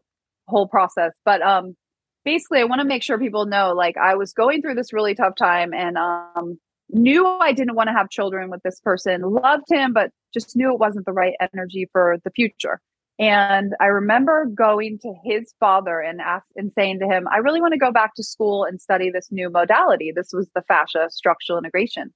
whole 0.48 0.68
process. 0.68 1.12
But, 1.24 1.42
um, 1.42 1.76
basically 2.24 2.60
I 2.60 2.64
want 2.64 2.80
to 2.80 2.86
make 2.86 3.02
sure 3.02 3.18
people 3.18 3.46
know, 3.46 3.72
like 3.72 3.96
I 3.96 4.14
was 4.14 4.32
going 4.32 4.62
through 4.62 4.74
this 4.74 4.92
really 4.92 5.14
tough 5.14 5.34
time 5.36 5.72
and, 5.74 5.96
um, 5.96 6.58
knew 6.90 7.26
I 7.26 7.52
didn't 7.52 7.74
want 7.74 7.88
to 7.88 7.94
have 7.94 8.10
children 8.10 8.50
with 8.50 8.62
this 8.62 8.80
person, 8.80 9.22
loved 9.22 9.64
him, 9.70 9.92
but 9.92 10.10
just 10.32 10.56
knew 10.56 10.72
it 10.72 10.78
wasn't 10.78 11.06
the 11.06 11.12
right 11.12 11.34
energy 11.54 11.88
for 11.92 12.18
the 12.24 12.30
future. 12.30 12.80
And 13.18 13.74
I 13.80 13.86
remember 13.86 14.46
going 14.46 14.98
to 15.02 15.14
his 15.24 15.54
father 15.60 16.00
and 16.00 16.20
ask, 16.20 16.46
and 16.56 16.72
saying 16.74 17.00
to 17.00 17.06
him, 17.06 17.28
I 17.30 17.38
really 17.38 17.60
want 17.60 17.72
to 17.72 17.78
go 17.78 17.92
back 17.92 18.14
to 18.16 18.22
school 18.22 18.64
and 18.64 18.80
study 18.80 19.10
this 19.10 19.28
new 19.30 19.50
modality. 19.50 20.12
This 20.14 20.30
was 20.32 20.48
the 20.54 20.62
fascia 20.62 21.08
structural 21.10 21.58
integration, 21.58 22.12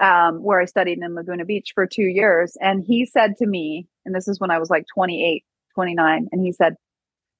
um, 0.00 0.42
where 0.42 0.60
I 0.60 0.64
studied 0.64 0.98
in 0.98 1.14
Laguna 1.14 1.44
Beach 1.44 1.72
for 1.74 1.86
two 1.86 2.04
years. 2.04 2.56
And 2.60 2.84
he 2.84 3.06
said 3.06 3.36
to 3.38 3.46
me, 3.46 3.86
and 4.04 4.14
this 4.14 4.28
is 4.28 4.40
when 4.40 4.50
I 4.50 4.58
was 4.58 4.70
like 4.70 4.86
28, 4.92 5.44
29, 5.74 6.28
and 6.32 6.44
he 6.44 6.52
said, 6.52 6.74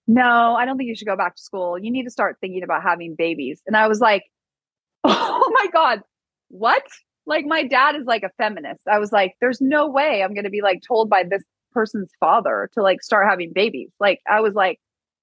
No, 0.07 0.55
I 0.57 0.65
don't 0.65 0.77
think 0.77 0.89
you 0.89 0.95
should 0.95 1.09
go 1.09 1.17
back 1.17 1.37
to 1.37 1.43
school. 1.43 1.79
You 1.79 1.91
need 1.91 2.05
to 2.05 2.11
start 2.11 2.37
thinking 2.41 2.63
about 2.63 2.83
having 2.83 3.15
babies. 3.15 3.61
And 3.67 3.77
I 3.77 3.89
was 3.89 4.01
like, 4.01 4.25
Oh 5.05 5.53
my 5.55 5.71
God, 5.73 6.03
what? 6.49 6.85
Like 7.27 7.47
my 7.47 7.65
dad 7.67 7.97
is 7.97 8.07
like 8.07 8.23
a 8.23 8.31
feminist. 8.37 8.83
I 8.91 8.99
was 8.99 9.13
like, 9.13 9.35
there's 9.41 9.61
no 9.61 9.89
way 9.89 10.23
I'm 10.23 10.35
going 10.35 10.45
to 10.45 10.51
be 10.51 10.63
like 10.63 10.83
told 10.87 11.09
by 11.09 11.25
this 11.25 11.43
person's 11.73 12.11
father 12.21 12.71
to 12.75 12.83
like 12.83 13.03
start 13.03 13.29
having 13.29 13.53
babies. 13.53 13.91
Like 13.99 14.21
I 14.31 14.41
was 14.41 14.55
like 14.55 14.79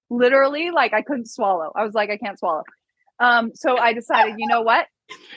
literally 0.09 0.71
like 0.71 0.93
I 0.93 1.01
couldn't 1.01 1.29
swallow. 1.29 1.71
I 1.75 1.84
was 1.84 1.93
like 1.93 2.09
I 2.09 2.17
can't 2.17 2.38
swallow. 2.38 2.63
Um 3.22 3.51
so 3.53 3.78
I 3.78 3.93
decided, 3.93 4.36
you 4.38 4.47
know 4.47 4.61
what? 4.61 4.88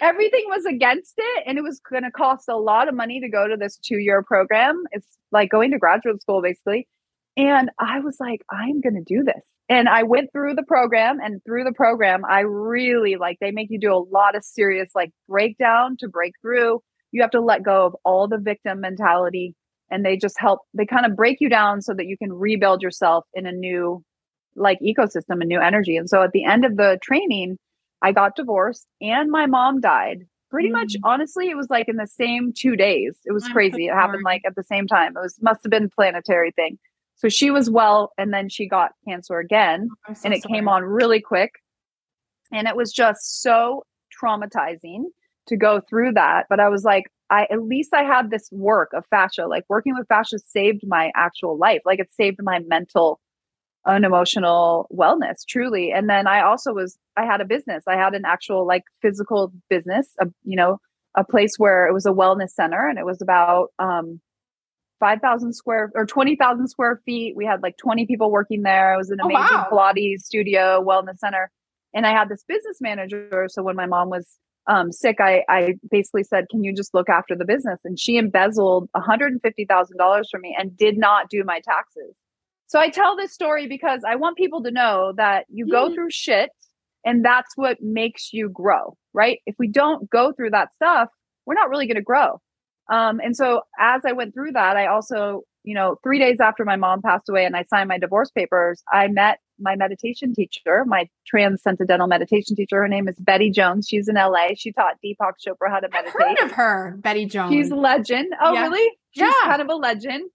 Everything 0.01 0.45
was 0.49 0.65
against 0.65 1.15
it 1.17 1.45
and 1.47 1.59
it 1.59 1.63
was 1.63 1.81
going 1.91 2.05
to 2.05 2.11
cost 2.11 2.49
a 2.49 2.57
lot 2.57 2.89
of 2.89 2.95
money 2.95 3.21
to 3.21 3.29
go 3.29 3.49
to 3.49 3.57
this 3.57 3.79
2-year 3.91 4.23
program. 4.23 4.85
It's 4.93 5.07
like 5.33 5.51
going 5.51 5.73
to 5.73 5.79
graduate 5.79 6.23
school 6.23 6.43
basically. 6.43 6.89
And 7.37 7.71
I 7.79 8.01
was 8.01 8.17
like 8.19 8.43
I'm 8.51 8.81
going 8.81 8.95
to 8.95 9.05
do 9.05 9.23
this. 9.23 9.43
And 9.69 9.89
I 9.89 10.03
went 10.03 10.31
through 10.33 10.55
the 10.55 10.63
program 10.63 11.19
and 11.21 11.41
through 11.45 11.65
the 11.65 11.73
program 11.73 12.23
I 12.29 12.41
really 12.41 13.17
like 13.17 13.39
they 13.41 13.51
make 13.51 13.69
you 13.71 13.79
do 13.79 13.93
a 13.93 14.03
lot 14.13 14.35
of 14.37 14.45
serious 14.45 14.91
like 14.95 15.11
breakdown 15.29 15.97
to 16.01 16.09
break 16.09 16.33
through. 16.43 16.81
You 17.13 17.23
have 17.23 17.31
to 17.33 17.41
let 17.41 17.63
go 17.63 17.87
of 17.87 17.97
all 18.05 18.27
the 18.27 18.39
victim 18.39 18.81
mentality 18.81 19.55
and 19.91 20.05
they 20.05 20.17
just 20.17 20.39
help 20.39 20.61
they 20.75 20.87
kind 20.87 21.07
of 21.07 21.17
break 21.17 21.39
you 21.41 21.49
down 21.49 21.81
so 21.81 21.95
that 21.95 22.07
you 22.07 22.17
can 22.17 22.33
rebuild 22.33 22.83
yourself 22.83 23.25
in 23.35 23.47
a 23.47 23.53
new 23.53 24.03
like 24.57 24.79
ecosystem 24.81 25.41
and 25.41 25.49
new 25.49 25.61
energy 25.61 25.97
and 25.97 26.09
so 26.09 26.23
at 26.23 26.33
the 26.33 26.45
end 26.45 26.65
of 26.65 26.77
the 26.77 26.99
training 27.03 27.57
i 28.05 28.13
got 28.13 28.37
divorced 28.37 28.87
and 29.01 29.31
my 29.31 29.47
mom 29.47 29.81
died 29.81 30.27
pretty 30.51 30.69
mm. 30.69 30.73
much 30.73 30.95
honestly 31.05 31.49
it 31.49 31.57
was 31.57 31.69
like 31.71 31.89
in 31.89 31.97
the 31.97 32.07
same 32.07 32.53
two 32.57 32.77
days 32.77 33.17
it 33.25 33.33
was 33.33 33.45
I'm 33.45 33.53
crazy 33.53 33.87
it 33.87 33.95
happened 33.95 34.23
like 34.25 34.43
at 34.47 34.55
the 34.55 34.63
same 34.63 34.87
time 34.87 35.17
it 35.17 35.21
was 35.21 35.37
must 35.41 35.63
have 35.65 35.71
been 35.71 35.91
planetary 35.91 36.53
thing 36.53 36.79
so 37.17 37.29
she 37.29 37.51
was 37.51 37.71
well 37.71 38.13
and 38.19 38.33
then 38.33 38.49
she 38.49 38.69
got 38.69 38.93
cancer 39.09 39.39
again 39.39 39.89
oh, 40.09 40.15
so 40.15 40.21
and 40.25 40.35
it 40.35 40.43
sorry. 40.43 40.55
came 40.55 40.69
on 40.69 40.83
really 40.85 41.21
quick 41.21 41.53
and 42.53 42.69
it 42.69 42.77
was 42.77 42.93
just 42.93 43.43
so 43.43 43.85
traumatizing 44.23 45.05
to 45.47 45.57
go 45.57 45.81
through 45.89 46.13
that 46.13 46.47
but 46.49 46.61
i 46.61 46.69
was 46.69 46.85
like 46.85 47.05
I 47.31 47.47
at 47.51 47.63
least 47.63 47.95
I 47.95 48.03
had 48.03 48.31
this 48.31 48.49
work 48.53 48.93
of 48.93 49.05
fascia. 49.07 49.47
Like 49.47 49.65
working 49.69 49.95
with 49.97 50.07
fascia 50.09 50.39
saved 50.39 50.83
my 50.87 51.11
actual 51.17 51.57
life. 51.57 51.81
Like 51.85 51.99
it 51.99 52.13
saved 52.13 52.39
my 52.43 52.61
mental 52.61 53.19
and 53.87 54.05
emotional 54.05 54.89
wellness 54.93 55.45
truly. 55.49 55.93
And 55.93 56.09
then 56.09 56.27
I 56.27 56.43
also 56.43 56.73
was 56.73 56.99
I 57.17 57.25
had 57.25 57.41
a 57.41 57.45
business. 57.45 57.85
I 57.87 57.97
had 57.97 58.15
an 58.15 58.23
actual 58.25 58.67
like 58.67 58.85
physical 59.03 59.53
business, 59.69 60.09
a, 60.21 60.27
you 60.45 60.57
know, 60.57 60.79
a 61.15 61.25
place 61.25 61.59
where 61.59 61.87
it 61.87 61.93
was 61.93 62.07
a 62.07 62.11
wellness 62.11 62.51
center 62.51 62.89
and 62.89 62.99
it 62.99 63.05
was 63.05 63.21
about 63.21 63.69
um 63.79 64.21
5,000 65.01 65.53
square 65.53 65.91
or 65.95 66.07
20,000 66.07 66.69
square 66.69 67.01
feet. 67.05 67.37
We 67.37 67.45
had 67.45 67.63
like 67.63 67.77
20 67.77 68.07
people 68.07 68.31
working 68.31 68.63
there. 68.63 68.95
It 68.95 68.97
was 68.97 69.11
an 69.11 69.21
amazing 69.21 69.49
oh, 69.51 69.75
wow. 69.75 69.93
Pilates 69.95 70.21
studio, 70.21 70.83
wellness 70.83 71.19
center. 71.19 71.51
And 71.93 72.07
I 72.07 72.13
had 72.13 72.29
this 72.29 72.43
business 72.49 72.79
manager. 72.81 73.47
So 73.49 73.63
when 73.63 73.77
my 73.77 73.87
mom 73.87 74.09
was 74.09 74.39
um, 74.67 74.93
sick, 74.93 75.21
I, 75.21 75.45
I 75.49 75.75
basically 75.91 76.25
said, 76.25 76.47
Can 76.51 76.65
you 76.65 76.75
just 76.75 76.95
look 76.95 77.11
after 77.11 77.37
the 77.37 77.45
business? 77.45 77.81
And 77.85 77.99
she 77.99 78.17
embezzled 78.17 78.89
$150,000 78.97 80.25
from 80.31 80.41
me 80.41 80.57
and 80.59 80.77
did 80.77 80.97
not 80.97 81.29
do 81.29 81.45
my 81.45 81.61
taxes. 81.61 82.15
So 82.67 82.79
I 82.79 82.89
tell 82.89 83.17
this 83.17 83.33
story 83.33 83.67
because 83.67 84.03
I 84.07 84.17
want 84.17 84.37
people 84.37 84.63
to 84.63 84.71
know 84.71 85.13
that 85.17 85.47
you 85.49 85.67
go 85.67 85.87
mm-hmm. 85.87 85.95
through 85.95 86.11
shit 86.11 86.51
and 87.05 87.25
that's 87.25 87.57
what 87.57 87.81
makes 87.81 88.33
you 88.33 88.49
grow, 88.49 88.97
right? 89.13 89.41
If 89.47 89.57
we 89.59 89.69
don't 89.69 90.09
go 90.09 90.33
through 90.33 90.51
that 90.51 90.75
stuff, 90.75 91.09
we're 91.47 91.55
not 91.55 91.69
really 91.69 91.87
going 91.87 91.97
to 91.97 92.03
grow. 92.03 92.41
Um, 92.91 93.21
and 93.21 93.37
so 93.37 93.63
as 93.79 94.03
I 94.05 94.13
went 94.13 94.35
through 94.35 94.53
that, 94.53 94.77
I 94.77 94.87
also, 94.87 95.43
you 95.63 95.75
know, 95.75 95.97
three 96.03 96.19
days 96.19 96.41
after 96.41 96.65
my 96.65 96.77
mom 96.77 97.03
passed 97.03 97.29
away 97.29 97.45
and 97.45 97.57
I 97.57 97.65
signed 97.65 97.89
my 97.89 97.99
divorce 97.99 98.31
papers, 98.31 98.83
I 98.93 99.09
met 99.09 99.39
my 99.59 99.77
meditation 99.77 100.35
teacher, 100.35 100.85
my 100.87 101.09
transcendental 101.27 102.07
meditation 102.07 102.57
teacher. 102.57 102.81
Her 102.81 102.89
name 102.89 103.09
is 103.09 103.17
Betty 103.19 103.51
Jones. 103.51 103.87
She's 103.89 104.09
in 104.09 104.17
LA. 104.17 104.49
She 104.57 104.73
taught 104.73 104.95
Deepak 105.05 105.35
Chopra 105.47 105.71
how 105.71 105.81
to 105.81 105.89
meditate. 105.89 106.15
I've 106.21 106.39
heard 106.39 106.45
of 106.45 106.53
her, 106.53 106.97
Betty 106.99 107.27
Jones. 107.27 107.53
She's 107.53 107.71
a 107.71 107.77
legend. 107.77 108.35
Oh, 108.43 108.53
yeah. 108.53 108.63
really? 108.63 108.91
She's 109.13 109.23
yeah. 109.23 109.33
kind 109.45 109.63
of 109.63 109.69
a 109.69 109.77
legend. 109.77 110.29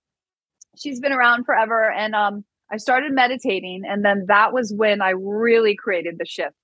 She's 0.80 1.00
been 1.00 1.14
around 1.14 1.46
forever. 1.46 1.92
And 1.92 2.16
um, 2.16 2.44
I 2.72 2.78
started 2.78 3.12
meditating. 3.12 3.84
And 3.88 4.04
then 4.04 4.26
that 4.28 4.54
was 4.54 4.74
when 4.74 5.02
I 5.02 5.12
really 5.12 5.76
created 5.76 6.16
the 6.18 6.26
shift, 6.26 6.56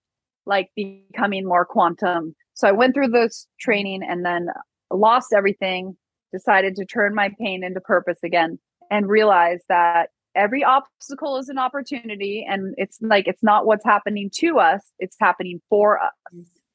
like 0.45 0.70
becoming 0.76 1.45
more 1.45 1.66
quantum. 1.66 2.36
So 2.53 2.68
I 2.68 2.72
went 2.72 2.93
through 2.93 3.09
this 3.09 3.47
training 3.59 4.01
and 4.07 4.26
then 4.26 4.47
lost 4.91 5.34
everything, 5.36 5.97
decided 6.32 6.76
to 6.76 6.86
turn 6.86 7.13
my 7.13 7.30
pain 7.39 7.63
into 7.63 7.82
purpose 7.82 8.20
again, 8.24 8.59
and 8.89 9.09
realized 9.09 9.63
that 9.68 10.09
every 10.36 10.63
obstacle 10.63 11.38
is 11.38 11.49
an 11.49 11.57
opportunity 11.57 12.45
and 12.47 12.76
it's 12.78 12.97
like 13.01 13.28
it's 13.28 13.41
not 13.41 13.66
what's 13.66 13.86
happening 13.86 14.30
to 14.34 14.59
us 14.59 14.82
it's 14.99 15.16
happening 15.20 15.61
for 15.70 15.97
us 15.97 16.11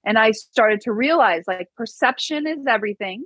and 0.04 0.18
i 0.18 0.30
started 0.30 0.80
to 0.80 0.92
realize 0.92 1.44
like 1.46 1.68
perception 1.76 2.46
is 2.46 2.66
everything 2.66 3.22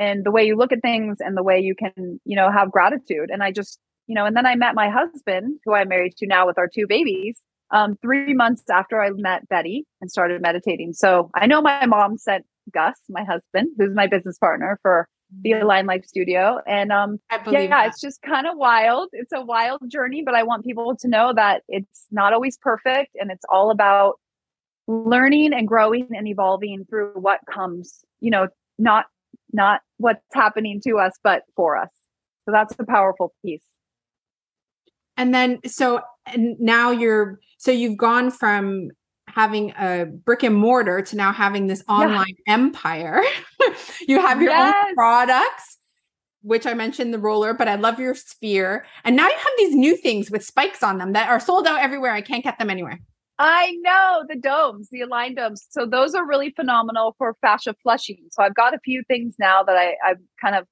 and 0.00 0.24
the 0.24 0.32
way 0.32 0.44
you 0.44 0.56
look 0.56 0.72
at 0.72 0.82
things 0.82 1.18
and 1.20 1.36
the 1.36 1.42
way 1.42 1.60
you 1.60 1.76
can 1.76 2.20
you 2.24 2.34
know 2.34 2.50
have 2.50 2.72
gratitude 2.72 3.30
and 3.30 3.42
i 3.42 3.52
just 3.52 3.78
you 4.08 4.14
know 4.14 4.24
and 4.24 4.36
then 4.36 4.46
i 4.46 4.56
met 4.56 4.74
my 4.74 4.88
husband 4.88 5.60
who 5.64 5.74
i'm 5.74 5.88
married 5.88 6.16
to 6.16 6.26
now 6.26 6.46
with 6.46 6.58
our 6.58 6.68
two 6.68 6.86
babies 6.88 7.40
um, 7.72 7.96
three 8.02 8.34
months 8.34 8.64
after 8.68 9.00
i 9.00 9.10
met 9.10 9.48
betty 9.48 9.86
and 10.00 10.10
started 10.10 10.42
meditating 10.42 10.92
so 10.92 11.30
i 11.34 11.46
know 11.46 11.62
my 11.62 11.86
mom 11.86 12.18
sent 12.18 12.44
gus 12.74 12.98
my 13.08 13.22
husband 13.22 13.68
who's 13.78 13.94
my 13.94 14.08
business 14.08 14.38
partner 14.38 14.78
for 14.82 15.06
the 15.42 15.52
Align 15.52 15.86
Life 15.86 16.04
Studio. 16.04 16.60
And 16.66 16.90
um 16.90 17.20
yeah, 17.30 17.68
that. 17.68 17.88
it's 17.88 18.00
just 18.00 18.20
kind 18.22 18.46
of 18.46 18.56
wild. 18.56 19.10
It's 19.12 19.32
a 19.32 19.40
wild 19.40 19.80
journey, 19.88 20.22
but 20.24 20.34
I 20.34 20.42
want 20.42 20.64
people 20.64 20.96
to 20.96 21.08
know 21.08 21.32
that 21.34 21.62
it's 21.68 22.06
not 22.10 22.32
always 22.32 22.58
perfect 22.58 23.16
and 23.20 23.30
it's 23.30 23.44
all 23.48 23.70
about 23.70 24.18
learning 24.86 25.52
and 25.52 25.68
growing 25.68 26.08
and 26.10 26.26
evolving 26.26 26.84
through 26.84 27.12
what 27.14 27.40
comes, 27.48 28.04
you 28.20 28.30
know, 28.30 28.48
not 28.78 29.06
not 29.52 29.80
what's 29.98 30.20
happening 30.32 30.80
to 30.84 30.98
us, 30.98 31.12
but 31.22 31.42
for 31.56 31.76
us. 31.76 31.90
So 32.44 32.52
that's 32.52 32.74
a 32.78 32.84
powerful 32.84 33.32
piece. 33.44 33.64
And 35.16 35.34
then 35.34 35.58
so 35.66 36.00
and 36.26 36.58
now 36.58 36.90
you're 36.90 37.40
so 37.58 37.70
you've 37.70 37.98
gone 37.98 38.30
from 38.30 38.90
having 39.26 39.70
a 39.78 40.06
brick 40.06 40.42
and 40.42 40.54
mortar 40.54 41.02
to 41.02 41.16
now 41.16 41.32
having 41.32 41.66
this 41.66 41.84
online 41.88 42.34
yeah. 42.46 42.54
empire. 42.54 43.22
you 44.08 44.20
have 44.20 44.42
your 44.42 44.52
yes. 44.52 44.74
own 44.88 44.94
products, 44.94 45.78
which 46.42 46.66
I 46.66 46.74
mentioned 46.74 47.14
the 47.14 47.18
roller, 47.18 47.54
but 47.54 47.68
I 47.68 47.76
love 47.76 47.98
your 47.98 48.14
sphere. 48.14 48.86
And 49.04 49.16
now 49.16 49.28
you 49.28 49.36
have 49.36 49.52
these 49.58 49.74
new 49.74 49.96
things 49.96 50.30
with 50.30 50.44
spikes 50.44 50.82
on 50.82 50.98
them 50.98 51.12
that 51.12 51.28
are 51.28 51.40
sold 51.40 51.66
out 51.66 51.80
everywhere. 51.80 52.12
I 52.12 52.22
can't 52.22 52.42
get 52.42 52.58
them 52.58 52.70
anywhere. 52.70 53.00
I 53.42 53.72
know 53.80 54.24
the 54.28 54.36
domes, 54.36 54.90
the 54.90 55.00
aligned 55.00 55.36
domes. 55.36 55.66
So 55.70 55.86
those 55.86 56.14
are 56.14 56.26
really 56.26 56.50
phenomenal 56.50 57.14
for 57.16 57.34
fascia 57.40 57.74
flushing. 57.82 58.18
So 58.32 58.42
I've 58.42 58.54
got 58.54 58.74
a 58.74 58.78
few 58.84 59.02
things 59.08 59.36
now 59.38 59.62
that 59.62 59.76
I, 59.76 59.94
I'm 60.06 60.18
kind 60.38 60.54
of 60.54 60.66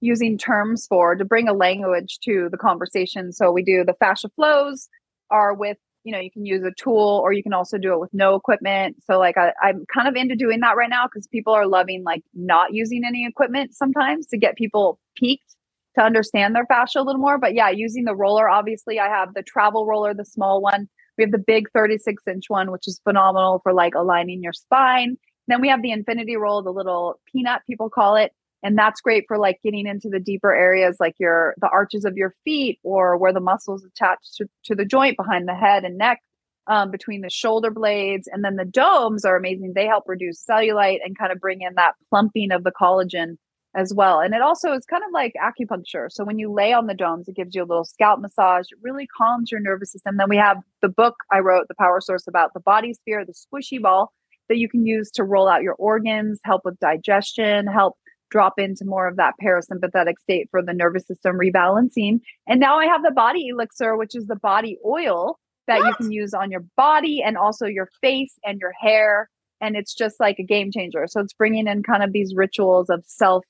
using 0.00 0.38
terms 0.38 0.86
for 0.88 1.16
to 1.16 1.24
bring 1.24 1.48
a 1.48 1.52
language 1.52 2.20
to 2.24 2.48
the 2.52 2.56
conversation. 2.56 3.32
So 3.32 3.50
we 3.50 3.64
do 3.64 3.82
the 3.84 3.94
fascia 3.94 4.28
flows 4.36 4.88
are 5.32 5.54
with 5.54 5.76
you 6.04 6.12
know 6.12 6.20
you 6.20 6.30
can 6.30 6.44
use 6.46 6.62
a 6.62 6.70
tool 6.80 7.20
or 7.24 7.32
you 7.32 7.42
can 7.42 7.52
also 7.52 7.78
do 7.78 7.94
it 7.94 7.98
with 7.98 8.12
no 8.12 8.34
equipment 8.34 8.96
so 9.06 9.18
like 9.18 9.38
I, 9.38 9.52
i'm 9.62 9.86
kind 9.92 10.06
of 10.06 10.14
into 10.14 10.36
doing 10.36 10.60
that 10.60 10.76
right 10.76 10.90
now 10.90 11.06
because 11.06 11.26
people 11.26 11.54
are 11.54 11.66
loving 11.66 12.04
like 12.04 12.22
not 12.34 12.74
using 12.74 13.04
any 13.06 13.26
equipment 13.26 13.74
sometimes 13.74 14.26
to 14.26 14.36
get 14.36 14.54
people 14.54 14.98
peaked 15.16 15.56
to 15.96 16.04
understand 16.04 16.54
their 16.54 16.66
fascia 16.66 17.00
a 17.00 17.02
little 17.02 17.22
more 17.22 17.38
but 17.38 17.54
yeah 17.54 17.70
using 17.70 18.04
the 18.04 18.14
roller 18.14 18.50
obviously 18.50 19.00
i 19.00 19.08
have 19.08 19.32
the 19.32 19.42
travel 19.42 19.86
roller 19.86 20.12
the 20.12 20.26
small 20.26 20.60
one 20.60 20.88
we 21.16 21.24
have 21.24 21.32
the 21.32 21.38
big 21.38 21.70
36 21.72 22.22
inch 22.26 22.44
one 22.48 22.70
which 22.70 22.88
is 22.88 23.00
phenomenal 23.04 23.60
for 23.62 23.72
like 23.72 23.94
aligning 23.94 24.42
your 24.42 24.52
spine. 24.52 25.16
Then 25.46 25.60
we 25.60 25.68
have 25.68 25.82
the 25.82 25.92
infinity 25.92 26.36
roll 26.36 26.62
the 26.62 26.72
little 26.72 27.20
peanut 27.30 27.62
people 27.66 27.90
call 27.90 28.16
it 28.16 28.32
and 28.62 28.78
that's 28.78 29.00
great 29.00 29.24
for 29.28 29.38
like 29.38 29.60
getting 29.62 29.86
into 29.86 30.08
the 30.08 30.18
deeper 30.18 30.52
areas 30.52 30.96
like 30.98 31.14
your 31.18 31.54
the 31.60 31.68
arches 31.68 32.04
of 32.04 32.16
your 32.16 32.34
feet 32.44 32.78
or 32.82 33.16
where 33.16 33.32
the 33.32 33.40
muscles 33.40 33.84
attached 33.84 34.36
to, 34.36 34.48
to 34.64 34.74
the 34.74 34.86
joint 34.86 35.16
behind 35.16 35.46
the 35.46 35.54
head 35.54 35.84
and 35.84 35.98
neck 35.98 36.20
um, 36.66 36.90
between 36.90 37.20
the 37.20 37.30
shoulder 37.30 37.70
blades. 37.70 38.28
And 38.30 38.44
then 38.44 38.56
the 38.56 38.64
domes 38.64 39.24
are 39.24 39.36
amazing. 39.36 39.72
They 39.74 39.86
help 39.86 40.04
reduce 40.06 40.44
cellulite 40.44 41.00
and 41.04 41.16
kind 41.16 41.32
of 41.32 41.40
bring 41.40 41.60
in 41.60 41.74
that 41.74 41.94
plumping 42.08 42.52
of 42.52 42.64
the 42.64 42.72
collagen 42.72 43.36
as 43.74 43.92
well 43.94 44.20
and 44.20 44.34
it 44.34 44.42
also 44.42 44.72
is 44.72 44.84
kind 44.86 45.02
of 45.04 45.10
like 45.12 45.32
acupuncture 45.42 46.06
so 46.10 46.24
when 46.24 46.38
you 46.38 46.52
lay 46.52 46.72
on 46.72 46.86
the 46.86 46.94
domes 46.94 47.28
it 47.28 47.36
gives 47.36 47.54
you 47.54 47.62
a 47.62 47.66
little 47.66 47.84
scalp 47.84 48.20
massage 48.20 48.66
it 48.70 48.78
really 48.82 49.06
calms 49.06 49.50
your 49.50 49.60
nervous 49.60 49.92
system 49.92 50.16
then 50.16 50.28
we 50.28 50.36
have 50.36 50.58
the 50.82 50.88
book 50.88 51.16
i 51.32 51.38
wrote 51.38 51.66
the 51.68 51.74
power 51.78 52.00
source 52.00 52.26
about 52.26 52.52
the 52.54 52.60
body 52.60 52.92
sphere 52.94 53.24
the 53.24 53.32
squishy 53.34 53.80
ball 53.80 54.12
that 54.48 54.58
you 54.58 54.68
can 54.68 54.86
use 54.86 55.10
to 55.10 55.24
roll 55.24 55.48
out 55.48 55.62
your 55.62 55.74
organs 55.74 56.38
help 56.44 56.62
with 56.64 56.78
digestion 56.78 57.66
help 57.66 57.96
drop 58.34 58.54
into 58.58 58.84
more 58.84 59.06
of 59.06 59.16
that 59.16 59.34
parasympathetic 59.40 60.14
state 60.20 60.48
for 60.50 60.60
the 60.60 60.72
nervous 60.72 61.06
system 61.06 61.38
rebalancing. 61.38 62.18
And 62.48 62.58
now 62.58 62.80
I 62.80 62.86
have 62.86 63.04
the 63.04 63.12
body 63.12 63.46
elixir, 63.46 63.96
which 63.96 64.16
is 64.16 64.26
the 64.26 64.34
body 64.34 64.76
oil 64.84 65.38
that 65.68 65.78
what? 65.78 65.86
you 65.86 65.94
can 65.94 66.10
use 66.10 66.34
on 66.34 66.50
your 66.50 66.64
body 66.76 67.22
and 67.24 67.38
also 67.38 67.66
your 67.66 67.88
face 68.00 68.36
and 68.44 68.58
your 68.60 68.72
hair. 68.72 69.30
And 69.60 69.76
it's 69.76 69.94
just 69.94 70.18
like 70.18 70.40
a 70.40 70.42
game 70.42 70.72
changer. 70.72 71.06
So 71.06 71.20
it's 71.20 71.32
bringing 71.32 71.68
in 71.68 71.84
kind 71.84 72.02
of 72.02 72.12
these 72.12 72.34
rituals 72.34 72.90
of 72.90 73.04
self 73.06 73.44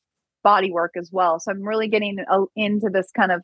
body 0.45 0.71
work 0.71 0.93
as 0.97 1.11
well. 1.11 1.41
So 1.41 1.51
I'm 1.51 1.63
really 1.63 1.89
getting 1.89 2.19
into 2.55 2.89
this 2.93 3.11
kind 3.17 3.33
of 3.33 3.43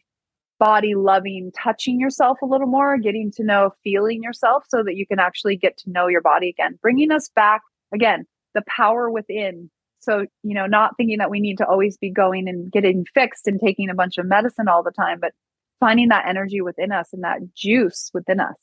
body 0.60 0.94
loving, 0.94 1.50
touching 1.58 1.98
yourself 1.98 2.38
a 2.42 2.46
little 2.46 2.68
more, 2.68 2.98
getting 2.98 3.32
to 3.32 3.42
know, 3.42 3.72
feeling 3.82 4.22
yourself 4.22 4.64
so 4.68 4.84
that 4.84 4.94
you 4.94 5.06
can 5.06 5.18
actually 5.18 5.56
get 5.56 5.76
to 5.78 5.90
know 5.90 6.06
your 6.06 6.20
body 6.20 6.50
again, 6.50 6.78
bringing 6.80 7.10
us 7.10 7.28
back 7.34 7.62
again, 7.92 8.26
the 8.54 8.62
power 8.68 9.10
within 9.10 9.70
so, 10.00 10.24
you 10.42 10.54
know, 10.54 10.66
not 10.66 10.96
thinking 10.96 11.18
that 11.18 11.30
we 11.30 11.40
need 11.40 11.58
to 11.58 11.66
always 11.66 11.98
be 11.98 12.10
going 12.10 12.48
and 12.48 12.72
getting 12.72 13.04
fixed 13.12 13.46
and 13.46 13.60
taking 13.60 13.90
a 13.90 13.94
bunch 13.94 14.16
of 14.16 14.26
medicine 14.26 14.66
all 14.66 14.82
the 14.82 14.90
time, 14.90 15.18
but 15.20 15.32
finding 15.78 16.08
that 16.08 16.26
energy 16.26 16.60
within 16.62 16.90
us 16.90 17.10
and 17.12 17.22
that 17.22 17.40
juice 17.54 18.10
within 18.14 18.40
us. 18.40 18.56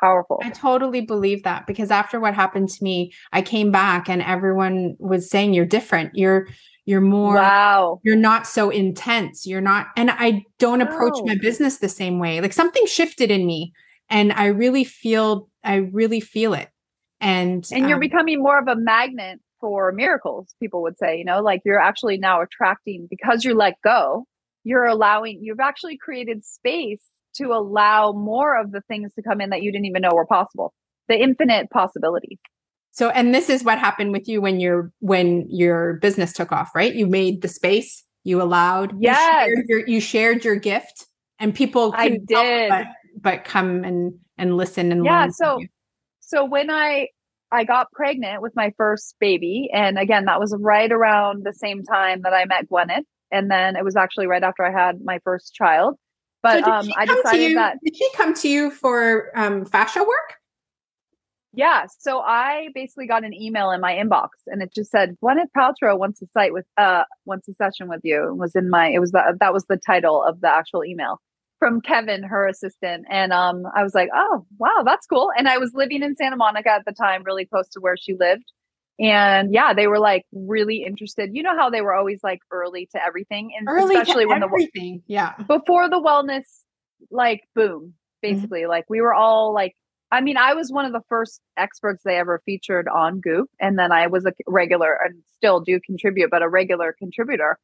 Powerful. 0.00 0.40
I 0.42 0.50
totally 0.50 1.00
believe 1.00 1.42
that 1.44 1.66
because 1.66 1.90
after 1.90 2.20
what 2.20 2.34
happened 2.34 2.68
to 2.70 2.84
me, 2.84 3.12
I 3.32 3.42
came 3.42 3.70
back 3.70 4.08
and 4.08 4.22
everyone 4.22 4.96
was 4.98 5.30
saying 5.30 5.54
you're 5.54 5.64
different. 5.64 6.12
You're 6.14 6.48
you're 6.86 7.00
more 7.00 7.36
wow. 7.36 8.00
you're 8.02 8.16
not 8.16 8.46
so 8.46 8.70
intense. 8.70 9.46
You're 9.46 9.60
not 9.60 9.86
and 9.96 10.10
i 10.10 10.44
don't 10.58 10.82
approach 10.82 11.18
my 11.24 11.36
business 11.40 11.78
the 11.78 11.88
same 11.88 12.18
way. 12.18 12.40
Like 12.40 12.52
something 12.52 12.86
shifted 12.86 13.30
in 13.30 13.46
me 13.46 13.72
and 14.10 14.32
i 14.32 14.46
really 14.46 14.84
feel 14.84 15.48
i 15.62 15.76
really 15.76 16.20
feel 16.20 16.54
it. 16.54 16.70
And 17.20 17.64
and 17.72 17.88
you're 17.88 17.96
um, 17.96 18.00
becoming 18.00 18.42
more 18.42 18.58
of 18.58 18.68
a 18.68 18.76
magnet 18.76 19.40
for 19.64 19.92
miracles, 19.92 20.54
people 20.60 20.82
would 20.82 20.98
say, 20.98 21.16
you 21.16 21.24
know, 21.24 21.40
like 21.40 21.62
you're 21.64 21.80
actually 21.80 22.18
now 22.18 22.42
attracting 22.42 23.06
because 23.08 23.44
you 23.44 23.54
let 23.54 23.80
go, 23.82 24.26
you're 24.62 24.84
allowing, 24.84 25.38
you've 25.40 25.58
actually 25.58 25.96
created 25.96 26.44
space 26.44 27.00
to 27.36 27.52
allow 27.52 28.12
more 28.12 28.58
of 28.58 28.72
the 28.72 28.80
things 28.82 29.12
to 29.14 29.22
come 29.22 29.40
in 29.40 29.50
that 29.50 29.62
you 29.62 29.72
didn't 29.72 29.86
even 29.86 30.02
know 30.02 30.10
were 30.14 30.26
possible. 30.26 30.72
The 31.08 31.20
infinite 31.20 31.70
possibility. 31.70 32.38
So, 32.92 33.10
and 33.10 33.34
this 33.34 33.50
is 33.50 33.64
what 33.64 33.78
happened 33.78 34.12
with 34.12 34.28
you 34.28 34.40
when 34.40 34.60
your 34.60 34.92
when 35.00 35.46
your 35.50 35.94
business 35.94 36.32
took 36.32 36.52
off, 36.52 36.70
right? 36.74 36.94
You 36.94 37.06
made 37.06 37.42
the 37.42 37.48
space, 37.48 38.04
you 38.22 38.40
allowed, 38.40 38.94
yes, 39.00 39.48
you 39.48 39.54
shared 39.54 39.66
your, 39.68 39.86
you 39.88 40.00
shared 40.00 40.44
your 40.44 40.56
gift, 40.56 41.06
and 41.38 41.54
people 41.54 41.92
I 41.96 42.20
did, 42.24 42.70
but, 42.70 42.86
but, 43.20 43.44
come 43.44 43.82
and 43.84 44.14
and 44.38 44.56
listen 44.56 44.92
and 44.92 45.04
yeah. 45.04 45.28
So, 45.28 45.60
so 46.20 46.44
when 46.44 46.70
I 46.70 47.08
I 47.54 47.62
got 47.62 47.92
pregnant 47.92 48.42
with 48.42 48.52
my 48.56 48.72
first 48.76 49.14
baby. 49.20 49.70
And 49.72 49.96
again, 49.96 50.24
that 50.24 50.40
was 50.40 50.56
right 50.58 50.90
around 50.90 51.44
the 51.44 51.52
same 51.52 51.84
time 51.84 52.22
that 52.22 52.32
I 52.32 52.44
met 52.46 52.68
Gwyneth. 52.68 53.04
And 53.30 53.48
then 53.48 53.76
it 53.76 53.84
was 53.84 53.94
actually 53.94 54.26
right 54.26 54.42
after 54.42 54.64
I 54.64 54.72
had 54.72 54.96
my 55.04 55.20
first 55.22 55.54
child. 55.54 55.94
But 56.44 56.64
so 56.64 56.70
um, 56.70 56.88
I 56.96 57.06
decided 57.06 57.40
you, 57.40 57.54
that. 57.54 57.78
Did 57.82 57.96
she 57.96 58.08
come 58.14 58.34
to 58.34 58.48
you 58.48 58.70
for 58.70 59.32
um, 59.34 59.64
fascia 59.64 60.00
work? 60.00 60.34
Yeah. 61.54 61.86
So 61.98 62.20
I 62.20 62.68
basically 62.74 63.06
got 63.06 63.24
an 63.24 63.32
email 63.32 63.70
in 63.70 63.80
my 63.80 63.94
inbox 63.94 64.28
and 64.48 64.60
it 64.60 64.74
just 64.74 64.90
said, 64.90 65.16
Gwyneth 65.22 65.48
Paltrow 65.56 65.98
wants 65.98 66.20
a 66.20 66.26
site 66.34 66.52
with, 66.52 66.66
uh, 66.76 67.04
wants 67.24 67.48
a 67.48 67.54
session 67.54 67.88
with 67.88 68.00
you. 68.02 68.28
It 68.28 68.36
was 68.36 68.54
in 68.54 68.68
my, 68.68 68.88
it 68.88 68.98
was 68.98 69.12
the, 69.12 69.36
that 69.40 69.54
was 69.54 69.64
the 69.68 69.78
title 69.78 70.22
of 70.22 70.40
the 70.42 70.48
actual 70.48 70.84
email 70.84 71.20
from 71.60 71.80
Kevin, 71.80 72.24
her 72.24 72.46
assistant. 72.46 73.06
And 73.08 73.32
um, 73.32 73.62
I 73.74 73.82
was 73.82 73.94
like, 73.94 74.10
oh, 74.14 74.44
wow, 74.58 74.82
that's 74.84 75.06
cool. 75.06 75.30
And 75.38 75.48
I 75.48 75.56
was 75.58 75.70
living 75.72 76.02
in 76.02 76.14
Santa 76.16 76.36
Monica 76.36 76.70
at 76.70 76.84
the 76.84 76.92
time, 76.92 77.22
really 77.24 77.46
close 77.46 77.68
to 77.70 77.80
where 77.80 77.96
she 77.96 78.14
lived. 78.18 78.44
And 78.98 79.52
yeah, 79.52 79.74
they 79.74 79.86
were 79.86 79.98
like 79.98 80.24
really 80.32 80.84
interested. 80.84 81.30
You 81.32 81.42
know 81.42 81.56
how 81.56 81.70
they 81.70 81.80
were 81.80 81.94
always 81.94 82.20
like 82.22 82.40
early 82.50 82.88
to 82.92 83.02
everything, 83.02 83.50
and 83.58 83.68
early 83.68 83.96
especially 83.96 84.26
when 84.26 84.42
everything. 84.42 85.02
the 85.06 85.14
yeah 85.14 85.34
before 85.48 85.88
the 85.88 86.00
wellness 86.00 86.44
like 87.10 87.42
boom, 87.54 87.94
mm-hmm. 88.24 88.34
basically. 88.34 88.60
Mm-hmm. 88.60 88.70
Like 88.70 88.84
we 88.88 89.00
were 89.00 89.14
all 89.14 89.52
like, 89.52 89.74
I 90.12 90.20
mean, 90.20 90.36
I 90.36 90.54
was 90.54 90.70
one 90.70 90.84
of 90.84 90.92
the 90.92 91.02
first 91.08 91.40
experts 91.56 92.02
they 92.04 92.16
ever 92.16 92.40
featured 92.46 92.86
on 92.86 93.20
Goop, 93.20 93.50
and 93.60 93.78
then 93.78 93.90
I 93.90 94.06
was 94.06 94.26
a 94.26 94.32
regular 94.46 94.96
and 95.04 95.22
still 95.36 95.60
do 95.60 95.80
contribute, 95.84 96.30
but 96.30 96.42
a 96.42 96.48
regular 96.48 96.94
contributor 96.96 97.58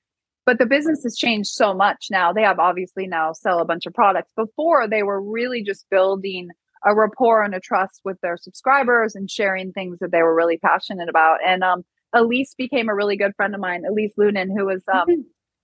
but 0.47 0.59
the 0.59 0.67
business 0.67 1.03
has 1.05 1.17
changed 1.17 1.51
so 1.51 1.75
much 1.75 2.07
now. 2.11 2.33
They 2.33 2.43
have 2.43 2.59
obviously 2.59 3.07
now 3.07 3.33
sell 3.33 3.61
a 3.61 3.65
bunch 3.65 3.87
of 3.87 3.95
products. 3.95 4.33
Before 4.35 4.89
they 4.89 5.03
were 5.03 5.23
really 5.23 5.63
just 5.63 5.89
building 5.91 6.49
a 6.85 6.95
rapport 6.95 7.43
and 7.43 7.55
a 7.55 7.61
trust 7.61 8.01
with 8.05 8.19
their 8.23 8.37
subscribers 8.37 9.15
and 9.15 9.31
sharing 9.31 9.73
things 9.73 9.99
that 10.01 10.13
they 10.13 10.23
were 10.23 10.35
really 10.35 10.59
passionate 10.59 11.09
about. 11.09 11.39
And 11.47 11.63
um, 11.63 11.85
Elise 12.13 12.55
became 12.57 12.89
a 12.89 12.95
really 12.95 13.17
good 13.17 13.33
friend 13.37 13.55
of 13.55 13.61
mine, 13.61 13.85
Elise 13.89 14.15
Loehnen, 14.19 14.49
who 14.57 14.67
was 14.67 14.83
um, 14.93 15.09
mm-hmm. 15.09 15.21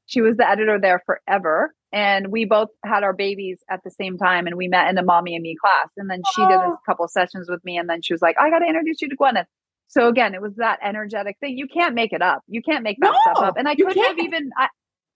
she 0.07 0.21
was 0.21 0.37
the 0.37 0.49
editor 0.49 0.79
there 0.81 1.03
forever. 1.07 1.75
And 1.93 2.29
we 2.29 2.45
both 2.45 2.69
had 2.85 3.05
our 3.05 3.14
babies 3.14 3.61
at 3.71 3.81
the 3.85 3.91
same 3.91 4.19
time, 4.19 4.47
and 4.47 4.57
we 4.57 4.69
met 4.69 4.91
in 4.91 4.99
a 4.99 5.03
mommy 5.03 5.35
and 5.35 5.43
me 5.43 5.57
class. 5.59 5.89
And 5.97 6.11
then 6.11 6.21
she 6.35 6.43
oh. 6.43 6.49
did 6.49 6.59
a 6.59 6.77
couple 6.85 7.07
sessions 7.09 7.49
with 7.49 7.64
me, 7.64 7.79
and 7.79 7.89
then 7.89 8.03
she 8.03 8.12
was 8.12 8.21
like, 8.21 8.37
"I 8.39 8.51
got 8.51 8.59
to 8.59 8.67
introduce 8.67 9.01
you 9.01 9.09
to 9.09 9.17
Gwyneth." 9.17 9.47
So 9.89 10.09
again, 10.09 10.35
it 10.35 10.43
was 10.43 10.57
that 10.57 10.79
energetic 10.83 11.37
thing. 11.41 11.57
You 11.57 11.69
can't 11.69 11.95
make 11.95 12.12
it 12.12 12.23
up. 12.23 12.43
You 12.49 12.61
can't 12.61 12.83
make 12.83 12.99
that 13.01 13.12
no, 13.12 13.33
stuff 13.33 13.49
up. 13.49 13.57
And 13.57 13.69
I 13.69 13.77
couldn't 13.77 14.03
have 14.03 14.19
even 14.19 14.51
I, 14.59 14.69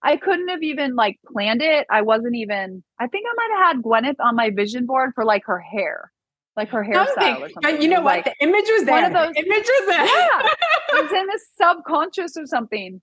I 0.02 0.16
couldn't 0.16 0.48
have 0.48 0.62
even 0.62 0.94
like 0.94 1.18
planned 1.30 1.62
it. 1.62 1.86
I 1.90 2.02
wasn't 2.02 2.36
even 2.36 2.82
I 2.98 3.06
think 3.06 3.26
I 3.30 3.34
might 3.36 3.58
have 3.58 3.76
had 3.76 3.82
Gwyneth 3.84 4.24
on 4.24 4.36
my 4.36 4.50
vision 4.50 4.86
board 4.86 5.12
for 5.14 5.24
like 5.24 5.42
her 5.46 5.58
hair. 5.58 6.10
Like 6.56 6.70
her 6.70 6.84
hairstyle 6.84 7.42
or 7.42 7.48
something. 7.50 7.80
You 7.80 7.88
know 7.88 8.00
what? 8.00 8.16
Like, 8.16 8.24
the 8.24 8.34
image 8.40 8.66
was 8.68 8.84
there. 8.84 8.94
One 8.94 9.04
of 9.04 9.12
those 9.12 9.32
the 9.34 9.46
image 9.46 9.66
was 9.66 9.86
there. 9.86 10.04
Yeah. 10.04 10.48
it 10.88 11.02
was 11.04 11.12
in 11.12 11.26
the 11.26 11.40
subconscious 11.56 12.36
or 12.36 12.46
something. 12.46 13.00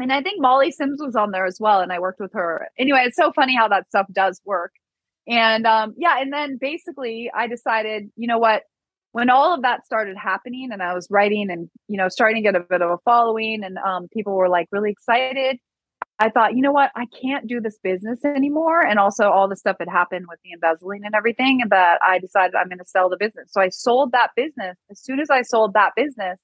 And 0.00 0.12
I 0.12 0.22
think 0.22 0.40
Molly 0.40 0.72
Sims 0.72 1.00
was 1.00 1.14
on 1.14 1.32
there 1.32 1.44
as 1.44 1.58
well. 1.60 1.80
And 1.80 1.92
I 1.92 1.98
worked 1.98 2.18
with 2.18 2.32
her. 2.32 2.68
Anyway, 2.78 3.02
it's 3.04 3.16
so 3.16 3.32
funny 3.32 3.54
how 3.54 3.68
that 3.68 3.88
stuff 3.88 4.06
does 4.12 4.40
work. 4.44 4.72
And 5.28 5.66
um, 5.66 5.94
yeah, 5.96 6.20
and 6.20 6.32
then 6.32 6.56
basically 6.60 7.30
I 7.34 7.46
decided, 7.46 8.10
you 8.16 8.26
know 8.26 8.38
what, 8.38 8.62
when 9.12 9.30
all 9.30 9.54
of 9.54 9.62
that 9.62 9.84
started 9.84 10.16
happening 10.16 10.70
and 10.72 10.82
I 10.82 10.94
was 10.94 11.06
writing 11.10 11.50
and, 11.50 11.68
you 11.86 11.98
know, 11.98 12.08
starting 12.08 12.42
to 12.42 12.42
get 12.42 12.56
a 12.56 12.64
bit 12.64 12.82
of 12.82 12.90
a 12.90 12.98
following 13.04 13.62
and 13.62 13.76
um, 13.78 14.08
people 14.12 14.34
were 14.34 14.48
like 14.48 14.66
really 14.72 14.90
excited, 14.90 15.58
I 16.22 16.28
thought, 16.28 16.54
you 16.54 16.62
know 16.62 16.70
what, 16.70 16.92
I 16.94 17.06
can't 17.20 17.48
do 17.48 17.60
this 17.60 17.78
business 17.82 18.24
anymore. 18.24 18.86
And 18.86 19.00
also 19.00 19.24
all 19.24 19.48
the 19.48 19.56
stuff 19.56 19.78
that 19.80 19.88
happened 19.88 20.26
with 20.28 20.38
the 20.44 20.52
embezzling 20.52 21.00
and 21.04 21.16
everything 21.16 21.62
that 21.70 21.98
I 22.00 22.20
decided 22.20 22.54
I'm 22.54 22.68
going 22.68 22.78
to 22.78 22.84
sell 22.84 23.08
the 23.08 23.16
business. 23.16 23.48
So 23.50 23.60
I 23.60 23.70
sold 23.70 24.12
that 24.12 24.30
business. 24.36 24.76
As 24.88 25.02
soon 25.02 25.18
as 25.18 25.30
I 25.30 25.42
sold 25.42 25.74
that 25.74 25.94
business, 25.96 26.38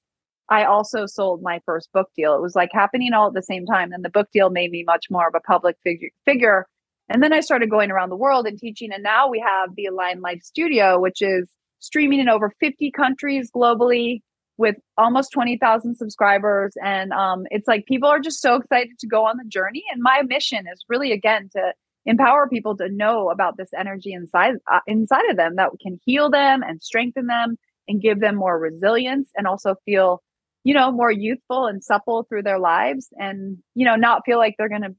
I 0.49 0.65
also 0.65 1.05
sold 1.05 1.41
my 1.41 1.61
first 1.65 1.93
book 1.93 2.09
deal. 2.17 2.35
It 2.35 2.41
was 2.41 2.57
like 2.57 2.71
happening 2.73 3.13
all 3.13 3.29
at 3.29 3.33
the 3.33 3.41
same 3.41 3.65
time. 3.65 3.93
And 3.93 4.03
the 4.03 4.09
book 4.09 4.27
deal 4.33 4.49
made 4.49 4.69
me 4.69 4.83
much 4.83 5.05
more 5.09 5.29
of 5.29 5.33
a 5.33 5.39
public 5.39 5.77
figure, 5.81 6.09
figure. 6.25 6.67
And 7.07 7.23
then 7.23 7.31
I 7.31 7.39
started 7.39 7.69
going 7.69 7.89
around 7.89 8.09
the 8.09 8.17
world 8.17 8.47
and 8.47 8.59
teaching. 8.59 8.91
And 8.91 9.01
now 9.01 9.29
we 9.29 9.39
have 9.39 9.69
the 9.77 9.85
Align 9.85 10.19
Life 10.19 10.41
Studio, 10.43 10.99
which 10.99 11.21
is 11.21 11.47
streaming 11.79 12.19
in 12.19 12.27
over 12.27 12.53
50 12.59 12.91
countries 12.91 13.49
globally 13.49 14.23
with 14.59 14.75
almost 14.97 15.31
20,000 15.31 15.95
subscribers. 15.95 16.73
And 16.83 17.13
um, 17.13 17.45
it's 17.49 17.67
like 17.67 17.85
people 17.85 18.09
are 18.09 18.19
just 18.19 18.41
so 18.41 18.55
excited 18.55 18.99
to 18.99 19.07
go 19.07 19.25
on 19.25 19.37
the 19.37 19.47
journey. 19.47 19.85
And 19.91 20.03
my 20.03 20.21
mission 20.27 20.65
is 20.71 20.83
really, 20.89 21.13
again, 21.13 21.49
to 21.53 21.73
empower 22.05 22.49
people 22.49 22.75
to 22.75 22.89
know 22.89 23.29
about 23.29 23.55
this 23.55 23.69
energy 23.77 24.11
inside 24.11 24.55
uh, 24.69 24.79
inside 24.85 25.29
of 25.29 25.37
them 25.37 25.55
that 25.55 25.69
can 25.81 25.97
heal 26.05 26.29
them 26.29 26.61
and 26.61 26.83
strengthen 26.83 27.27
them 27.27 27.57
and 27.87 28.01
give 28.01 28.19
them 28.19 28.35
more 28.35 28.59
resilience 28.59 29.29
and 29.35 29.47
also 29.47 29.75
feel 29.85 30.21
you 30.63 30.73
know 30.73 30.91
more 30.91 31.11
youthful 31.11 31.67
and 31.67 31.83
supple 31.83 32.23
through 32.23 32.43
their 32.43 32.57
lives 32.57 33.09
and 33.17 33.57
you 33.75 33.85
know 33.85 33.95
not 33.95 34.23
feel 34.25 34.37
like 34.37 34.55
they're 34.57 34.69
going 34.69 34.81
to 34.81 34.95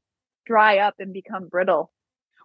dry 0.47 0.79
up 0.79 0.95
and 0.99 1.13
become 1.13 1.49
brittle 1.49 1.91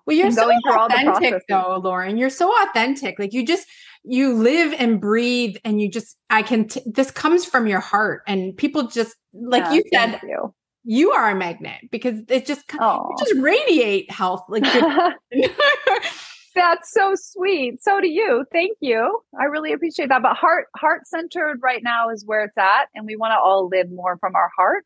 well, 0.06 0.16
you're 0.16 0.32
so 0.32 0.52
authentic 0.70 1.44
though, 1.50 1.82
Lauren. 1.84 2.18
You're 2.18 2.30
so 2.30 2.52
authentic. 2.64 3.18
Like 3.20 3.34
you 3.34 3.46
just 3.46 3.68
you 4.04 4.34
live 4.34 4.74
and 4.78 5.02
breathe 5.02 5.56
and 5.66 5.82
you 5.82 5.90
just 5.90 6.18
I 6.30 6.44
can 6.44 6.68
t- 6.68 6.82
this 6.86 7.12
comes 7.12 7.46
from 7.46 7.68
your 7.68 7.80
heart 7.80 8.22
and 8.28 8.56
people 8.56 8.88
just 8.88 9.16
like 9.34 9.64
yeah, 9.64 9.74
you 9.74 9.84
said 9.92 10.20
you. 10.24 10.54
you. 10.84 11.12
are 11.12 11.32
a 11.32 11.36
magnet 11.36 11.82
because 11.92 12.20
it 12.30 12.46
just 12.46 12.64
you 12.72 13.16
just 13.18 13.34
radiate 13.40 14.12
health 14.12 14.44
like 14.48 14.64
That's 16.56 16.94
so 16.94 17.14
sweet. 17.16 17.84
So 17.84 18.00
do 18.00 18.08
you. 18.08 18.46
Thank 18.54 18.78
you. 18.80 19.20
I 19.40 19.46
really 19.46 19.74
appreciate 19.74 20.08
that. 20.10 20.22
But 20.22 20.38
heart 20.38 20.68
heart 20.78 21.06
centered 21.06 21.60
right 21.62 21.82
now 21.84 22.10
is 22.10 22.24
where 22.26 22.46
it's 22.46 22.58
at 22.58 22.86
and 22.96 23.06
we 23.06 23.18
want 23.18 23.32
to 23.32 23.38
all 23.38 23.68
live 23.70 23.92
more 23.92 24.18
from 24.20 24.36
our 24.36 24.50
heart 24.56 24.86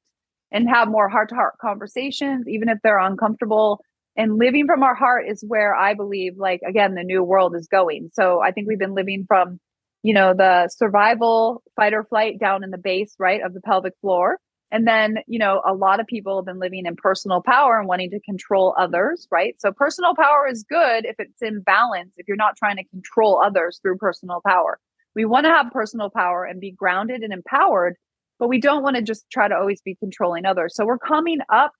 and 0.51 0.67
have 0.67 0.87
more 0.87 1.09
heart 1.09 1.29
to 1.29 1.35
heart 1.35 1.53
conversations, 1.61 2.47
even 2.47 2.69
if 2.69 2.79
they're 2.83 2.97
uncomfortable. 2.97 3.81
And 4.19 4.37
living 4.37 4.67
from 4.67 4.83
our 4.83 4.95
heart 4.95 5.27
is 5.29 5.45
where 5.47 5.73
I 5.73 5.93
believe, 5.93 6.33
like, 6.35 6.59
again, 6.67 6.93
the 6.93 7.05
new 7.05 7.23
world 7.23 7.55
is 7.55 7.69
going. 7.69 8.09
So 8.11 8.41
I 8.41 8.51
think 8.51 8.67
we've 8.67 8.77
been 8.77 8.93
living 8.93 9.23
from, 9.25 9.61
you 10.03 10.13
know, 10.13 10.33
the 10.33 10.67
survival, 10.67 11.63
fight 11.77 11.93
or 11.93 12.03
flight 12.03 12.37
down 12.37 12.65
in 12.65 12.69
the 12.69 12.77
base, 12.77 13.15
right, 13.17 13.41
of 13.41 13.53
the 13.53 13.61
pelvic 13.61 13.93
floor. 14.01 14.37
And 14.71 14.85
then, 14.85 15.19
you 15.25 15.39
know, 15.39 15.61
a 15.65 15.73
lot 15.73 16.01
of 16.01 16.05
people 16.05 16.37
have 16.37 16.45
been 16.45 16.59
living 16.59 16.85
in 16.85 16.97
personal 16.97 17.41
power 17.41 17.79
and 17.79 17.87
wanting 17.87 18.09
to 18.09 18.19
control 18.19 18.75
others, 18.77 19.25
right? 19.31 19.55
So 19.59 19.71
personal 19.71 20.13
power 20.15 20.49
is 20.51 20.65
good 20.69 21.05
if 21.05 21.15
it's 21.17 21.41
in 21.41 21.61
balance, 21.61 22.15
if 22.17 22.27
you're 22.27 22.35
not 22.35 22.57
trying 22.57 22.75
to 22.75 22.83
control 22.89 23.41
others 23.41 23.79
through 23.81 23.99
personal 23.99 24.41
power. 24.45 24.79
We 25.15 25.23
want 25.23 25.45
to 25.45 25.51
have 25.51 25.71
personal 25.71 26.09
power 26.09 26.43
and 26.43 26.59
be 26.59 26.71
grounded 26.73 27.21
and 27.21 27.31
empowered, 27.31 27.95
but 28.37 28.49
we 28.49 28.59
don't 28.59 28.83
want 28.83 28.97
to 28.97 29.01
just 29.01 29.23
try 29.31 29.47
to 29.47 29.55
always 29.55 29.81
be 29.81 29.95
controlling 29.95 30.45
others. 30.45 30.75
So 30.75 30.85
we're 30.85 30.97
coming 30.97 31.39
up 31.49 31.71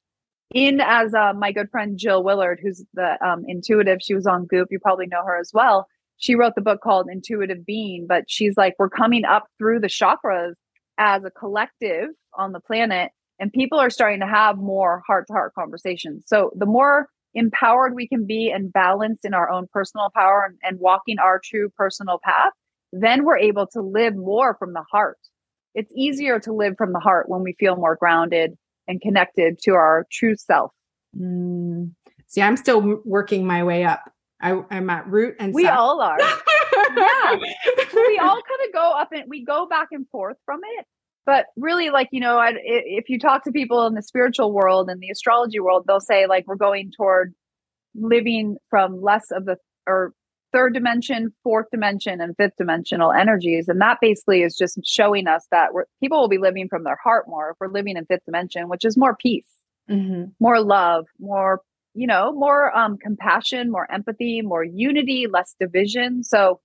in 0.54 0.82
as 0.82 1.14
uh, 1.14 1.34
my 1.34 1.52
good 1.52 1.70
friend 1.70 1.97
Jill 1.97 2.24
Willard, 2.24 2.60
who's 2.62 2.84
the 2.93 3.24
um, 3.26 3.43
intuitive, 3.47 4.00
she 4.02 4.16
was 4.16 4.26
on 4.26 4.45
Goop. 4.45 4.70
You 4.72 4.80
probably 4.80 5.08
know 5.08 5.24
her 5.24 5.39
as 5.39 5.52
well. 5.54 5.88
She 6.18 6.36
wrote 6.36 6.56
the 6.56 6.62
book 6.62 6.82
called 6.82 7.08
Intuitive 7.10 7.66
Being, 7.66 8.06
but 8.08 8.26
she's 8.28 8.58
like, 8.58 8.76
we're 8.78 8.89
coming 8.89 9.24
up 9.26 9.45
through 9.58 9.80
the 9.80 9.88
chakras 9.88 10.54
as 10.97 11.24
a 11.24 11.32
collective 11.32 12.10
on 12.38 12.52
the 12.52 12.60
planet 12.60 13.12
and 13.39 13.54
people 13.54 13.80
are 13.80 13.89
starting 13.89 14.20
to 14.20 14.28
have 14.28 14.58
more 14.58 15.02
heart 15.08 15.26
to 15.28 15.34
heart 15.34 15.54
conversations 15.56 16.24
so 16.28 16.52
the 16.56 16.66
more 16.66 17.08
empowered 17.34 17.95
we 17.95 18.08
can 18.08 18.26
be 18.26 18.52
and 18.52 18.74
balanced 18.74 19.24
in 19.24 19.34
our 19.34 19.50
own 19.50 19.68
personal 19.72 20.10
power 20.14 20.45
and, 20.45 20.58
and, 20.64 20.80
walking 20.80 21.18
our 21.20 21.39
true 21.43 21.70
personal 21.76 22.20
path 22.24 22.52
then 22.91 23.24
we're 23.24 23.38
able 23.38 23.66
to 23.66 23.82
live 23.82 24.16
more 24.16 24.56
from 24.56 24.74
the 24.74 24.84
heart 24.91 25.18
it's 25.74 25.91
easier 25.95 26.39
to 26.39 26.54
live 26.54 26.76
from 26.78 26.91
the 26.91 27.00
heart 27.00 27.30
when 27.30 27.41
we 27.41 27.56
feel 27.60 27.76
more 27.76 27.95
grounded 27.95 28.56
and 28.89 28.99
connected 28.99 29.57
to 29.59 29.71
our 29.71 30.05
true 30.11 30.35
self 30.35 30.71
mm. 31.17 31.89
see 32.27 32.41
i'm 32.41 32.57
still 32.57 32.99
working 33.05 33.47
my 33.47 33.63
way 33.63 33.85
up 33.85 34.11
I, 34.41 34.61
am 34.71 34.89
at 34.89 35.07
root 35.07 35.35
and 35.39 35.53
we 35.53 35.67
all 35.67 36.01
are. 36.01 36.17
yeah. 36.97 37.35
we 37.35 38.19
all 38.19 38.41
kind 38.41 38.67
of 38.67 38.73
go 38.73 38.93
up 38.97 39.09
and 39.11 39.23
we 39.27 39.43
go 39.43 39.67
back 39.67 39.89
and 39.91 40.07
forth 40.09 40.37
from 40.45 40.61
it. 40.77 40.85
But 41.25 41.47
really, 41.57 41.89
like, 41.89 42.07
you 42.11 42.21
know, 42.21 42.37
I, 42.37 42.53
if 42.63 43.09
you 43.09 43.19
talk 43.19 43.43
to 43.43 43.51
people 43.51 43.85
in 43.85 43.93
the 43.93 44.01
spiritual 44.01 44.53
world 44.53 44.89
and 44.89 44.99
the 45.01 45.09
astrology 45.09 45.59
world, 45.59 45.83
they'll 45.87 45.99
say, 45.99 46.25
like, 46.25 46.47
we're 46.47 46.55
going 46.55 46.91
toward 46.95 47.35
living 47.93 48.57
from 48.69 49.01
less 49.01 49.25
of 49.31 49.45
the 49.45 49.57
or 49.85 50.13
third 50.52 50.74
dimension, 50.74 51.34
fourth 51.43 51.68
dimension, 51.72 52.22
and 52.22 52.36
fifth 52.38 52.58
dimensional 52.58 53.12
energies. 53.12 53.68
And 53.68 53.80
that 53.82 53.97
basically 54.02 54.43
is 54.43 54.56
just 54.56 54.80
showing 54.86 55.28
us 55.28 55.45
that 55.52 55.70
people 56.02 56.20
will 56.20 56.30
be 56.30 56.38
living 56.38 56.68
from 56.70 56.84
their 56.84 56.97
heart 57.04 57.28
more 57.28 57.52
if 57.52 57.58
we're 57.60 57.72
living 57.72 57.97
in 57.97 58.06
fifth 58.06 58.26
dimension, 58.26 58.70
which 58.70 58.86
is 58.86 58.97
more 58.97 59.16
peace, 59.16 59.50
mm-hmm. 59.89 60.26
more 60.39 60.62
love, 60.62 61.06
more 61.20 61.62
you 61.93 62.08
know, 62.08 62.32
more 62.32 62.76
um, 62.78 62.97
compassion, 62.97 63.72
more 63.72 63.91
empathy, 63.91 64.41
more 64.41 64.64
unity, 64.64 65.28
less 65.28 65.56
division. 65.60 66.24
So 66.24 66.62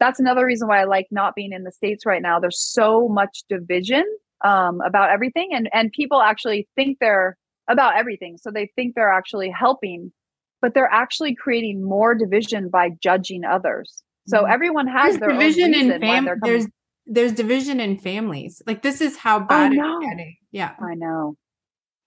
that's 0.00 0.20
another 0.20 0.44
reason 0.44 0.68
why 0.68 0.80
I 0.80 0.84
like 0.84 1.06
not 1.10 1.34
being 1.34 1.52
in 1.52 1.64
the 1.64 1.72
states 1.72 2.04
right 2.06 2.22
now. 2.22 2.38
There's 2.38 2.60
so 2.60 3.08
much 3.08 3.44
division 3.48 4.04
um, 4.44 4.80
about 4.80 5.10
everything, 5.10 5.50
and 5.52 5.68
and 5.72 5.90
people 5.92 6.20
actually 6.20 6.68
think 6.76 6.98
they're 7.00 7.36
about 7.68 7.96
everything. 7.96 8.38
So 8.38 8.50
they 8.50 8.70
think 8.76 8.94
they're 8.94 9.12
actually 9.12 9.50
helping, 9.50 10.12
but 10.60 10.74
they're 10.74 10.90
actually 10.90 11.34
creating 11.34 11.82
more 11.82 12.14
division 12.14 12.68
by 12.68 12.90
judging 13.02 13.44
others. 13.44 14.02
So 14.26 14.38
mm-hmm. 14.38 14.52
everyone 14.52 14.86
has 14.88 15.18
there's 15.18 15.20
their 15.20 15.32
division 15.32 15.74
in 15.74 16.00
family. 16.00 16.32
There's 16.42 16.66
there's 17.06 17.32
division 17.32 17.80
in 17.80 17.98
families. 17.98 18.62
Like 18.66 18.82
this 18.82 19.00
is 19.00 19.16
how 19.16 19.40
bad 19.40 19.72
it's 19.72 20.06
getting. 20.06 20.36
Yeah, 20.52 20.74
I 20.78 20.94
know. 20.94 21.36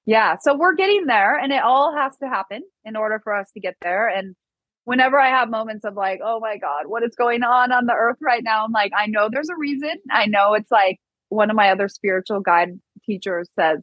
Yeah. 0.05 0.37
So 0.41 0.55
we're 0.55 0.75
getting 0.75 1.05
there 1.05 1.37
and 1.37 1.51
it 1.51 1.61
all 1.61 1.95
has 1.95 2.15
to 2.17 2.27
happen 2.27 2.61
in 2.85 2.95
order 2.95 3.19
for 3.23 3.35
us 3.35 3.51
to 3.53 3.59
get 3.59 3.75
there. 3.81 4.07
And 4.07 4.35
whenever 4.83 5.19
I 5.19 5.29
have 5.29 5.49
moments 5.49 5.85
of 5.85 5.95
like, 5.95 6.19
oh 6.23 6.39
my 6.39 6.57
God, 6.57 6.83
what 6.85 7.03
is 7.03 7.15
going 7.15 7.43
on 7.43 7.71
on 7.71 7.85
the 7.85 7.93
earth 7.93 8.17
right 8.21 8.43
now? 8.43 8.65
I'm 8.65 8.71
like, 8.71 8.91
I 8.97 9.07
know 9.07 9.29
there's 9.31 9.49
a 9.49 9.57
reason. 9.57 9.93
I 10.11 10.25
know 10.25 10.53
it's 10.53 10.71
like 10.71 10.99
one 11.29 11.49
of 11.49 11.55
my 11.55 11.71
other 11.71 11.87
spiritual 11.87 12.39
guide 12.39 12.79
teachers 13.05 13.47
says, 13.59 13.79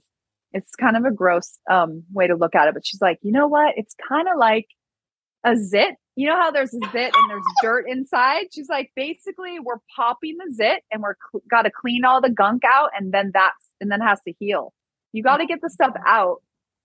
it's 0.58 0.74
kind 0.74 0.96
of 0.96 1.04
a 1.04 1.10
gross 1.10 1.58
um, 1.70 2.02
way 2.12 2.26
to 2.26 2.34
look 2.34 2.54
at 2.54 2.68
it, 2.68 2.74
but 2.74 2.86
she's 2.86 3.00
like, 3.00 3.18
you 3.22 3.32
know 3.32 3.46
what? 3.46 3.74
It's 3.76 3.94
kind 4.08 4.28
of 4.28 4.38
like 4.38 4.66
a 5.44 5.56
zit. 5.56 5.94
You 6.16 6.26
know 6.26 6.36
how 6.36 6.50
there's 6.50 6.74
a 6.74 6.80
zit 6.90 7.14
and 7.14 7.30
there's 7.30 7.44
dirt 7.62 7.86
inside? 7.88 8.46
She's 8.52 8.68
like, 8.68 8.90
basically, 8.96 9.58
we're 9.60 9.78
popping 9.94 10.36
the 10.36 10.52
zit 10.52 10.82
and 10.90 11.02
we're 11.02 11.14
cl- 11.30 11.42
got 11.48 11.62
to 11.62 11.70
clean 11.70 12.04
all 12.04 12.20
the 12.20 12.30
gunk 12.30 12.62
out, 12.64 12.90
and 12.98 13.12
then 13.12 13.30
that's 13.32 13.70
and 13.80 13.90
then 13.90 14.00
has 14.00 14.20
to 14.26 14.34
heal. 14.38 14.72
You 15.12 15.22
got 15.22 15.38
to 15.38 15.46
get 15.46 15.60
the 15.62 15.70
stuff 15.70 15.94
out 16.06 16.42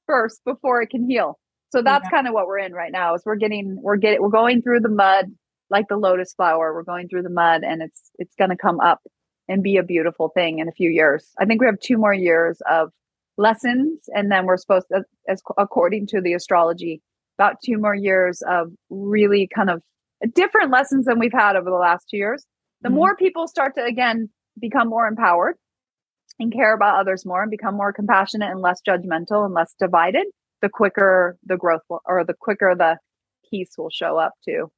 first 0.08 0.42
before 0.46 0.82
it 0.82 0.90
can 0.90 1.10
heal. 1.10 1.40
So 1.72 1.82
that's 1.82 2.06
yeah. 2.06 2.12
kind 2.12 2.28
of 2.28 2.34
what 2.34 2.46
we're 2.46 2.60
in 2.60 2.74
right 2.74 2.92
now. 2.92 3.16
Is 3.16 3.24
we're 3.26 3.36
getting 3.36 3.82
we're 3.82 3.98
getting 3.98 4.22
we're 4.22 4.30
going 4.30 4.62
through 4.62 4.82
the 4.82 4.90
mud 4.90 5.26
like 5.70 5.88
the 5.90 5.98
lotus 5.98 6.34
flower. 6.34 6.74
We're 6.74 6.84
going 6.84 7.10
through 7.10 7.24
the 7.24 7.30
mud, 7.32 7.64
and 7.64 7.82
it's 7.82 8.12
it's 8.20 8.36
going 8.36 8.52
to 8.52 8.56
come 8.56 8.80
up 8.80 9.02
and 9.50 9.64
be 9.64 9.78
a 9.78 9.84
beautiful 9.84 10.30
thing 10.30 10.60
in 10.60 10.70
a 10.70 10.72
few 10.72 10.90
years. 10.90 11.32
I 11.40 11.46
think 11.46 11.60
we 11.60 11.68
have 11.68 11.80
two 11.80 11.98
more 11.98 12.14
years 12.14 12.62
of 12.70 12.92
lessons, 13.38 14.02
and 14.14 14.32
then 14.32 14.46
we're 14.46 14.58
supposed 14.58 14.88
to, 14.92 15.04
as 15.28 15.42
according 15.58 16.08
to 16.08 16.22
the 16.22 16.34
astrology, 16.34 17.02
about 17.38 17.56
two 17.66 17.78
more 17.78 17.96
years 17.96 18.42
of 18.48 18.68
really 18.90 19.50
kind 19.54 19.70
of 19.70 19.82
different 20.34 20.72
lessons 20.72 21.06
than 21.06 21.20
we've 21.20 21.34
had 21.34 21.56
over 21.56 21.70
the 21.70 21.76
last 21.76 22.06
two 22.10 22.18
years. 22.18 22.46
The 22.82 22.90
mm-hmm. 22.90 22.98
more 22.98 23.16
people 23.16 23.48
start 23.48 23.76
to 23.76 23.84
again 23.84 24.30
become 24.60 24.88
more 24.88 25.08
empowered, 25.08 25.56
and 26.40 26.52
care 26.52 26.74
about 26.74 27.00
others 27.00 27.26
more 27.26 27.42
and 27.42 27.52
become 27.52 27.76
more 27.76 27.94
compassionate 27.94 28.52
and 28.52 28.62
less 28.62 28.82
judgmental 28.88 29.46
and 29.46 29.54
less 29.54 29.74
divided, 29.80 30.26
the 30.62 30.70
quicker 30.70 31.38
the 31.46 31.58
growth 31.58 31.82
will, 31.90 32.02
or 32.06 32.24
the 32.24 32.34
quicker 32.40 32.76
the 32.78 32.98
peace 33.50 33.72
will 33.78 33.90
show 33.90 34.18
up 34.18 34.34
too. 34.48 34.72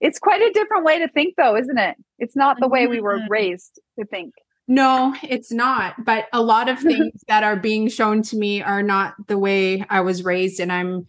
It's 0.00 0.18
quite 0.18 0.40
a 0.40 0.52
different 0.52 0.84
way 0.84 0.98
to 0.98 1.08
think 1.08 1.34
though, 1.36 1.56
isn't 1.56 1.78
it? 1.78 1.96
It's 2.18 2.36
not 2.36 2.58
the 2.60 2.68
way 2.68 2.86
we 2.86 3.00
were 3.00 3.18
mm-hmm. 3.18 3.30
raised 3.30 3.80
to 3.98 4.04
think. 4.06 4.32
No, 4.70 5.14
it's 5.22 5.52
not. 5.52 6.04
But 6.04 6.28
a 6.32 6.40
lot 6.40 6.68
of 6.68 6.78
things 6.80 7.22
that 7.28 7.44
are 7.44 7.56
being 7.56 7.88
shown 7.88 8.22
to 8.22 8.36
me 8.36 8.62
are 8.62 8.82
not 8.82 9.14
the 9.26 9.36
way 9.36 9.84
I 9.90 10.00
was 10.00 10.24
raised, 10.24 10.60
and 10.60 10.72
I'm 10.72 11.06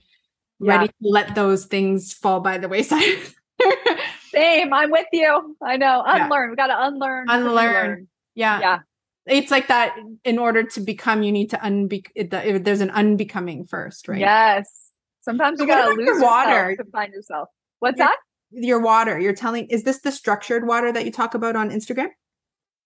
yeah. 0.59 0.77
ready 0.77 0.87
to 0.87 0.93
let 1.01 1.35
those 1.35 1.65
things 1.65 2.13
fall 2.13 2.41
by 2.41 2.57
the 2.57 2.67
wayside. 2.67 3.19
Same. 4.31 4.73
I'm 4.73 4.91
with 4.91 5.07
you. 5.13 5.55
I 5.61 5.77
know. 5.77 6.03
Unlearn. 6.05 6.47
Yeah. 6.47 6.49
We 6.49 6.55
got 6.55 6.67
to 6.67 6.87
unlearn. 6.87 7.25
Unlearn. 7.29 8.07
Yeah. 8.35 8.59
Yeah 8.59 8.79
it's 9.25 9.51
like 9.51 9.67
that 9.67 9.95
in 10.23 10.39
order 10.39 10.63
to 10.63 10.79
become 10.81 11.23
you 11.23 11.31
need 11.31 11.49
to 11.49 11.57
unbe 11.57 12.63
there's 12.63 12.81
an 12.81 12.89
unbecoming 12.91 13.65
first 13.65 14.07
right 14.07 14.19
yes 14.19 14.91
sometimes 15.21 15.59
you 15.59 15.67
gotta 15.67 15.93
lose 15.93 16.21
water 16.21 16.75
to 16.75 16.83
find 16.91 17.13
yourself 17.13 17.49
what's 17.79 17.99
your, 17.99 18.07
that 18.07 18.17
your 18.51 18.79
water 18.79 19.19
you're 19.19 19.33
telling 19.33 19.65
is 19.67 19.83
this 19.83 20.01
the 20.01 20.11
structured 20.11 20.65
water 20.65 20.91
that 20.91 21.05
you 21.05 21.11
talk 21.11 21.33
about 21.33 21.55
on 21.55 21.69
instagram 21.69 22.09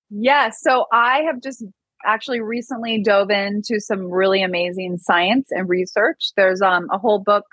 yes 0.09 0.57
so 0.61 0.85
i 0.91 1.21
have 1.21 1.41
just 1.41 1.63
actually 2.05 2.41
recently 2.41 3.01
dove 3.01 3.29
into 3.29 3.79
some 3.79 4.11
really 4.11 4.43
amazing 4.43 4.97
science 4.97 5.47
and 5.51 5.69
research 5.69 6.31
there's 6.35 6.61
um 6.61 6.87
a 6.91 6.97
whole 6.97 7.19
book 7.19 7.45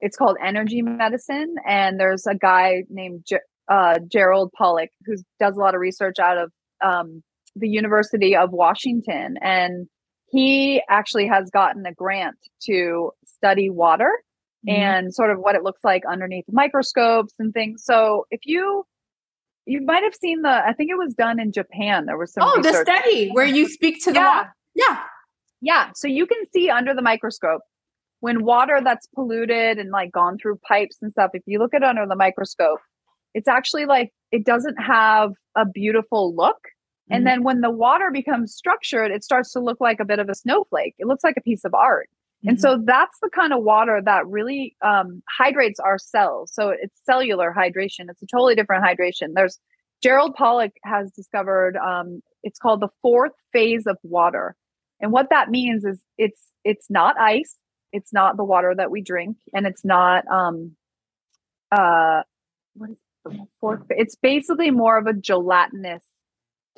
it's 0.00 0.16
called 0.16 0.36
energy 0.42 0.80
medicine 0.82 1.54
and 1.66 2.00
there's 2.00 2.26
a 2.26 2.34
guy 2.34 2.82
named 2.88 3.22
J- 3.28 3.38
uh, 3.68 3.98
gerald 4.10 4.50
pollack 4.56 4.90
who 5.04 5.16
does 5.38 5.56
a 5.56 5.60
lot 5.60 5.74
of 5.74 5.80
research 5.80 6.18
out 6.18 6.38
of 6.38 6.50
um, 6.82 7.22
the 7.56 7.68
University 7.68 8.36
of 8.36 8.50
Washington, 8.52 9.36
and 9.40 9.86
he 10.30 10.82
actually 10.88 11.26
has 11.26 11.50
gotten 11.50 11.84
a 11.86 11.92
grant 11.92 12.36
to 12.62 13.10
study 13.26 13.70
water 13.70 14.10
mm-hmm. 14.68 14.80
and 14.80 15.14
sort 15.14 15.30
of 15.30 15.38
what 15.38 15.56
it 15.56 15.62
looks 15.62 15.82
like 15.82 16.02
underneath 16.10 16.44
microscopes 16.50 17.34
and 17.38 17.52
things. 17.52 17.84
So 17.84 18.26
if 18.30 18.40
you 18.44 18.84
you 19.66 19.80
might 19.82 20.02
have 20.02 20.14
seen 20.14 20.42
the 20.42 20.48
I 20.48 20.72
think 20.72 20.90
it 20.90 20.98
was 20.98 21.14
done 21.14 21.40
in 21.40 21.52
Japan. 21.52 22.06
There 22.06 22.18
was 22.18 22.32
some 22.32 22.44
Oh, 22.44 22.62
the 22.62 22.72
study 22.72 23.30
where 23.30 23.46
you 23.46 23.68
speak 23.68 24.02
to 24.04 24.12
the 24.12 24.20
yeah. 24.20 24.36
water. 24.36 24.56
Yeah. 24.74 25.02
Yeah, 25.62 25.90
so 25.94 26.08
you 26.08 26.26
can 26.26 26.38
see 26.54 26.70
under 26.70 26.94
the 26.94 27.02
microscope 27.02 27.60
when 28.20 28.44
water 28.44 28.80
that's 28.82 29.06
polluted 29.14 29.78
and 29.78 29.90
like 29.90 30.10
gone 30.12 30.38
through 30.38 30.58
pipes 30.66 30.96
and 31.02 31.12
stuff, 31.12 31.30
if 31.34 31.42
you 31.46 31.58
look 31.58 31.74
at 31.74 31.82
it 31.82 31.88
under 31.88 32.06
the 32.06 32.16
microscope, 32.16 32.80
it's 33.34 33.48
actually 33.48 33.84
like 33.84 34.10
it 34.32 34.44
doesn't 34.44 34.76
have 34.76 35.32
a 35.56 35.66
beautiful 35.66 36.34
look 36.34 36.58
and 37.10 37.20
mm-hmm. 37.20 37.24
then 37.26 37.42
when 37.42 37.60
the 37.60 37.70
water 37.70 38.10
becomes 38.12 38.54
structured, 38.54 39.10
it 39.10 39.24
starts 39.24 39.52
to 39.52 39.60
look 39.60 39.80
like 39.80 40.00
a 40.00 40.04
bit 40.04 40.20
of 40.20 40.28
a 40.28 40.34
snowflake. 40.34 40.94
It 40.98 41.06
looks 41.06 41.24
like 41.24 41.36
a 41.36 41.42
piece 41.42 41.64
of 41.64 41.74
art. 41.74 42.08
Mm-hmm. 42.40 42.48
And 42.48 42.60
so 42.60 42.82
that's 42.84 43.18
the 43.20 43.30
kind 43.34 43.52
of 43.52 43.62
water 43.62 44.00
that 44.04 44.26
really 44.26 44.76
um, 44.82 45.22
hydrates 45.28 45.78
our 45.78 45.98
cells. 45.98 46.52
So 46.54 46.70
it's 46.70 46.94
cellular 47.04 47.54
hydration. 47.56 48.08
It's 48.08 48.22
a 48.22 48.26
totally 48.26 48.54
different 48.54 48.84
hydration. 48.84 49.34
There's 49.34 49.58
Gerald 50.02 50.34
Pollack 50.34 50.72
has 50.84 51.12
discovered 51.12 51.76
um, 51.76 52.22
it's 52.42 52.58
called 52.58 52.80
the 52.80 52.88
fourth 53.02 53.32
phase 53.52 53.86
of 53.86 53.98
water. 54.02 54.56
And 55.00 55.12
what 55.12 55.28
that 55.30 55.50
means 55.50 55.84
is 55.84 56.00
it's 56.16 56.40
it's 56.64 56.86
not 56.90 57.18
ice, 57.18 57.56
it's 57.92 58.12
not 58.12 58.36
the 58.36 58.44
water 58.44 58.74
that 58.74 58.90
we 58.90 59.02
drink, 59.02 59.36
and 59.52 59.66
it's 59.66 59.84
not 59.84 60.26
um 60.28 60.76
uh 61.72 62.22
what 62.74 62.90
is 62.90 62.96
the 63.24 63.46
fourth 63.60 63.82
it's 63.90 64.16
basically 64.16 64.70
more 64.70 64.98
of 64.98 65.06
a 65.06 65.12
gelatinous 65.12 66.04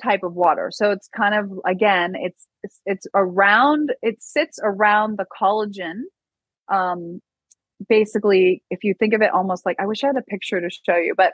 type 0.01 0.23
of 0.23 0.33
water. 0.33 0.69
So 0.71 0.91
it's 0.91 1.07
kind 1.15 1.35
of 1.35 1.51
again, 1.65 2.13
it's 2.15 2.47
it's, 2.63 2.81
it's 2.85 3.07
around 3.13 3.93
it 4.01 4.21
sits 4.21 4.59
around 4.63 5.17
the 5.17 5.25
collagen. 5.39 6.01
Um 6.73 7.21
basically 7.89 8.63
if 8.69 8.83
you 8.83 8.93
think 8.97 9.13
of 9.13 9.21
it 9.21 9.31
almost 9.31 9.65
like 9.65 9.77
I 9.79 9.85
wish 9.85 10.03
I 10.03 10.07
had 10.07 10.17
a 10.17 10.21
picture 10.21 10.61
to 10.61 10.69
show 10.69 10.95
you, 10.97 11.13
but 11.15 11.33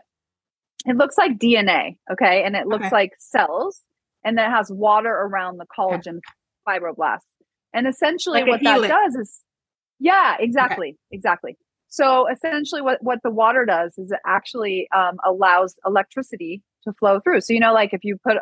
it 0.86 0.95
looks 0.95 1.18
like 1.18 1.38
DNA, 1.38 1.97
okay? 2.12 2.43
And 2.43 2.55
it 2.55 2.66
looks 2.68 2.86
Okay. 2.86 2.95
like 2.95 3.12
cells 3.20 3.82
and 4.24 4.38
then 4.38 4.49
it 4.49 4.53
has 4.53 4.72
water 4.72 5.12
around 5.14 5.57
the 5.57 5.66
collagen 5.78 6.20
fibroblasts. 6.68 7.20
And 7.74 7.88
essentially 7.88 8.41
Like 8.41 8.49
what 8.49 8.64
that 8.64 8.88
does 8.88 9.16
is 9.16 9.41
yeah, 9.99 10.38
exactly. 10.39 10.97
Exactly. 11.12 11.57
So 11.89 12.28
essentially 12.30 12.82
what 12.82 12.99
what 13.03 13.20
the 13.24 13.32
water 13.32 13.66
does 13.66 13.97
is 13.97 14.12
it 14.12 14.20
actually 14.26 14.88
um, 14.95 15.18
allows 15.26 15.76
electricity 15.86 16.62
to 16.84 16.93
flow 16.93 17.19
through. 17.19 17.41
So 17.41 17.53
you 17.53 17.59
know 17.59 17.73
like 17.73 17.93
if 17.93 18.03
you 18.03 18.17
put 18.17 18.38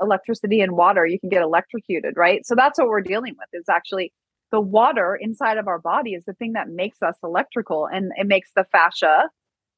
electricity 0.00 0.60
in 0.60 0.74
water, 0.74 1.06
you 1.06 1.20
can 1.20 1.28
get 1.28 1.42
electrocuted, 1.42 2.14
right? 2.16 2.46
So 2.46 2.54
that's 2.54 2.78
what 2.78 2.88
we're 2.88 3.02
dealing 3.02 3.34
with. 3.38 3.48
Is 3.52 3.68
actually 3.68 4.12
the 4.50 4.60
water 4.60 5.18
inside 5.20 5.58
of 5.58 5.66
our 5.66 5.78
body 5.78 6.12
is 6.12 6.24
the 6.24 6.34
thing 6.34 6.52
that 6.52 6.68
makes 6.68 7.02
us 7.02 7.16
electrical 7.24 7.86
and 7.86 8.12
it 8.16 8.26
makes 8.26 8.50
the 8.54 8.64
fascia, 8.70 9.30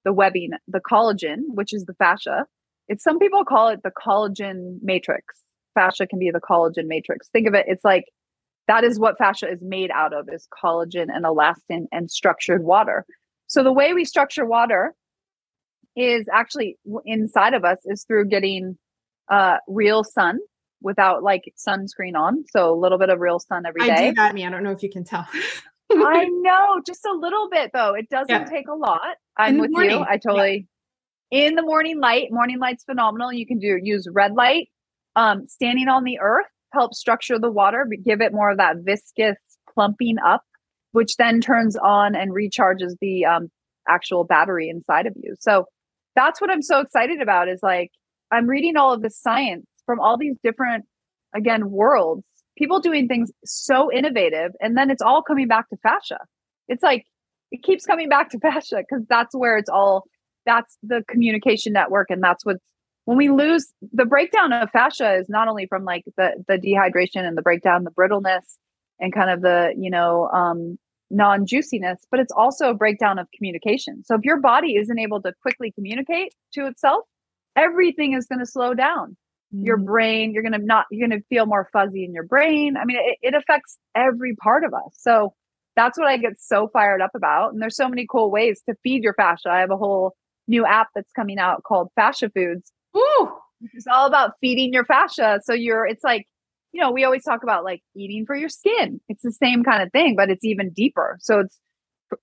the 0.04 0.12
webbing, 0.12 0.50
the 0.68 0.80
collagen, 0.80 1.38
which 1.48 1.72
is 1.72 1.84
the 1.84 1.94
fascia. 1.94 2.44
It's 2.88 3.02
some 3.02 3.18
people 3.18 3.44
call 3.44 3.68
it 3.68 3.82
the 3.82 3.92
collagen 3.92 4.78
matrix. 4.82 5.42
Fascia 5.74 6.06
can 6.06 6.18
be 6.18 6.30
the 6.30 6.40
collagen 6.40 6.86
matrix. 6.86 7.28
Think 7.28 7.48
of 7.48 7.54
it, 7.54 7.66
it's 7.68 7.84
like 7.84 8.04
that 8.66 8.84
is 8.84 8.98
what 8.98 9.18
fascia 9.18 9.50
is 9.50 9.60
made 9.62 9.90
out 9.90 10.12
of 10.12 10.28
is 10.32 10.48
collagen 10.62 11.06
and 11.08 11.24
elastin 11.24 11.84
and 11.92 12.10
structured 12.10 12.64
water. 12.64 13.04
So 13.46 13.62
the 13.62 13.72
way 13.72 13.92
we 13.92 14.04
structure 14.04 14.44
water 14.44 14.94
is 15.96 16.26
actually 16.32 16.76
inside 17.04 17.54
of 17.54 17.64
us 17.64 17.78
is 17.84 18.04
through 18.04 18.28
getting 18.28 18.76
uh 19.30 19.56
real 19.68 20.04
sun 20.04 20.38
without 20.82 21.22
like 21.22 21.42
sunscreen 21.66 22.14
on. 22.16 22.44
So 22.50 22.72
a 22.72 22.76
little 22.78 22.98
bit 22.98 23.08
of 23.10 23.18
real 23.20 23.38
sun 23.38 23.64
every 23.66 23.82
day. 23.82 23.92
I 23.92 24.08
do 24.10 24.14
that, 24.16 24.34
me. 24.34 24.44
I 24.46 24.50
don't 24.50 24.62
know 24.62 24.72
if 24.72 24.82
you 24.82 24.90
can 24.90 25.04
tell. 25.04 25.26
I 25.92 26.24
know, 26.30 26.80
just 26.86 27.04
a 27.06 27.12
little 27.12 27.48
bit 27.50 27.70
though. 27.72 27.94
It 27.94 28.08
doesn't 28.10 28.28
Yeah. 28.28 28.44
take 28.44 28.68
a 28.68 28.74
lot. 28.74 29.00
I'm 29.36 29.58
with 29.58 29.70
morning, 29.70 29.98
you. 29.98 30.04
I 30.06 30.18
totally 30.18 30.68
in 31.30 31.54
the 31.54 31.62
morning 31.62 32.00
light. 32.00 32.28
Morning 32.30 32.58
light's 32.58 32.84
phenomenal. 32.84 33.32
You 33.32 33.46
can 33.46 33.58
do 33.58 33.78
use 33.82 34.06
red 34.12 34.32
light. 34.34 34.68
Um, 35.16 35.46
standing 35.48 35.88
on 35.88 36.04
the 36.04 36.18
earth 36.20 36.46
helps 36.72 36.98
structure 36.98 37.38
the 37.38 37.50
water, 37.50 37.86
but 37.88 38.04
give 38.04 38.20
it 38.20 38.32
more 38.32 38.50
of 38.50 38.58
that 38.58 38.76
viscous 38.84 39.36
plumping 39.72 40.16
up, 40.24 40.42
which 40.92 41.16
then 41.16 41.40
turns 41.40 41.76
on 41.76 42.14
and 42.14 42.32
recharges 42.32 42.94
the 43.00 43.24
um, 43.24 43.48
actual 43.88 44.24
battery 44.24 44.68
inside 44.68 45.06
of 45.06 45.14
you. 45.16 45.34
So 45.40 45.66
that's 46.14 46.40
what 46.40 46.50
I'm 46.50 46.62
so 46.62 46.80
excited 46.80 47.20
about. 47.20 47.48
Is 47.48 47.60
like 47.62 47.90
I'm 48.30 48.46
reading 48.46 48.76
all 48.76 48.92
of 48.92 49.02
this 49.02 49.18
science 49.18 49.66
from 49.86 50.00
all 50.00 50.16
these 50.16 50.36
different, 50.42 50.84
again, 51.34 51.70
worlds. 51.70 52.24
People 52.56 52.80
doing 52.80 53.08
things 53.08 53.30
so 53.44 53.92
innovative, 53.92 54.52
and 54.60 54.76
then 54.76 54.90
it's 54.90 55.02
all 55.02 55.22
coming 55.22 55.48
back 55.48 55.68
to 55.70 55.76
fascia. 55.82 56.18
It's 56.68 56.82
like 56.82 57.04
it 57.50 57.62
keeps 57.62 57.84
coming 57.84 58.08
back 58.08 58.30
to 58.30 58.38
fascia 58.42 58.82
because 58.88 59.04
that's 59.08 59.34
where 59.34 59.56
it's 59.56 59.70
all. 59.70 60.04
That's 60.46 60.76
the 60.82 61.02
communication 61.08 61.72
network, 61.72 62.10
and 62.10 62.22
that's 62.22 62.44
what's 62.44 62.62
when 63.06 63.16
we 63.18 63.28
lose 63.28 63.72
the 63.92 64.04
breakdown 64.04 64.52
of 64.52 64.70
fascia 64.70 65.16
is 65.16 65.28
not 65.28 65.48
only 65.48 65.66
from 65.66 65.84
like 65.84 66.04
the 66.16 66.42
the 66.48 66.58
dehydration 66.58 67.26
and 67.26 67.36
the 67.36 67.42
breakdown, 67.42 67.84
the 67.84 67.90
brittleness, 67.90 68.58
and 69.00 69.12
kind 69.12 69.30
of 69.30 69.42
the 69.42 69.74
you 69.76 69.90
know 69.90 70.28
um, 70.28 70.78
non 71.14 71.46
juiciness, 71.46 72.00
but 72.10 72.20
it's 72.20 72.32
also 72.32 72.70
a 72.70 72.74
breakdown 72.74 73.18
of 73.18 73.28
communication. 73.36 74.04
So 74.04 74.14
if 74.16 74.22
your 74.24 74.40
body 74.40 74.76
isn't 74.76 74.98
able 74.98 75.22
to 75.22 75.32
quickly 75.42 75.72
communicate 75.72 76.34
to 76.54 76.66
itself, 76.66 77.04
everything 77.56 78.14
is 78.14 78.26
going 78.26 78.40
to 78.40 78.46
slow 78.46 78.74
down. 78.74 79.16
Your 79.60 79.78
Mm-hmm. 79.78 79.84
brain 79.84 80.32
you're 80.34 80.42
going 80.42 80.52
to 80.60 80.64
not 80.64 80.86
you're 80.90 81.08
going 81.08 81.18
to 81.18 81.24
feel 81.28 81.46
more 81.46 81.68
fuzzy 81.72 82.04
in 82.04 82.12
your 82.12 82.24
brain. 82.24 82.76
I 82.76 82.84
mean 82.84 82.98
it, 83.00 83.18
it 83.22 83.34
affects 83.34 83.78
every 83.94 84.34
part 84.36 84.64
of 84.64 84.74
us. 84.74 84.94
So 84.98 85.34
that's 85.76 85.98
what 85.98 86.06
i 86.08 86.16
get 86.16 86.40
so 86.40 86.68
fired 86.68 87.00
up 87.02 87.12
about. 87.16 87.52
And 87.52 87.62
there's 87.62 87.76
so 87.76 87.88
many 87.88 88.06
cool 88.10 88.30
ways 88.30 88.62
to 88.68 88.74
feed 88.82 89.02
your 89.02 89.14
fascia. 89.14 89.50
I 89.50 89.60
have 89.60 89.70
a 89.70 89.76
whole 89.76 90.14
new 90.48 90.66
app 90.66 90.88
that's 90.94 91.12
coming 91.12 91.38
out 91.38 91.62
called 91.64 91.88
fascia 91.96 92.30
foods 92.30 92.72
Ooh, 92.96 93.28
it's 93.72 93.86
all 93.86 94.06
about 94.06 94.32
feeding 94.40 94.72
your 94.72 94.84
fascia. 94.84 95.40
So 95.44 95.52
you're 95.54 95.86
it's 95.86 96.04
like 96.04 96.26
you 96.74 96.80
know 96.80 96.90
we 96.90 97.04
always 97.04 97.22
talk 97.22 97.42
about 97.42 97.64
like 97.64 97.82
eating 97.96 98.26
for 98.26 98.34
your 98.34 98.48
skin 98.48 99.00
it's 99.08 99.22
the 99.22 99.32
same 99.32 99.62
kind 99.62 99.82
of 99.82 99.90
thing 99.92 100.14
but 100.16 100.28
it's 100.28 100.44
even 100.44 100.70
deeper 100.70 101.16
so 101.20 101.40
it's 101.40 101.58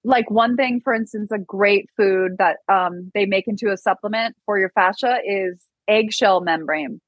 like 0.04 0.30
one 0.30 0.56
thing 0.56 0.80
for 0.84 0.94
instance 0.94 1.32
a 1.32 1.40
great 1.40 1.90
food 1.98 2.34
that 2.38 2.58
um, 2.72 3.12
they 3.14 3.26
make 3.26 3.48
into 3.48 3.72
a 3.72 3.78
supplement 3.78 4.36
for 4.46 4.60
your 4.60 4.70
fascia 4.76 5.20
is 5.26 5.66
eggshell 5.88 6.42
membrane 6.42 7.00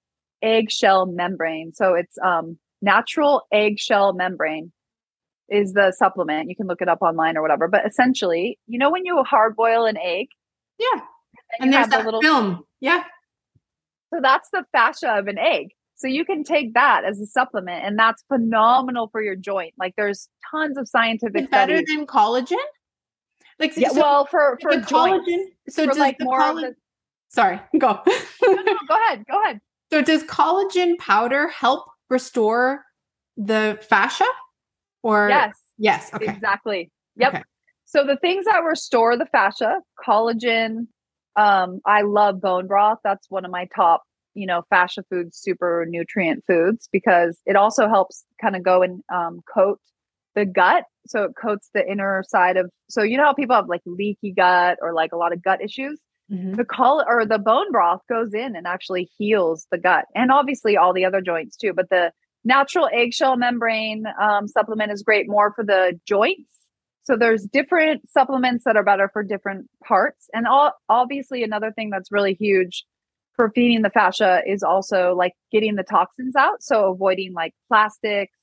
eggshell 0.41 1.05
membrane 1.05 1.71
so 1.73 1.93
it's 1.93 2.17
um, 2.25 2.57
natural 2.81 3.43
eggshell 3.51 4.13
membrane 4.13 4.71
is 5.49 5.73
the 5.73 5.91
supplement 5.91 6.49
you 6.49 6.55
can 6.55 6.67
look 6.67 6.81
it 6.81 6.87
up 6.87 7.01
online 7.01 7.37
or 7.37 7.41
whatever 7.41 7.67
but 7.67 7.85
essentially 7.85 8.57
you 8.67 8.79
know 8.79 8.89
when 8.89 9.05
you 9.05 9.21
hard 9.23 9.55
boil 9.55 9.85
an 9.85 9.97
egg 9.97 10.27
yeah. 10.79 11.01
and, 11.59 11.65
And 11.65 11.73
there's 11.73 11.87
that 11.89 12.05
little 12.05 12.21
film. 12.21 12.63
Yeah. 12.79 13.03
so 14.13 14.19
that's 14.21 14.49
the 14.51 14.65
fascia 14.71 15.09
of 15.17 15.27
an 15.27 15.37
egg. 15.37 15.69
So 16.03 16.09
you 16.09 16.25
can 16.25 16.43
take 16.43 16.73
that 16.73 17.05
as 17.05 17.21
a 17.21 17.25
supplement, 17.25 17.85
and 17.85 17.97
that's 17.97 18.23
phenomenal 18.27 19.07
for 19.07 19.21
your 19.21 19.37
joint. 19.37 19.73
Like 19.79 19.93
there's 19.95 20.27
tons 20.51 20.77
of 20.77 20.85
scientific 20.89 21.43
It's 21.43 21.49
better 21.49 21.77
studies. 21.77 21.95
than 21.95 22.05
collagen. 22.05 22.57
Like 23.57 23.71
yeah, 23.77 23.87
so 23.87 24.01
well, 24.01 24.25
for 24.25 24.57
for 24.61 24.71
joints, 24.71 24.91
collagen. 24.91 25.45
So 25.69 25.83
for 25.83 25.89
does 25.91 25.97
like 25.97 26.17
the 26.17 26.25
more 26.25 26.39
the- 26.55 26.75
Sorry, 27.29 27.61
go. 27.79 28.01
no, 28.05 28.53
no, 28.53 28.75
go 28.87 28.95
ahead, 28.95 29.23
go 29.31 29.41
ahead. 29.43 29.61
so 29.91 30.01
does 30.01 30.23
collagen 30.23 30.97
powder 30.97 31.47
help 31.47 31.85
restore 32.09 32.83
the 33.37 33.79
fascia? 33.89 34.25
Or 35.03 35.29
Yes, 35.29 35.57
yes. 35.77 36.11
Okay. 36.13 36.25
exactly. 36.31 36.91
Yep. 37.15 37.33
Okay. 37.33 37.43
So 37.85 38.03
the 38.05 38.17
things 38.17 38.43
that 38.45 38.59
restore 38.59 39.17
the 39.17 39.25
fascia, 39.27 39.79
collagen. 40.05 40.87
Um, 41.37 41.79
I 41.85 42.01
love 42.01 42.41
bone 42.41 42.67
broth. 42.67 42.99
That's 43.05 43.29
one 43.29 43.45
of 43.45 43.51
my 43.51 43.67
top, 43.75 44.03
you 44.34 44.47
know, 44.47 44.63
fascia 44.69 45.03
foods, 45.09 45.38
super 45.38 45.86
nutrient 45.88 46.43
foods 46.47 46.89
because 46.91 47.39
it 47.45 47.55
also 47.55 47.88
helps 47.88 48.25
kind 48.41 48.55
of 48.55 48.63
go 48.63 48.81
and 48.81 49.03
um, 49.13 49.41
coat 49.53 49.79
the 50.36 50.45
gut. 50.45 50.86
So 51.05 51.23
it 51.23 51.31
coats 51.39 51.69
the 51.73 51.89
inner 51.89 52.23
side 52.27 52.57
of. 52.57 52.69
So 52.89 53.03
you 53.03 53.17
know 53.17 53.25
how 53.25 53.34
people 53.34 53.55
have 53.55 53.67
like 53.67 53.81
leaky 53.86 54.31
gut 54.31 54.77
or 54.81 54.93
like 54.93 55.11
a 55.11 55.17
lot 55.17 55.34
of 55.34 55.43
gut 55.43 55.61
issues. 55.61 55.99
Mhm. 56.31 56.55
The 56.55 56.65
col 56.65 57.03
or 57.07 57.25
the 57.25 57.38
bone 57.38 57.71
broth 57.71 58.01
goes 58.09 58.34
in 58.34 58.55
and 58.55 58.65
actually 58.65 59.09
heals 59.17 59.67
the 59.71 59.77
gut, 59.77 60.05
and 60.15 60.31
obviously 60.31 60.77
all 60.77 60.93
the 60.93 61.05
other 61.05 61.21
joints 61.21 61.57
too. 61.57 61.73
But 61.73 61.89
the 61.89 62.11
natural 62.45 62.89
eggshell 62.91 63.38
membrane 63.38 64.05
um, 64.21 64.47
supplement 64.47 64.91
is 64.91 65.03
great 65.03 65.29
more 65.29 65.53
for 65.53 65.63
the 65.63 65.99
joints. 66.07 66.49
So 67.03 67.17
there's 67.17 67.43
different 67.43 68.09
supplements 68.09 68.63
that 68.63 68.77
are 68.77 68.84
better 68.84 69.09
for 69.11 69.23
different 69.23 69.67
parts, 69.86 70.29
and 70.34 70.47
all, 70.47 70.71
obviously 70.88 71.43
another 71.43 71.71
thing 71.71 71.89
that's 71.89 72.11
really 72.11 72.34
huge 72.34 72.86
for 73.36 73.51
feeding 73.53 73.81
the 73.81 73.89
fascia 73.89 74.41
is 74.45 74.63
also 74.63 75.15
like 75.15 75.34
getting 75.51 75.75
the 75.75 75.84
toxins 75.84 76.36
out. 76.36 76.61
So 76.61 76.91
avoiding 76.91 77.34
like 77.34 77.53
plastics, 77.67 78.38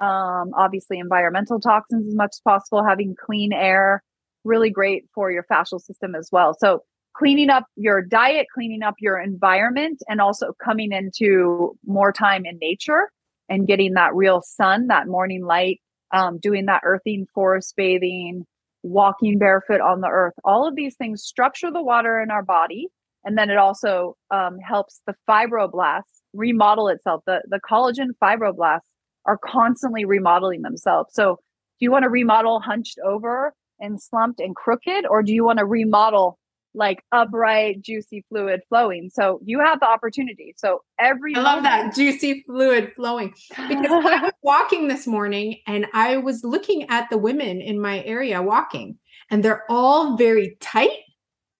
um, 0.00 0.52
obviously 0.56 0.98
environmental 0.98 1.60
toxins 1.60 2.06
as 2.06 2.14
much 2.14 2.30
as 2.34 2.40
possible, 2.44 2.84
having 2.84 3.14
clean 3.14 3.52
air, 3.52 4.02
really 4.44 4.70
great 4.70 5.04
for 5.14 5.30
your 5.30 5.44
fascial 5.44 5.80
system 5.80 6.14
as 6.14 6.28
well. 6.30 6.54
So 6.58 6.82
cleaning 7.16 7.50
up 7.50 7.66
your 7.76 8.02
diet, 8.02 8.46
cleaning 8.54 8.82
up 8.82 8.94
your 9.00 9.18
environment, 9.18 10.02
and 10.08 10.20
also 10.20 10.52
coming 10.62 10.92
into 10.92 11.76
more 11.84 12.12
time 12.12 12.46
in 12.46 12.58
nature 12.60 13.10
and 13.48 13.66
getting 13.66 13.94
that 13.94 14.14
real 14.14 14.42
sun, 14.42 14.86
that 14.86 15.08
morning 15.08 15.44
light, 15.44 15.80
um, 16.12 16.38
doing 16.38 16.66
that 16.66 16.82
earthing, 16.84 17.26
forest 17.34 17.74
bathing, 17.76 18.46
walking 18.82 19.38
barefoot 19.38 19.80
on 19.80 20.00
the 20.00 20.08
earth. 20.08 20.34
All 20.44 20.66
of 20.66 20.76
these 20.76 20.94
things 20.96 21.22
structure 21.22 21.70
the 21.70 21.82
water 21.82 22.20
in 22.22 22.30
our 22.30 22.42
body. 22.42 22.88
And 23.24 23.36
then 23.36 23.50
it 23.50 23.58
also 23.58 24.16
um, 24.30 24.58
helps 24.58 25.00
the 25.06 25.14
fibroblasts 25.28 26.20
remodel 26.32 26.88
itself. 26.88 27.22
The, 27.26 27.42
the 27.48 27.60
collagen 27.68 28.08
fibroblasts 28.22 28.80
are 29.26 29.38
constantly 29.44 30.04
remodeling 30.04 30.62
themselves. 30.62 31.14
So, 31.14 31.38
do 31.78 31.84
you 31.84 31.92
want 31.92 32.02
to 32.02 32.10
remodel 32.10 32.60
hunched 32.60 32.98
over 33.04 33.54
and 33.78 34.00
slumped 34.00 34.40
and 34.40 34.54
crooked, 34.54 35.06
or 35.06 35.22
do 35.22 35.32
you 35.32 35.44
want 35.44 35.58
to 35.58 35.64
remodel 35.64 36.38
like 36.72 37.02
upright, 37.10 37.80
juicy 37.82 38.24
fluid 38.28 38.60
flowing? 38.68 39.10
So, 39.12 39.40
you 39.44 39.60
have 39.60 39.80
the 39.80 39.86
opportunity. 39.86 40.54
So, 40.56 40.80
every 40.98 41.34
I 41.36 41.40
love 41.40 41.62
that 41.64 41.94
juicy 41.94 42.42
fluid 42.46 42.92
flowing 42.96 43.34
because 43.68 43.90
I 43.90 44.20
was 44.22 44.32
walking 44.42 44.88
this 44.88 45.06
morning 45.06 45.58
and 45.66 45.86
I 45.92 46.16
was 46.16 46.42
looking 46.42 46.88
at 46.88 47.10
the 47.10 47.18
women 47.18 47.60
in 47.60 47.80
my 47.80 48.02
area 48.04 48.40
walking, 48.40 48.98
and 49.30 49.44
they're 49.44 49.64
all 49.68 50.16
very 50.16 50.56
tight 50.60 51.00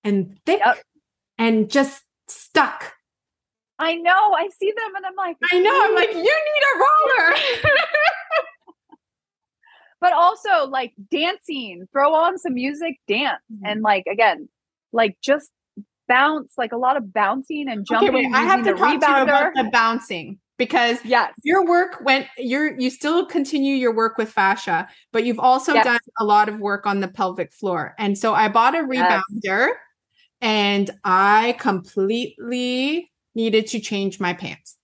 and 0.05 0.39
thick 0.47 0.61
Yep. 0.65 0.79
And 1.41 1.68
just 1.70 2.05
stuck. 2.28 2.93
I 3.78 3.95
know. 3.95 4.34
I 4.34 4.49
see 4.61 4.72
them 4.76 4.95
and 4.95 5.07
I'm 5.07 5.16
like, 5.16 5.38
I 5.51 5.59
know. 5.59 5.70
I'm 5.82 5.95
like, 5.95 6.12
you 6.12 6.22
need 6.22 6.64
a 6.74 6.78
roller. 6.78 7.34
but 10.01 10.12
also 10.12 10.68
like 10.68 10.93
dancing, 11.11 11.88
throw 11.93 12.14
on 12.14 12.38
some 12.38 12.55
music, 12.55 13.01
dance. 13.09 13.41
Mhm. 13.51 13.59
And 13.64 13.82
like, 13.82 14.05
again, 14.07 14.51
like 14.93 15.16
just 15.22 15.51
bounce, 16.09 16.53
like 16.59 16.72
a 16.72 16.76
lot 16.76 16.99
of 16.99 17.11
bouncing 17.12 17.68
and 17.70 17.86
jumping. 17.86 18.11
Okay, 18.11 18.26
wait, 18.26 18.34
I 18.34 18.43
have 18.43 18.62
to 18.64 18.74
talk 18.74 19.01
to 19.01 19.11
you 19.11 19.22
about 19.22 19.55
the 19.55 19.64
bouncing 19.72 20.38
because 20.59 21.03
Yes. 21.07 21.32
your 21.43 21.64
work 21.66 22.03
went 22.05 22.26
you're 22.36 22.78
you 22.78 22.91
still 22.91 23.24
continue 23.24 23.74
your 23.74 23.95
work 23.95 24.18
with 24.18 24.30
fascia 24.30 24.86
but 25.11 25.24
you've 25.24 25.38
also 25.38 25.72
Yes. 25.72 25.84
done 25.84 26.01
a 26.18 26.24
lot 26.24 26.51
of 26.51 26.61
work 26.61 26.84
on 26.84 27.01
the 27.01 27.09
pelvic 27.09 27.51
floor 27.51 27.95
and 27.99 28.18
so 28.18 28.34
i 28.34 28.47
bought 28.47 28.74
a 28.74 28.86
Yes. 28.93 29.22
And 30.41 30.91
i 31.05 31.57
completely 31.59 33.11
needed 33.34 33.66
to 33.66 33.80
change 33.80 34.20
my 34.20 34.32
pants 34.32 34.76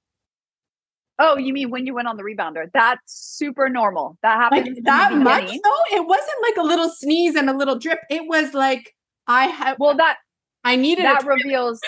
Oh, 1.19 1.39
you 1.39 1.55
mean 1.55 1.71
when 1.71 1.87
you 1.87 1.95
went 1.95 2.09
on 2.09 2.19
the 2.19 2.23
rebounder? 2.23 2.67
That's 2.75 3.01
super 3.07 3.71
normal. 3.71 4.19
That 4.23 4.37
happens 4.37 4.77
like 4.77 4.85
that 4.85 5.15
much 5.15 5.49
though 5.49 5.97
it 5.97 6.07
wasn't 6.07 6.43
like 6.43 6.59
a 6.59 6.63
little 6.63 6.91
sneeze 6.91 7.35
and 7.37 7.49
a 7.49 7.57
little 7.57 7.79
drip 7.79 8.01
it 8.11 8.29
was 8.29 8.53
like 8.53 8.95
i 9.27 9.47
had. 9.47 9.77
Well, 9.79 9.97
that 9.97 10.19
i 10.65 10.77
needed 10.77 11.07
that 11.07 11.25
reveals 11.25 11.81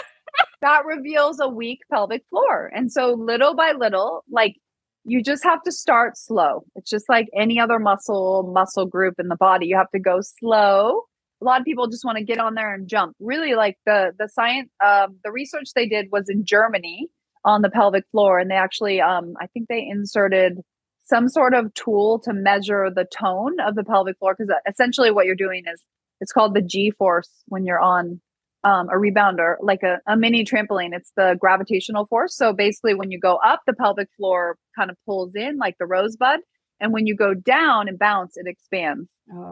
that 0.60 0.84
reveals 0.84 1.40
a 1.40 1.48
weak 1.48 1.80
pelvic 1.90 2.24
floor. 2.30 2.70
And 2.74 2.90
so 2.90 3.12
little 3.12 3.54
by 3.54 3.72
little, 3.72 4.24
like 4.30 4.56
you 5.04 5.22
just 5.22 5.44
have 5.44 5.62
to 5.62 5.72
start 5.72 6.16
slow. 6.16 6.64
It's 6.74 6.90
just 6.90 7.08
like 7.08 7.28
any 7.36 7.58
other 7.60 7.78
muscle 7.78 8.50
muscle 8.52 8.86
group 8.86 9.14
in 9.18 9.28
the 9.28 9.36
body. 9.36 9.66
You 9.66 9.76
have 9.76 9.90
to 9.90 9.98
go 9.98 10.20
slow. 10.20 11.02
A 11.40 11.44
lot 11.44 11.60
of 11.60 11.64
people 11.64 11.86
just 11.88 12.04
want 12.04 12.18
to 12.18 12.24
get 12.24 12.38
on 12.38 12.54
there 12.54 12.74
and 12.74 12.88
jump. 12.88 13.14
Really 13.20 13.54
like 13.54 13.76
the 13.86 14.12
the 14.18 14.28
science 14.28 14.70
um 14.84 15.18
the 15.24 15.30
research 15.32 15.68
they 15.74 15.86
did 15.86 16.06
was 16.10 16.28
in 16.28 16.44
Germany 16.44 17.08
on 17.44 17.62
the 17.62 17.70
pelvic 17.70 18.04
floor 18.10 18.38
and 18.38 18.50
they 18.50 18.56
actually 18.56 19.00
um 19.00 19.34
I 19.40 19.46
think 19.48 19.68
they 19.68 19.86
inserted 19.88 20.60
some 21.04 21.28
sort 21.28 21.54
of 21.54 21.72
tool 21.74 22.18
to 22.24 22.32
measure 22.34 22.90
the 22.94 23.04
tone 23.06 23.60
of 23.60 23.74
the 23.74 23.84
pelvic 23.84 24.18
floor 24.18 24.34
because 24.36 24.52
essentially 24.68 25.10
what 25.10 25.26
you're 25.26 25.34
doing 25.36 25.62
is 25.72 25.82
it's 26.20 26.32
called 26.32 26.54
the 26.54 26.60
G 26.62 26.90
force 26.90 27.30
when 27.46 27.64
you're 27.64 27.80
on 27.80 28.20
um, 28.64 28.88
a 28.88 28.94
rebounder, 28.94 29.54
like 29.60 29.84
a, 29.84 30.00
a 30.06 30.16
mini 30.16 30.44
trampoline. 30.44 30.90
It's 30.92 31.12
the 31.16 31.36
gravitational 31.40 32.06
force. 32.06 32.36
So 32.36 32.52
basically, 32.52 32.92
when 32.94 33.10
you 33.12 33.20
go 33.20 33.36
up, 33.36 33.60
the 33.66 33.72
pelvic 33.72 34.08
floor 34.16 34.58
kind 34.76 34.90
of 34.90 34.96
pulls 35.06 35.36
in 35.36 35.58
like 35.58 35.76
the 35.78 35.86
rosebud. 35.86 36.40
And 36.80 36.92
when 36.92 37.06
you 37.06 37.14
go 37.16 37.34
down 37.34 37.86
and 37.88 37.98
bounce, 37.98 38.36
it 38.36 38.46
expands. 38.48 39.08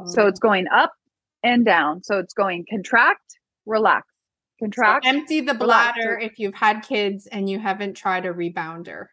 So 0.06 0.22
Oh. 0.22 0.26
it's 0.26 0.40
going 0.40 0.66
up 0.74 0.92
and 1.46 1.64
down. 1.64 2.02
So 2.04 2.18
it's 2.18 2.34
going 2.34 2.64
contract, 2.70 3.38
relax, 3.66 4.06
So 4.58 4.66
contract. 4.66 5.06
empty 5.06 5.40
the 5.40 5.54
relax. 5.54 5.96
bladder 5.96 6.18
if 6.18 6.38
you've 6.38 6.54
had 6.54 6.80
kids 6.80 7.26
and 7.28 7.48
you 7.48 7.58
haven't 7.58 7.94
tried 7.94 8.26
a 8.26 8.32
rebounder 8.32 9.06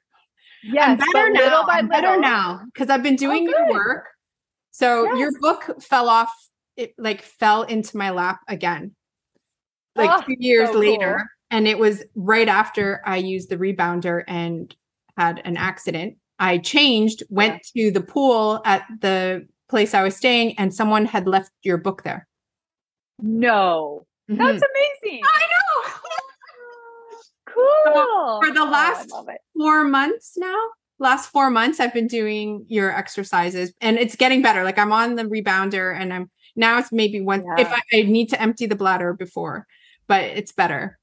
yes, 0.63 0.99
I'm 1.01 1.11
better 1.13 1.29
now. 1.31 1.39
little 1.43 1.65
by 1.65 1.73
I'm 1.79 1.87
better 1.87 2.17
now 2.19 2.61
because 2.73 2.89
I've 2.89 3.03
been 3.03 3.15
oh, 3.15 3.17
doing 3.17 3.43
your 3.43 3.61
Oh, 3.61 3.67
good. 3.67 3.73
work. 3.73 4.05
So 4.71 5.15
your 5.15 5.31
book 5.41 5.81
fell 5.81 6.09
off. 6.09 6.31
It 6.75 6.93
like 6.97 7.21
fell 7.21 7.63
into 7.63 7.97
my 7.97 8.09
lap 8.09 8.39
again, 8.47 8.95
like 9.95 10.09
Oh, 10.11 10.21
two 10.25 10.35
years 10.39 10.69
so 10.71 10.79
later, 10.79 11.17
cool. 11.17 11.25
and 11.51 11.67
it 11.67 11.77
was 11.77 12.03
right 12.15 12.47
after 12.47 13.01
I 13.05 13.17
used 13.17 13.49
the 13.49 13.57
rebounder 13.57 14.23
and 14.27 14.75
had 15.17 15.41
an 15.45 15.55
accident. 15.57 16.17
I 16.39 16.57
changed, 16.57 17.21
went 17.29 17.61
to 17.77 17.91
the 17.91 18.01
pool 18.01 18.61
at 18.65 18.85
the 19.01 19.47
place 19.73 19.95
I 19.95 20.03
was 20.03 20.15
staying, 20.15 20.53
and 20.59 20.71
someone 20.71 21.05
had 21.05 21.25
left 21.27 21.49
your 21.63 21.77
book 21.79 22.03
there. 22.03 22.27
No, 23.19 24.05
Mhm. 24.29 24.37
that's 24.37 24.61
amazing. 24.71 25.21
I 25.23 25.43
know. 25.53 25.91
Cool. 27.45 28.39
for 28.41 28.51
the 28.51 28.61
Oh, 28.61 28.69
last- 28.69 29.11
four 29.57 29.83
months 29.83 30.33
now. 30.37 30.59
Last 30.99 31.29
four 31.29 31.49
months, 31.51 31.79
I've 31.79 31.93
been 31.93 32.07
doing 32.07 32.65
your 32.67 32.89
exercises, 32.95 33.73
and 33.81 33.97
it's 33.97 34.15
getting 34.15 34.41
better. 34.41 34.63
Like 34.63 34.77
I'm 34.79 34.91
on 34.91 35.15
the 35.15 35.23
rebounder, 35.25 35.95
and 35.99 36.13
I'm 36.13 36.31
now 36.55 36.77
it's 36.79 36.91
maybe 36.91 37.19
one 37.21 37.43
if 37.57 37.67
I, 37.71 37.81
I 37.93 38.01
need 38.03 38.29
to 38.29 38.41
empty 38.41 38.65
the 38.67 38.75
bladder 38.75 39.13
before, 39.13 39.67
but 40.07 40.23
it's 40.23 40.51
better. 40.51 40.97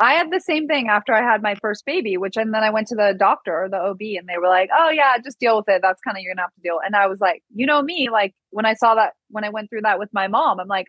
I 0.00 0.14
had 0.14 0.30
the 0.30 0.40
same 0.40 0.68
thing 0.68 0.88
after 0.88 1.12
I 1.12 1.22
had 1.22 1.42
my 1.42 1.56
first 1.56 1.84
baby, 1.84 2.16
which 2.16 2.36
and 2.36 2.54
then 2.54 2.62
I 2.62 2.70
went 2.70 2.86
to 2.88 2.94
the 2.94 3.14
doctor 3.18 3.64
or 3.64 3.68
the 3.68 3.78
OB 3.78 4.00
and 4.18 4.28
they 4.28 4.38
were 4.38 4.48
like, 4.48 4.70
"Oh 4.72 4.90
yeah, 4.90 5.18
just 5.18 5.40
deal 5.40 5.56
with 5.56 5.68
it. 5.68 5.82
That's 5.82 6.00
kind 6.02 6.16
of 6.16 6.22
you're 6.22 6.34
gonna 6.34 6.42
have 6.42 6.54
to 6.54 6.60
deal." 6.60 6.78
And 6.84 6.94
I 6.96 7.06
was 7.08 7.20
like, 7.20 7.42
"You 7.54 7.66
know 7.66 7.82
me, 7.82 8.08
like 8.10 8.34
when 8.50 8.66
I 8.66 8.74
saw 8.74 8.94
that 8.94 9.14
when 9.30 9.44
I 9.44 9.50
went 9.50 9.70
through 9.70 9.82
that 9.82 9.98
with 9.98 10.10
my 10.12 10.28
mom, 10.28 10.60
I'm 10.60 10.68
like, 10.68 10.86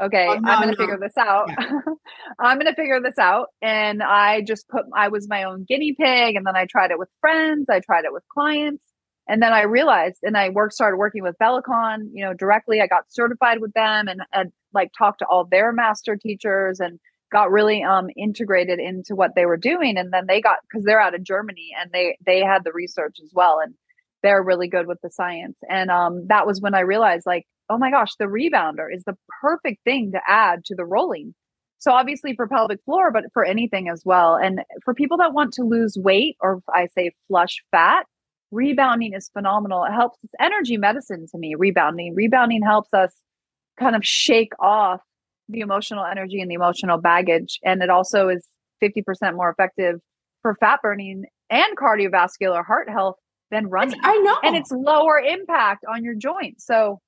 okay, 0.00 0.26
Oh, 0.28 0.40
I'm 0.44 0.58
gonna 0.60 0.72
no. 0.72 0.76
figure 0.76 0.98
this 0.98 1.16
out. 1.18 1.50
I'm 2.38 2.58
gonna 2.58 2.74
figure 2.74 3.00
this 3.00 3.18
out." 3.18 3.48
And 3.62 4.02
I 4.02 4.42
just 4.42 4.68
put 4.68 4.84
I 4.94 5.08
was 5.08 5.28
my 5.28 5.44
own 5.44 5.64
guinea 5.68 5.94
pig, 5.94 6.36
and 6.36 6.46
then 6.46 6.56
I 6.56 6.66
tried 6.66 6.90
it 6.90 6.98
with 6.98 7.08
friends. 7.20 7.66
I 7.70 7.80
tried 7.80 8.04
it 8.04 8.12
with 8.12 8.24
clients. 8.32 8.82
And 9.28 9.42
then 9.42 9.52
I 9.52 9.62
realized, 9.62 10.18
and 10.22 10.36
I 10.36 10.50
worked, 10.50 10.74
started 10.74 10.98
working 10.98 11.22
with 11.22 11.36
Bellicon, 11.42 12.10
you 12.12 12.24
know, 12.24 12.32
directly. 12.32 12.80
I 12.80 12.86
got 12.86 13.04
certified 13.08 13.60
with 13.60 13.72
them 13.72 14.06
and, 14.08 14.20
and 14.32 14.52
like 14.72 14.92
talked 14.96 15.18
to 15.18 15.26
all 15.26 15.44
their 15.44 15.72
master 15.72 16.16
teachers 16.16 16.78
and 16.80 17.00
got 17.32 17.50
really 17.50 17.82
um 17.82 18.08
integrated 18.16 18.78
into 18.78 19.14
what 19.14 19.32
they 19.34 19.46
were 19.46 19.56
doing 19.56 19.96
and 19.96 20.12
then 20.12 20.26
they 20.26 20.40
got 20.40 20.58
because 20.62 20.84
they're 20.84 21.00
out 21.00 21.14
of 21.14 21.22
germany 21.22 21.70
and 21.80 21.90
they 21.92 22.16
they 22.24 22.40
had 22.40 22.62
the 22.64 22.72
research 22.72 23.16
as 23.22 23.30
well 23.34 23.58
and 23.62 23.74
they're 24.22 24.42
really 24.42 24.68
good 24.68 24.86
with 24.86 24.98
the 25.02 25.10
science. 25.10 25.56
And 25.70 25.90
um 25.90 26.26
that 26.28 26.46
was 26.46 26.60
when 26.60 26.74
i 26.74 26.80
realized 26.80 27.26
like 27.26 27.46
oh 27.70 27.78
my 27.78 27.90
gosh 27.90 28.10
the 28.18 28.26
rebounder 28.26 28.86
is 28.92 29.04
the 29.04 29.16
perfect 29.40 29.82
thing 29.84 30.12
to 30.12 30.20
add 30.26 30.64
to 30.66 30.74
the 30.74 30.84
rolling. 30.84 31.34
So 31.78 31.92
obviously 31.92 32.34
for 32.34 32.48
pelvic 32.48 32.80
floor 32.84 33.12
but 33.12 33.24
for 33.32 33.44
anything 33.44 33.88
as 33.88 34.02
well. 34.04 34.34
And 34.34 34.60
for 34.84 34.94
people 34.94 35.18
that 35.18 35.32
want 35.32 35.52
to 35.54 35.62
lose 35.62 35.96
weight 35.96 36.36
or 36.40 36.60
i 36.74 36.88
say 36.96 37.12
flush 37.28 37.62
fat 37.70 38.06
rebounding 38.52 39.12
is 39.14 39.28
phenomenal. 39.32 39.84
It 39.84 39.92
helps 39.92 40.18
it's 40.22 40.34
energy 40.40 40.76
medicine 40.76 41.26
to 41.30 41.38
me 41.38 41.54
rebounding. 41.56 42.14
Rebounding 42.14 42.62
helps 42.62 42.92
us 42.94 43.12
kind 43.78 43.94
of 43.94 44.04
shake 44.04 44.52
off 44.58 45.00
the 45.48 45.60
emotional 45.60 46.04
energy 46.04 46.40
and 46.40 46.50
the 46.50 46.54
emotional 46.54 46.98
baggage. 46.98 47.58
And 47.64 47.82
it 47.82 47.90
also 47.90 48.28
is 48.28 48.46
50% 48.82 49.02
more 49.34 49.50
effective 49.50 50.00
for 50.42 50.56
fat 50.60 50.80
burning 50.82 51.24
and 51.50 51.76
cardiovascular 51.76 52.64
heart 52.64 52.88
health 52.88 53.16
than 53.50 53.68
running. 53.68 53.98
I 54.02 54.16
know, 54.18 54.38
And 54.42 54.56
it's 54.56 54.70
lower 54.72 55.18
impact 55.18 55.84
on 55.88 56.04
your 56.04 56.14
joints. 56.14 56.66
So, 56.66 57.00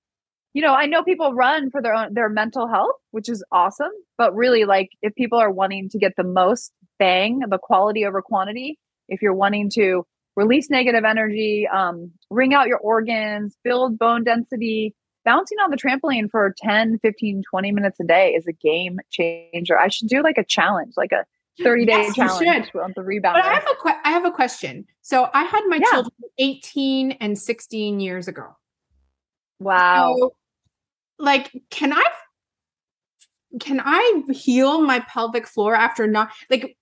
you 0.54 0.62
know, 0.62 0.72
I 0.72 0.86
know 0.86 1.02
people 1.02 1.34
run 1.34 1.70
for 1.70 1.82
their 1.82 1.94
own 1.94 2.14
their 2.14 2.28
mental 2.28 2.68
health, 2.68 2.94
which 3.10 3.28
is 3.28 3.44
awesome. 3.52 3.90
But 4.16 4.34
really, 4.34 4.64
like 4.64 4.88
if 5.02 5.14
people 5.14 5.38
are 5.38 5.50
wanting 5.50 5.88
to 5.90 5.98
get 5.98 6.12
the 6.16 6.24
most 6.24 6.72
bang, 6.98 7.40
the 7.48 7.58
quality 7.58 8.04
over 8.04 8.22
quantity, 8.22 8.78
if 9.08 9.20
you're 9.20 9.34
wanting 9.34 9.70
to 9.74 10.04
release 10.36 10.70
negative 10.70 11.04
energy, 11.04 11.66
um, 11.72 12.12
wring 12.30 12.54
out 12.54 12.68
your 12.68 12.78
organs, 12.78 13.56
build 13.64 13.98
bone 13.98 14.24
density, 14.24 14.94
bouncing 15.28 15.58
on 15.58 15.70
the 15.70 15.76
trampoline 15.76 16.30
for 16.30 16.54
10 16.56 16.98
15 17.00 17.42
20 17.50 17.72
minutes 17.72 18.00
a 18.00 18.04
day 18.04 18.30
is 18.32 18.46
a 18.46 18.52
game 18.52 18.98
changer 19.10 19.78
i 19.78 19.88
should 19.88 20.08
do 20.08 20.22
like 20.22 20.38
a 20.38 20.44
challenge 20.44 20.94
like 20.96 21.12
a 21.12 21.26
30 21.62 21.84
day 21.84 21.92
Yes, 21.92 22.14
challenge 22.16 22.66
should. 22.72 22.80
on 22.80 22.92
the 22.96 23.02
But 23.02 23.10
rebounder 23.10 23.42
I 23.44 23.52
have 23.52 23.64
a 23.70 23.74
que- 23.82 24.00
I 24.04 24.10
have 24.10 24.24
a 24.24 24.30
question. 24.30 24.86
So 25.02 25.28
I 25.34 25.42
had 25.44 25.62
my 25.66 25.76
Yeah. 25.76 25.90
children 25.90 26.12
18 26.38 27.12
and 27.20 27.36
16 27.38 27.98
years 28.00 28.28
ago. 28.28 28.56
wow 29.60 30.14
So, 30.16 30.36
like, 31.18 31.50
can 31.70 31.92
I 31.92 32.04
can 33.60 33.80
I 33.84 34.22
heal 34.30 34.80
my 34.82 35.00
pelvic 35.00 35.46
floor 35.46 35.74
after 35.74 36.06
not 36.06 36.30
like 36.48 36.76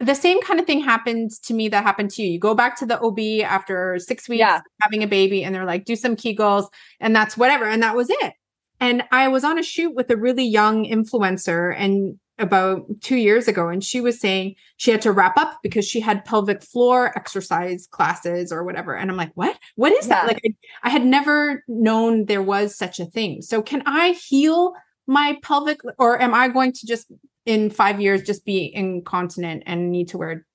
the 0.00 0.14
same 0.14 0.40
kind 0.42 0.60
of 0.60 0.66
thing 0.66 0.80
happened 0.80 1.30
to 1.44 1.54
me 1.54 1.68
that 1.68 1.82
happened 1.82 2.10
to 2.12 2.22
you. 2.22 2.30
You 2.32 2.38
go 2.38 2.54
back 2.54 2.76
to 2.78 2.86
the 2.86 2.98
OB 3.00 3.18
after 3.44 3.98
six 3.98 4.28
weeks 4.28 4.40
Yeah. 4.40 4.60
having 4.82 5.02
a 5.02 5.06
baby, 5.06 5.44
and 5.44 5.54
they're 5.54 5.64
like, 5.64 5.84
do 5.84 5.96
some 5.96 6.16
Kegels, 6.16 6.66
and 7.00 7.14
that's 7.14 7.36
whatever. 7.36 7.64
And 7.64 7.82
that 7.82 7.96
was 7.96 8.08
it. 8.10 8.32
And 8.80 9.02
I 9.10 9.28
was 9.28 9.44
on 9.44 9.58
a 9.58 9.62
shoot 9.62 9.94
with 9.94 10.10
a 10.10 10.16
really 10.16 10.44
young 10.44 10.84
influencer 10.84 11.74
and 11.76 12.18
about 12.40 12.84
two 13.00 13.16
years 13.16 13.48
ago, 13.48 13.68
and 13.68 13.82
she 13.82 14.00
was 14.00 14.20
saying 14.20 14.54
she 14.76 14.92
had 14.92 15.02
to 15.02 15.10
wrap 15.10 15.36
up 15.36 15.58
because 15.62 15.84
she 15.84 15.98
had 15.98 16.24
pelvic 16.24 16.62
floor 16.62 17.12
exercise 17.16 17.88
classes 17.90 18.52
or 18.52 18.62
whatever. 18.62 18.94
And 18.94 19.10
I'm 19.10 19.16
like, 19.16 19.32
what? 19.34 19.58
What 19.74 19.92
is 19.92 20.06
that? 20.06 20.28
Like, 20.28 20.40
I, 20.46 20.54
I 20.84 20.90
had 20.90 21.04
never 21.04 21.64
known 21.66 22.26
there 22.26 22.40
was 22.42 22.76
such 22.76 23.00
a 23.00 23.06
thing. 23.06 23.42
So, 23.42 23.60
can 23.60 23.82
I 23.86 24.10
heal 24.12 24.74
my 25.08 25.38
pelvic, 25.42 25.80
or 25.98 26.20
am 26.20 26.34
I 26.34 26.48
going 26.48 26.72
to 26.72 26.86
just 26.86 27.06
in 27.46 27.70
five 27.70 28.00
years 28.00 28.22
just 28.22 28.44
be 28.44 28.70
incontinent 28.72 29.62
and 29.66 29.90
need 29.90 30.08
to 30.08 30.18
wear, 30.18 30.46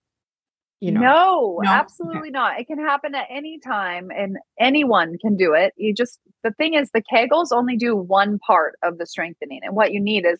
you 0.79 0.91
know? 0.91 1.01
no, 1.01 1.59
No? 1.63 1.71
absolutely 1.71 2.29
not. 2.29 2.59
It 2.59 2.67
can 2.67 2.77
happen 2.79 3.15
at 3.15 3.25
any 3.29 3.59
time 3.59 4.11
and 4.15 4.37
anyone 4.59 5.17
can 5.19 5.35
do 5.35 5.53
it. 5.53 5.73
You 5.75 5.93
just 5.93 6.19
the 6.43 6.51
thing 6.51 6.75
is 6.75 6.91
the 6.91 7.01
kegels 7.11 7.47
only 7.51 7.75
do 7.75 7.95
one 7.95 8.37
part 8.39 8.75
of 8.83 8.99
the 8.99 9.07
strengthening 9.07 9.61
and 9.63 9.75
what 9.75 9.91
you 9.91 9.99
need 9.99 10.25
is 10.25 10.39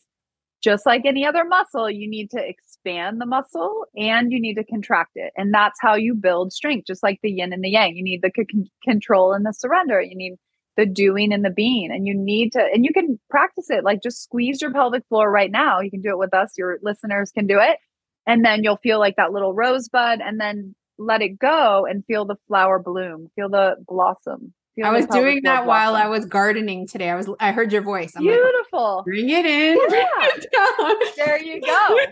just 0.61 0.85
like 0.85 1.01
any 1.05 1.25
other 1.25 1.43
muscle 1.43 1.89
you 1.89 2.09
need 2.09 2.29
to 2.31 2.37
expand 2.47 3.19
the 3.19 3.25
muscle 3.25 3.85
and 3.97 4.31
you 4.31 4.39
need 4.39 4.53
to 4.55 4.63
contract 4.63 5.11
it 5.15 5.33
and 5.35 5.53
that's 5.53 5.77
how 5.81 5.93
you 5.95 6.13
build 6.15 6.53
strength 6.53 6.87
just 6.87 7.03
like 7.03 7.19
the 7.21 7.31
yin 7.31 7.51
and 7.51 7.63
the 7.63 7.69
yang. 7.69 7.97
You 7.97 8.03
need 8.03 8.21
the 8.21 8.31
c- 8.37 8.71
control 8.83 9.33
and 9.33 9.45
the 9.45 9.53
surrender. 9.53 9.99
You 10.01 10.15
need 10.15 10.35
the 10.75 10.85
doing 10.85 11.31
and 11.33 11.45
the 11.45 11.49
being 11.49 11.89
and 11.91 12.07
you 12.07 12.13
need 12.15 12.51
to 12.51 12.59
and 12.59 12.83
you 12.83 12.91
can 12.93 13.19
practice 13.29 13.69
it 13.69 13.83
like 13.83 14.01
just 14.01 14.23
squeeze 14.23 14.61
your 14.61 14.71
pelvic 14.71 15.03
floor 15.07 15.29
right 15.29 15.51
now 15.51 15.79
you 15.79 15.91
can 15.91 16.01
do 16.01 16.09
it 16.09 16.17
with 16.17 16.33
us 16.33 16.53
your 16.57 16.79
listeners 16.81 17.31
can 17.31 17.45
do 17.47 17.59
it 17.59 17.77
and 18.25 18.43
then 18.43 18.63
you'll 18.63 18.77
feel 18.77 18.99
like 18.99 19.15
that 19.17 19.31
little 19.31 19.53
rosebud 19.53 20.19
and 20.21 20.39
then 20.39 20.73
let 20.97 21.21
it 21.21 21.39
go 21.39 21.85
and 21.85 22.05
feel 22.05 22.25
the 22.25 22.37
flower 22.47 22.79
bloom 22.79 23.29
feel 23.35 23.49
the 23.49 23.75
blossom 23.87 24.53
I 24.83 24.91
was 24.91 25.05
doing 25.05 25.41
that 25.43 25.67
while 25.67 25.95
I 25.95 26.07
was 26.07 26.25
gardening 26.25 26.87
today. 26.87 27.09
I 27.11 27.15
was 27.15 27.29
I 27.39 27.51
heard 27.51 27.71
your 27.71 27.83
voice. 27.83 28.13
I'm 28.15 28.23
Beautiful. 28.23 28.97
Like, 28.97 29.05
Bring 29.05 29.29
it 29.29 29.45
in. 29.45 29.77
Yeah. 29.77 30.93
there 31.15 31.39
you 31.39 31.61
go. 31.61 31.97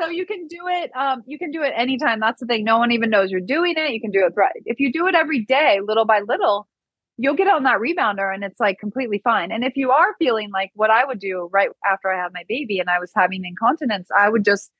So 0.00 0.08
you 0.08 0.26
can 0.26 0.48
do 0.48 0.58
it. 0.66 0.90
Um, 0.96 1.22
you 1.26 1.38
can 1.38 1.52
do 1.52 1.62
it 1.62 1.72
anytime. 1.76 2.18
That's 2.18 2.40
the 2.40 2.46
thing. 2.46 2.64
No 2.64 2.78
one 2.78 2.90
even 2.90 3.10
knows 3.10 3.30
you're 3.30 3.40
doing 3.40 3.74
it. 3.76 3.92
You 3.92 4.00
can 4.00 4.10
do 4.10 4.24
it 4.26 4.32
right. 4.34 4.50
If 4.64 4.80
you 4.80 4.90
do 4.90 5.06
it 5.06 5.14
every 5.14 5.44
day, 5.44 5.78
little 5.86 6.06
by 6.06 6.22
little, 6.26 6.66
you'll 7.18 7.34
get 7.34 7.48
on 7.48 7.64
that 7.64 7.78
rebounder 7.78 8.32
and 8.34 8.42
it's 8.42 8.58
like 8.58 8.78
completely 8.78 9.20
fine. 9.22 9.52
And 9.52 9.64
if 9.64 9.76
you 9.76 9.90
are 9.90 10.14
feeling 10.18 10.50
like 10.50 10.70
what 10.74 10.90
I 10.90 11.04
would 11.04 11.18
do 11.18 11.48
right 11.52 11.68
after 11.84 12.10
I 12.10 12.22
had 12.22 12.32
my 12.32 12.44
baby 12.48 12.78
and 12.78 12.88
I 12.88 12.98
was 12.98 13.12
having 13.14 13.44
incontinence, 13.44 14.08
I 14.16 14.28
would 14.28 14.44
just 14.44 14.70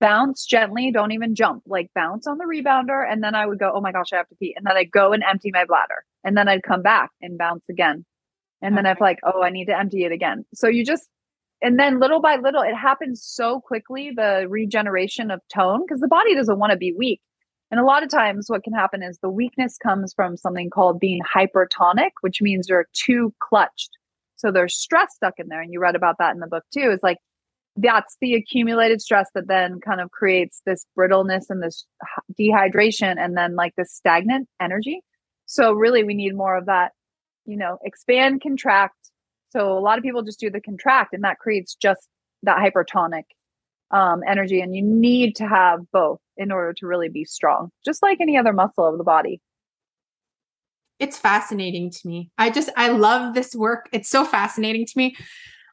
bounce 0.00 0.44
gently, 0.44 0.90
don't 0.90 1.12
even 1.12 1.34
jump, 1.34 1.62
like 1.66 1.88
bounce 1.94 2.26
on 2.26 2.38
the 2.38 2.44
rebounder. 2.44 3.04
And 3.08 3.22
then 3.22 3.34
I 3.34 3.46
would 3.46 3.58
go, 3.58 3.72
oh 3.74 3.80
my 3.80 3.92
gosh, 3.92 4.12
I 4.12 4.16
have 4.16 4.28
to 4.28 4.34
pee. 4.34 4.54
And 4.56 4.66
then 4.66 4.76
I'd 4.76 4.90
go 4.90 5.12
and 5.12 5.22
empty 5.22 5.50
my 5.52 5.64
bladder. 5.64 6.04
And 6.24 6.36
then 6.36 6.48
I'd 6.48 6.64
come 6.64 6.82
back 6.82 7.10
and 7.20 7.38
bounce 7.38 7.64
again. 7.70 8.04
And 8.60 8.74
okay. 8.74 8.82
then 8.82 8.86
I'd 8.86 9.00
like, 9.00 9.20
oh, 9.24 9.42
I 9.42 9.50
need 9.50 9.66
to 9.66 9.78
empty 9.78 10.04
it 10.04 10.12
again. 10.12 10.44
So 10.54 10.68
you 10.68 10.84
just, 10.84 11.08
and 11.62 11.78
then 11.78 12.00
little 12.00 12.20
by 12.20 12.36
little, 12.36 12.62
it 12.62 12.74
happens 12.74 13.22
so 13.24 13.60
quickly, 13.60 14.10
the 14.14 14.46
regeneration 14.48 15.30
of 15.30 15.40
tone, 15.52 15.82
because 15.86 16.00
the 16.00 16.08
body 16.08 16.34
doesn't 16.34 16.58
want 16.58 16.72
to 16.72 16.76
be 16.76 16.92
weak. 16.92 17.20
And 17.72 17.80
a 17.80 17.84
lot 17.84 18.02
of 18.02 18.10
times, 18.10 18.50
what 18.50 18.62
can 18.62 18.74
happen 18.74 19.02
is 19.02 19.18
the 19.18 19.30
weakness 19.30 19.78
comes 19.78 20.12
from 20.12 20.36
something 20.36 20.68
called 20.68 21.00
being 21.00 21.22
hypertonic, 21.22 22.10
which 22.20 22.42
means 22.42 22.68
you're 22.68 22.86
too 22.92 23.34
clutched. 23.40 23.88
So 24.36 24.52
there's 24.52 24.76
stress 24.76 25.14
stuck 25.14 25.38
in 25.38 25.48
there. 25.48 25.62
And 25.62 25.72
you 25.72 25.80
read 25.80 25.96
about 25.96 26.16
that 26.18 26.34
in 26.34 26.40
the 26.40 26.46
book 26.46 26.64
too. 26.70 26.90
Is 26.90 27.00
like 27.02 27.16
that's 27.76 28.18
the 28.20 28.34
accumulated 28.34 29.00
stress 29.00 29.30
that 29.34 29.48
then 29.48 29.80
kind 29.80 30.02
of 30.02 30.10
creates 30.10 30.60
this 30.66 30.84
brittleness 30.94 31.48
and 31.48 31.62
this 31.62 31.86
dehydration 32.38 33.16
and 33.18 33.38
then 33.38 33.56
like 33.56 33.74
this 33.76 33.90
stagnant 33.90 34.48
energy. 34.60 35.00
So 35.46 35.72
really 35.72 36.04
we 36.04 36.12
need 36.12 36.36
more 36.36 36.56
of 36.56 36.66
that, 36.66 36.92
you 37.46 37.56
know, 37.56 37.78
expand, 37.82 38.42
contract. 38.42 38.96
So 39.48 39.78
a 39.78 39.80
lot 39.80 39.96
of 39.96 40.04
people 40.04 40.22
just 40.22 40.40
do 40.40 40.50
the 40.50 40.60
contract 40.60 41.14
and 41.14 41.24
that 41.24 41.38
creates 41.38 41.74
just 41.74 42.06
that 42.42 42.58
hypertonic 42.58 43.24
um, 43.92 44.20
energy. 44.26 44.60
And 44.60 44.74
you 44.74 44.82
need 44.82 45.36
to 45.36 45.46
have 45.46 45.80
both 45.92 46.20
in 46.36 46.50
order 46.50 46.72
to 46.74 46.86
really 46.86 47.08
be 47.08 47.24
strong, 47.24 47.70
just 47.84 48.02
like 48.02 48.18
any 48.20 48.36
other 48.36 48.52
muscle 48.52 48.86
of 48.86 48.98
the 48.98 49.04
body. 49.04 49.40
It's 50.98 51.18
fascinating 51.18 51.90
to 51.90 52.08
me. 52.08 52.30
I 52.38 52.50
just, 52.50 52.70
I 52.76 52.88
love 52.88 53.34
this 53.34 53.54
work. 53.54 53.88
It's 53.92 54.08
so 54.08 54.24
fascinating 54.24 54.86
to 54.86 54.92
me 54.96 55.16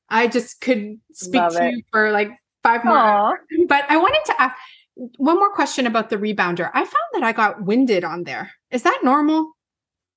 I 0.10 0.28
just 0.28 0.62
could 0.62 1.00
speak 1.14 1.42
Love 1.42 1.54
to 1.54 1.68
it. 1.68 1.72
you 1.72 1.84
for 1.92 2.12
like 2.12 2.32
five 2.64 2.84
more. 2.84 2.98
Hours. 2.98 3.40
But 3.68 3.86
I 3.90 3.98
wanted 3.98 4.22
to 4.26 4.42
ask 4.42 4.56
one 5.18 5.38
more 5.38 5.54
question 5.54 5.88
about 5.88 6.10
the 6.10 6.18
rebounder. 6.18 6.70
I 6.74 6.80
found 6.80 7.10
that 7.14 7.24
I 7.24 7.32
got 7.32 7.64
winded 7.64 8.04
on 8.04 8.24
there. 8.24 8.52
Is 8.72 8.84
that 8.84 9.00
normal? 9.04 9.52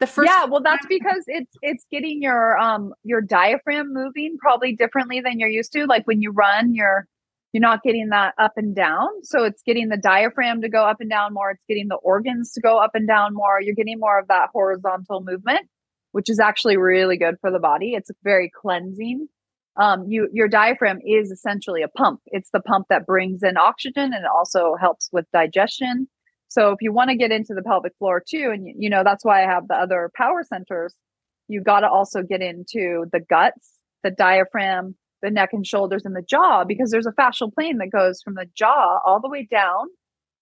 The 0.01 0.07
first 0.07 0.31
Yeah, 0.31 0.47
well 0.47 0.63
that's 0.63 0.85
because 0.87 1.23
it's 1.29 1.53
it's 1.63 1.85
getting 1.91 2.23
your 2.23 2.59
um 2.59 2.93
your 3.05 3.21
diaphragm 3.21 3.93
moving 3.93 4.37
probably 4.41 4.75
differently 4.75 5.21
than 5.21 5.39
you're 5.39 5.49
used 5.49 5.73
to. 5.75 5.87
Like 5.87 6.07
when 6.07 6.21
you 6.21 6.33
run, 6.33 6.75
you're 6.75 7.07
you're 7.53 7.61
not 7.61 7.83
getting 7.83 8.09
that 8.11 8.35
up 8.39 8.53
and 8.57 8.75
down. 8.75 9.09
So 9.23 9.45
it's 9.45 9.63
getting 9.63 9.89
the 9.89 9.97
diaphragm 9.97 10.63
to 10.63 10.69
go 10.69 10.85
up 10.85 11.01
and 11.01 11.11
down 11.11 11.35
more. 11.35 11.51
It's 11.51 11.65
getting 11.69 11.89
the 11.89 11.97
organs 11.97 12.53
to 12.53 12.61
go 12.61 12.79
up 12.79 12.93
and 12.95 13.07
down 13.07 13.35
more. 13.35 13.61
You're 13.61 13.75
getting 13.75 14.01
more 14.01 14.19
of 14.19 14.29
that 14.29 14.49
horizontal 14.53 15.23
movement, 15.23 15.69
which 16.13 16.31
is 16.31 16.41
actually 16.41 16.77
really 16.77 17.17
good 17.17 17.37
for 17.41 17.51
the 17.51 17.59
body. 17.59 17.93
It's 17.95 18.11
very 18.25 18.51
cleansing 18.51 19.29
um, 19.77 20.05
you 20.07 20.29
your 20.33 20.49
diaphragm 20.49 21.01
is 21.05 21.31
essentially 21.31 21.83
a 21.83 21.89
pump. 21.89 22.21
It's 22.27 22.51
the 22.51 22.61
pump 22.61 22.87
that 22.91 23.07
brings 23.07 23.43
in 23.43 23.57
oxygen 23.57 24.13
and 24.13 24.25
it 24.25 24.31
also 24.35 24.77
helps 24.79 25.09
with 25.13 25.25
digestion. 25.33 26.09
So 26.49 26.71
if 26.71 26.79
you 26.83 26.93
want 26.93 27.09
to 27.09 27.17
get 27.17 27.33
into 27.33 27.55
the 27.55 27.63
pelvic 27.63 27.95
floor 27.99 28.23
too, 28.27 28.51
and 28.53 28.67
you, 28.67 28.75
you 28.77 28.91
know 28.91 29.03
that's 29.03 29.25
why 29.25 29.43
I 29.43 29.47
have 29.47 29.69
the 29.69 29.75
other 29.75 30.11
power 30.15 30.43
centers. 30.47 30.95
You 31.49 31.63
got 31.63 31.81
to 31.81 31.89
also 31.89 32.23
get 32.23 32.43
into 32.43 33.07
the 33.13 33.21
guts, 33.21 33.79
the 34.03 34.11
diaphragm, 34.11 34.95
the 35.23 35.31
neck 35.31 35.51
and 35.53 35.67
shoulders, 35.67 36.05
and 36.05 36.17
the 36.17 36.23
jaw 36.23 36.65
because 36.65 36.91
there's 36.91 37.07
a 37.07 37.13
fascial 37.13 37.53
plane 37.53 37.79
that 37.79 37.91
goes 37.91 38.21
from 38.23 38.35
the 38.35 38.47
jaw 38.55 38.99
all 39.05 39.21
the 39.21 39.29
way 39.29 39.47
down 39.51 39.87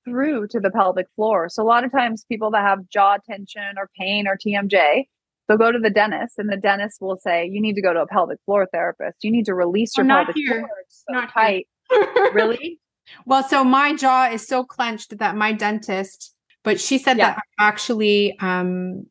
through 0.05 0.49
to 0.49 0.61
the 0.61 0.71
pelvic 0.71 1.07
floor. 1.15 1.49
So 1.49 1.63
a 1.63 1.65
lot 1.65 1.85
of 1.85 1.93
times 1.93 2.25
people 2.29 2.51
that 2.53 2.63
have 2.63 2.89
jaw 2.89 3.19
tension 3.29 3.75
or 3.77 3.91
pain 3.99 4.27
or 4.27 4.37
TMJ, 4.37 5.05
They'll 5.51 5.59
go 5.59 5.73
to 5.73 5.81
the 5.81 5.91
dentist, 5.91 6.39
and 6.39 6.49
the 6.49 6.57
dentist 6.57 7.01
will 7.01 7.17
say, 7.17 7.45
"You 7.45 7.61
need 7.61 7.75
to 7.75 7.83
go 7.83 7.93
to 7.93 8.03
a 8.03 8.07
pelvic 8.07 8.39
floor 8.47 8.69
therapist. 8.73 9.25
You 9.25 9.33
need 9.33 9.47
to 9.47 9.55
release 9.55 9.97
your 9.97 10.07
pelvic 10.07 10.37
here. 10.37 10.61
floor. 10.61 10.71
It's 10.87 11.03
so 11.09 11.13
not 11.13 11.33
tight." 11.33 11.67
really? 12.33 12.79
Well, 13.27 13.43
so 13.43 13.65
my 13.65 13.97
jaw 13.97 14.29
is 14.31 14.47
so 14.47 14.63
clenched 14.63 15.19
that 15.19 15.35
my 15.35 15.53
dentist, 15.53 16.37
but 16.63 16.79
she 16.79 16.99
said 16.99 17.19
yeah. 17.19 17.31
that 17.31 17.43
I 17.59 17.67
actually 17.67 18.39
um, 18.39 19.07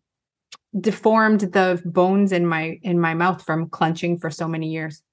deformed 0.79 1.41
the 1.41 1.81
bones 1.83 2.31
in 2.31 2.45
my 2.45 2.79
in 2.83 3.01
my 3.01 3.13
mouth 3.13 3.43
from 3.43 3.67
clenching 3.69 4.17
for 4.17 4.31
so 4.31 4.47
many 4.47 4.69
years. 4.69 5.03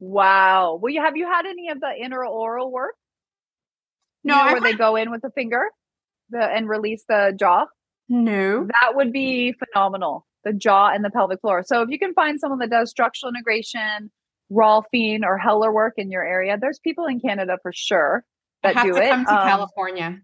Wow. 0.00 0.78
Well, 0.80 0.92
you 0.92 1.02
have 1.02 1.16
you 1.16 1.26
had 1.26 1.46
any 1.46 1.70
of 1.70 1.80
the 1.80 1.92
intraoral 2.02 2.70
work? 2.70 2.94
No, 4.24 4.36
you 4.36 4.44
know, 4.44 4.52
where 4.52 4.60
they 4.60 4.74
go 4.74 4.96
in 4.96 5.10
with 5.10 5.22
the 5.22 5.30
finger, 5.30 5.64
the 6.30 6.44
and 6.44 6.68
release 6.68 7.04
the 7.08 7.34
jaw. 7.38 7.66
No, 8.08 8.64
that 8.64 8.96
would 8.96 9.12
be 9.12 9.52
phenomenal 9.52 10.26
the 10.44 10.52
jaw 10.52 10.88
and 10.88 11.04
the 11.04 11.10
pelvic 11.10 11.40
floor. 11.40 11.62
So 11.66 11.82
if 11.82 11.90
you 11.90 11.98
can 11.98 12.14
find 12.14 12.40
someone 12.40 12.58
that 12.60 12.70
does 12.70 12.90
structural 12.90 13.30
integration, 13.30 14.10
Rolfing 14.50 15.20
or 15.22 15.38
Hellerwork 15.38 15.92
in 15.96 16.10
your 16.10 16.24
area, 16.24 16.56
there's 16.60 16.78
people 16.78 17.06
in 17.06 17.20
Canada 17.20 17.58
for 17.62 17.72
sure 17.74 18.24
that 18.62 18.82
do 18.82 18.96
it. 18.96 19.10
Come 19.10 19.24
to 19.26 19.34
um, 19.34 19.48
California. 19.48 20.18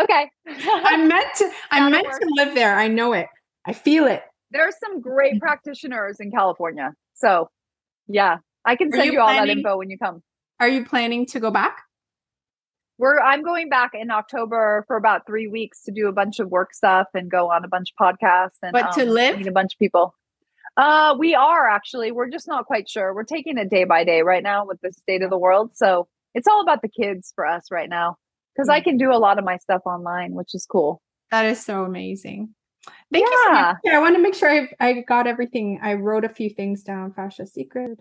Okay. 0.00 0.30
I'm 0.46 1.08
meant 1.08 1.34
to 1.36 1.50
I'm 1.70 1.90
meant 1.90 2.06
work. 2.06 2.20
to 2.20 2.28
live 2.36 2.54
there. 2.54 2.76
I 2.76 2.88
know 2.88 3.12
it. 3.12 3.26
I 3.64 3.72
feel 3.72 4.06
it. 4.06 4.22
There's 4.50 4.74
some 4.78 5.00
great 5.00 5.40
practitioners 5.40 6.20
in 6.20 6.30
California. 6.30 6.92
So 7.14 7.48
yeah, 8.06 8.38
I 8.68 8.76
can 8.76 8.90
send 8.90 9.06
you, 9.06 9.12
you 9.12 9.20
all 9.20 9.28
that 9.28 9.48
info 9.48 9.78
when 9.78 9.90
you 9.90 9.98
come. 9.98 10.22
Are 10.60 10.68
you 10.68 10.84
planning 10.84 11.26
to 11.26 11.40
go 11.40 11.50
back? 11.50 11.82
we're 12.98 13.20
I'm 13.20 13.42
going 13.42 13.68
back 13.68 13.92
in 13.94 14.10
October 14.10 14.84
for 14.86 14.96
about 14.96 15.24
three 15.26 15.46
weeks 15.46 15.84
to 15.84 15.92
do 15.92 16.08
a 16.08 16.12
bunch 16.12 16.40
of 16.40 16.50
work 16.50 16.74
stuff 16.74 17.06
and 17.14 17.30
go 17.30 17.50
on 17.50 17.64
a 17.64 17.68
bunch 17.68 17.92
of 17.96 18.04
podcasts 18.04 18.58
and 18.62 18.72
but 18.72 18.86
um, 18.86 18.92
to 18.94 19.04
live 19.04 19.38
meet 19.38 19.46
a 19.46 19.52
bunch 19.52 19.74
of 19.74 19.78
people. 19.78 20.14
Uh, 20.76 21.16
we 21.18 21.34
are 21.34 21.68
actually. 21.68 22.12
We're 22.12 22.30
just 22.30 22.46
not 22.46 22.66
quite 22.66 22.88
sure. 22.88 23.14
We're 23.14 23.24
taking 23.24 23.56
it 23.58 23.70
day 23.70 23.84
by 23.84 24.04
day 24.04 24.22
right 24.22 24.42
now 24.42 24.66
with 24.66 24.80
the 24.80 24.92
state 24.92 25.22
of 25.22 25.30
the 25.30 25.38
world. 25.38 25.70
So 25.74 26.08
it's 26.34 26.46
all 26.46 26.60
about 26.60 26.82
the 26.82 26.88
kids 26.88 27.32
for 27.34 27.46
us 27.46 27.70
right 27.70 27.88
now 27.88 28.16
because 28.54 28.68
I 28.68 28.80
mm. 28.80 28.84
can 28.84 28.96
do 28.96 29.10
a 29.12 29.18
lot 29.18 29.38
of 29.38 29.44
my 29.44 29.56
stuff 29.58 29.82
online, 29.86 30.34
which 30.34 30.54
is 30.54 30.66
cool. 30.70 31.00
That 31.30 31.46
is 31.46 31.64
so 31.64 31.84
amazing. 31.84 32.54
Thank 33.12 33.26
yeah. 33.26 33.30
you 33.30 33.44
so 33.44 33.52
much. 33.52 33.76
I 33.92 33.98
want 33.98 34.16
to 34.16 34.22
make 34.22 34.34
sure 34.34 34.50
I, 34.50 34.68
I 34.80 34.92
got 35.06 35.26
everything. 35.26 35.80
I 35.82 35.94
wrote 35.94 36.24
a 36.24 36.28
few 36.28 36.50
things 36.50 36.82
down. 36.82 37.12
Fascia 37.12 37.46
secret. 37.46 37.98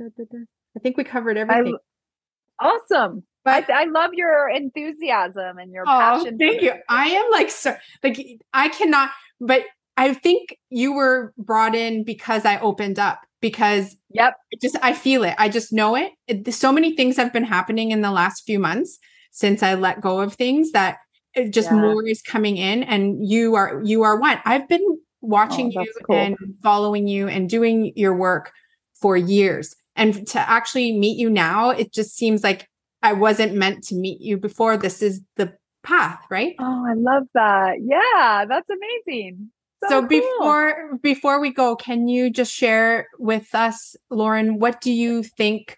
I 0.78 0.80
think 0.80 0.96
we 0.96 1.04
covered 1.04 1.38
everything. 1.38 1.76
I, 2.60 2.68
awesome. 2.68 3.24
But 3.44 3.68
I, 3.70 3.84
I, 3.84 3.86
love 3.86 4.12
your 4.14 4.48
enthusiasm 4.48 5.58
and 5.58 5.72
your 5.72 5.84
oh, 5.84 5.88
passion. 5.88 6.38
Thank 6.38 6.62
you. 6.62 6.74
I 6.88 7.08
am 7.08 7.32
like 7.32 7.50
so 7.50 7.76
like 8.04 8.24
I 8.54 8.70
cannot, 8.70 9.10
but 9.42 9.64
I 9.96 10.14
think 10.14 10.56
you 10.70 10.94
were 10.94 11.34
brought 11.38 11.74
in 11.74 12.04
because 12.04 12.46
I 12.46 12.60
opened 12.60 13.00
up 13.00 13.22
because 13.42 13.96
yep, 14.12 14.36
just 14.62 14.78
I 14.84 14.94
feel 14.94 15.24
it. 15.24 15.34
I 15.40 15.50
just 15.50 15.74
know 15.74 15.96
it. 15.96 16.12
it. 16.28 16.54
So 16.54 16.72
many 16.72 16.96
things 16.96 17.18
have 17.18 17.34
been 17.34 17.44
happening 17.44 17.90
in 17.90 18.02
the 18.02 18.12
last 18.12 18.44
few 18.46 18.60
months 18.60 19.00
since 19.32 19.64
I 19.64 19.74
let 19.74 20.02
go 20.02 20.20
of 20.20 20.36
things 20.36 20.72
that 20.74 20.98
eh, 21.34 21.48
just 21.50 21.72
yeah. 21.72 21.78
more 21.78 22.06
is 22.06 22.22
coming 22.22 22.58
in, 22.58 22.84
and 22.84 23.28
you 23.28 23.56
are 23.56 23.82
you 23.84 24.04
are 24.04 24.20
one. 24.20 24.40
I've 24.46 24.70
been 24.70 24.86
oh, 24.86 25.00
watching 25.22 25.74
oh, 25.76 25.82
you 25.82 25.94
cool. 26.06 26.16
and 26.16 26.38
following 26.62 27.08
you 27.08 27.28
and 27.28 27.50
doing 27.50 27.94
your 27.96 28.14
work 28.14 28.52
for 28.94 29.18
years. 29.18 29.76
And 29.98 30.26
to 30.28 30.40
actually 30.40 30.98
meet 30.98 31.18
you 31.18 31.30
now, 31.30 31.72
it 31.72 31.92
just 31.92 32.16
seems 32.16 32.44
like 32.44 32.70
I 33.02 33.14
wasn't 33.14 33.56
meant 33.56 33.84
to 33.86 33.96
meet 33.96 34.22
you 34.22 34.38
before. 34.38 34.78
This 34.78 35.02
is 35.02 35.22
the 35.36 35.54
path, 35.84 36.20
right? 36.30 36.56
Oh, 36.60 36.86
I 36.88 36.94
love 36.94 37.24
that. 37.34 37.78
Yeah, 37.82 38.46
that's 38.48 38.70
amazing. 38.70 39.50
So, 39.84 39.90
so 39.90 40.00
cool. 40.02 40.08
before 40.08 41.00
before 41.02 41.40
we 41.40 41.52
go, 41.52 41.76
can 41.76 42.08
you 42.08 42.30
just 42.30 42.54
share 42.54 43.08
with 43.20 43.54
us, 43.54 43.96
Lauren, 44.10 44.60
what 44.60 44.82
do 44.82 44.92
you 44.92 45.24
think 45.24 45.78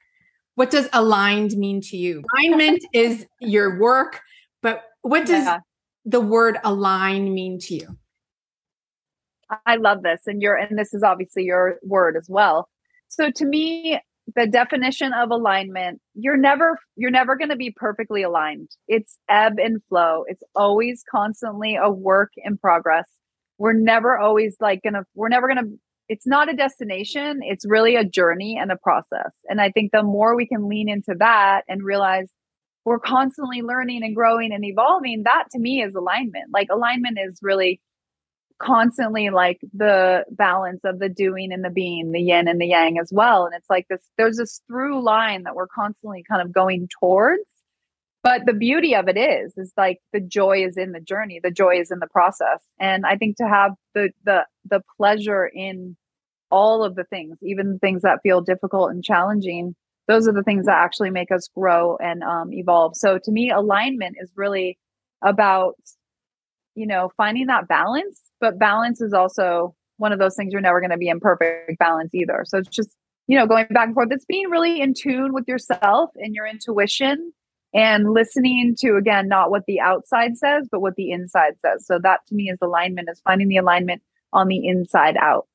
what 0.55 0.71
does 0.71 0.89
aligned 0.91 1.51
mean 1.57 1.79
to 1.81 1.97
you? 1.97 2.23
Alignment 2.37 2.83
is 2.93 3.25
your 3.39 3.79
work, 3.79 4.21
but 4.61 4.83
what 5.01 5.25
does 5.25 5.45
yeah. 5.45 5.59
the 6.05 6.19
word 6.19 6.57
align 6.63 7.33
mean 7.33 7.59
to 7.59 7.75
you? 7.75 7.97
I 9.65 9.77
love 9.77 10.03
this 10.03 10.21
and 10.27 10.41
your 10.41 10.55
and 10.55 10.77
this 10.77 10.93
is 10.93 11.03
obviously 11.03 11.43
your 11.43 11.79
word 11.83 12.15
as 12.17 12.27
well. 12.29 12.69
So 13.07 13.31
to 13.31 13.45
me, 13.45 13.99
the 14.35 14.47
definition 14.47 15.13
of 15.13 15.31
alignment 15.31 16.01
you're 16.13 16.37
never 16.37 16.77
you're 16.95 17.11
never 17.11 17.35
going 17.35 17.49
to 17.49 17.55
be 17.55 17.71
perfectly 17.75 18.23
aligned. 18.23 18.69
It's 18.87 19.17
ebb 19.29 19.53
and 19.57 19.81
flow. 19.89 20.23
It's 20.27 20.43
always 20.55 21.03
constantly 21.09 21.75
a 21.75 21.89
work 21.89 22.31
in 22.37 22.57
progress. 22.57 23.05
We're 23.57 23.73
never 23.73 24.17
always 24.17 24.55
like 24.59 24.81
gonna 24.83 25.03
we're 25.15 25.29
never 25.29 25.47
gonna 25.47 25.67
it's 26.07 26.25
not 26.25 26.51
a 26.51 26.55
destination 26.55 27.39
it's 27.43 27.65
really 27.67 27.95
a 27.95 28.03
journey 28.03 28.57
and 28.59 28.71
a 28.71 28.77
process. 28.77 29.31
And 29.47 29.61
i 29.61 29.71
think 29.71 29.91
the 29.91 30.03
more 30.03 30.35
we 30.35 30.47
can 30.47 30.67
lean 30.67 30.89
into 30.89 31.15
that 31.19 31.63
and 31.67 31.83
realize 31.83 32.29
we're 32.85 32.99
constantly 32.99 33.61
learning 33.61 34.03
and 34.03 34.15
growing 34.15 34.51
and 34.51 34.65
evolving 34.65 35.23
that 35.23 35.45
to 35.51 35.59
me 35.59 35.83
is 35.83 35.93
alignment. 35.95 36.45
Like 36.51 36.69
alignment 36.71 37.19
is 37.23 37.37
really 37.41 37.81
constantly 38.59 39.29
like 39.29 39.59
the 39.73 40.25
balance 40.31 40.81
of 40.83 40.99
the 40.99 41.09
doing 41.09 41.51
and 41.51 41.63
the 41.63 41.69
being, 41.69 42.11
the 42.11 42.19
yin 42.19 42.47
and 42.47 42.59
the 42.59 42.67
yang 42.67 42.99
as 42.99 43.09
well. 43.11 43.45
And 43.45 43.55
it's 43.55 43.69
like 43.69 43.87
this, 43.89 44.01
there's 44.17 44.37
this 44.37 44.61
through 44.67 45.01
line 45.01 45.43
that 45.43 45.55
we're 45.55 45.67
constantly 45.67 46.23
kind 46.29 46.41
of 46.41 46.51
going 46.51 46.87
towards. 46.99 47.43
But 48.21 48.45
the 48.45 48.53
beauty 48.53 48.95
of 48.95 49.07
it 49.07 49.17
is, 49.17 49.57
is 49.57 49.71
like 49.77 49.99
the 50.11 50.19
joy 50.19 50.65
is 50.65 50.75
in 50.77 50.91
the 50.91 50.99
journey, 50.99 51.39
the 51.41 51.51
joy 51.51 51.79
is 51.79 51.89
in 51.89 51.99
the 51.99 52.07
process. 52.07 52.59
And 52.77 53.05
I 53.05 53.15
think 53.15 53.37
to 53.37 53.47
have 53.47 53.71
the 53.95 54.09
the 54.25 54.45
the 54.69 54.81
pleasure 54.97 55.45
in 55.47 55.95
all 56.51 56.83
of 56.83 56.95
the 56.95 57.05
things, 57.05 57.37
even 57.41 57.73
the 57.73 57.79
things 57.79 58.01
that 58.01 58.19
feel 58.21 58.41
difficult 58.41 58.91
and 58.91 59.03
challenging, 59.03 59.73
those 60.09 60.27
are 60.27 60.33
the 60.33 60.43
things 60.43 60.65
that 60.65 60.75
actually 60.75 61.11
make 61.11 61.31
us 61.31 61.47
grow 61.55 61.95
and 61.95 62.21
um, 62.23 62.51
evolve. 62.51 62.97
So 62.97 63.19
to 63.23 63.31
me, 63.31 63.51
alignment 63.51 64.17
is 64.19 64.31
really 64.35 64.77
about 65.23 65.75
you 66.75 66.87
know 66.87 67.11
finding 67.15 67.47
that 67.47 67.69
balance 67.69 68.28
but 68.39 68.59
balance 68.59 69.01
is 69.01 69.13
also 69.13 69.75
one 69.97 70.11
of 70.11 70.19
those 70.19 70.35
things 70.35 70.51
you're 70.51 70.61
never 70.61 70.79
going 70.79 70.91
to 70.91 70.97
be 70.97 71.09
in 71.09 71.19
perfect 71.19 71.77
balance 71.79 72.13
either 72.13 72.43
so 72.45 72.57
it's 72.57 72.69
just 72.69 72.95
you 73.27 73.37
know 73.37 73.45
going 73.45 73.65
back 73.69 73.87
and 73.87 73.93
forth 73.93 74.09
it's 74.11 74.25
being 74.25 74.49
really 74.49 74.81
in 74.81 74.93
tune 74.93 75.33
with 75.33 75.47
yourself 75.47 76.09
and 76.15 76.33
your 76.35 76.45
intuition 76.45 77.31
and 77.73 78.11
listening 78.13 78.75
to 78.77 78.95
again 78.95 79.27
not 79.27 79.51
what 79.51 79.63
the 79.67 79.79
outside 79.79 80.37
says 80.37 80.67
but 80.71 80.81
what 80.81 80.95
the 80.95 81.11
inside 81.11 81.53
says 81.65 81.85
so 81.85 81.99
that 82.01 82.19
to 82.27 82.35
me 82.35 82.49
is 82.49 82.57
alignment 82.61 83.09
is 83.11 83.21
finding 83.21 83.47
the 83.47 83.57
alignment 83.57 84.01
on 84.33 84.47
the 84.47 84.67
inside 84.67 85.17
out 85.17 85.47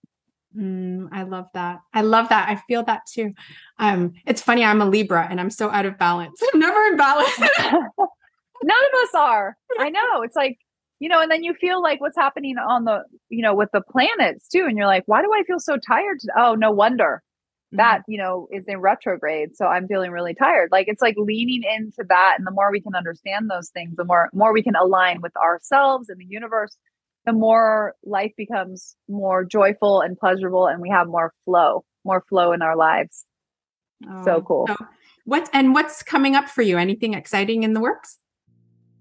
Mm, 0.57 1.09
I 1.11 1.25
love 1.25 1.49
that. 1.55 1.81
I 1.93 2.03
love 2.03 2.29
that. 2.29 2.49
I 2.49 2.57
feel 2.69 2.85
that 2.85 3.07
too. 3.07 3.35
Um, 3.79 4.15
it's 4.27 4.41
funny. 4.41 4.65
I'm 4.65 4.81
a 4.81 4.87
Libra 4.87 5.27
and 5.29 5.41
I'm 5.41 5.51
so 5.51 5.71
out 5.71 5.87
of 5.87 5.99
balance. 5.99 6.41
I'm 6.55 6.61
never 6.61 6.81
in 6.87 6.97
balance. 6.97 7.39
None 7.39 7.89
of 7.99 9.03
us 9.03 9.15
are. 9.17 9.57
I 9.79 9.91
know. 9.91 10.23
It's 10.23 10.37
like, 10.37 10.59
you 11.01 11.09
know, 11.09 11.21
and 11.21 11.31
then 11.31 11.43
you 11.43 11.55
feel 11.55 11.83
like 11.83 12.01
what's 12.01 12.17
happening 12.17 12.57
on 12.57 12.85
the, 12.85 13.03
you 13.29 13.43
know, 13.43 13.55
with 13.55 13.71
the 13.73 13.83
planets 13.83 14.49
too. 14.49 14.65
And 14.69 14.77
you're 14.77 14.87
like, 14.87 15.03
why 15.07 15.23
do 15.23 15.31
I 15.35 15.43
feel 15.47 15.59
so 15.59 15.77
tired? 15.77 16.19
Oh, 16.37 16.55
no 16.55 16.71
wonder 16.71 17.23
mm-hmm. 17.73 17.77
that, 17.79 18.03
you 18.07 18.17
know, 18.17 18.47
is 18.53 18.65
in 18.67 18.79
retrograde. 18.79 19.57
So 19.57 19.67
I'm 19.67 19.89
feeling 19.89 20.13
really 20.13 20.35
tired. 20.35 20.71
Like 20.73 20.87
it's 20.89 21.03
like 21.03 21.17
leaning 21.19 21.63
into 21.65 22.05
that. 22.09 22.37
And 22.39 22.47
the 22.47 22.53
more 22.53 22.71
we 22.71 22.81
can 22.81 22.95
understand 22.95 23.51
those 23.51 23.71
things, 23.71 23.97
the 23.97 24.05
more, 24.05 24.31
more 24.33 24.53
we 24.53 24.63
can 24.63 24.77
align 24.77 25.21
with 25.21 25.37
ourselves 25.37 26.09
and 26.09 26.19
the 26.21 26.27
universe, 26.27 26.77
the 27.27 27.33
more 27.33 27.95
life 28.05 28.33
becomes 28.37 28.97
more 29.09 29.45
joyful 29.45 30.01
and 30.01 30.19
pleasurable. 30.19 30.67
And 30.67 30.81
we 30.81 30.91
have 30.91 31.09
more 31.09 31.33
flow, 31.45 31.85
more 32.05 32.25
flow 32.29 32.53
in 32.53 32.63
our 32.63 32.77
lives. 32.77 33.25
Oh, 34.09 34.25
so 34.25 34.43
cool. 34.43 34.67
So 34.69 34.77
what, 35.25 35.49
and 35.53 35.75
what's 35.75 36.03
coming 36.03 36.35
up 36.37 36.49
for 36.49 36.63
you? 36.63 36.79
Anything 36.79 37.15
exciting 37.15 37.63
in 37.63 37.73
the 37.73 37.81
works? 37.81 38.19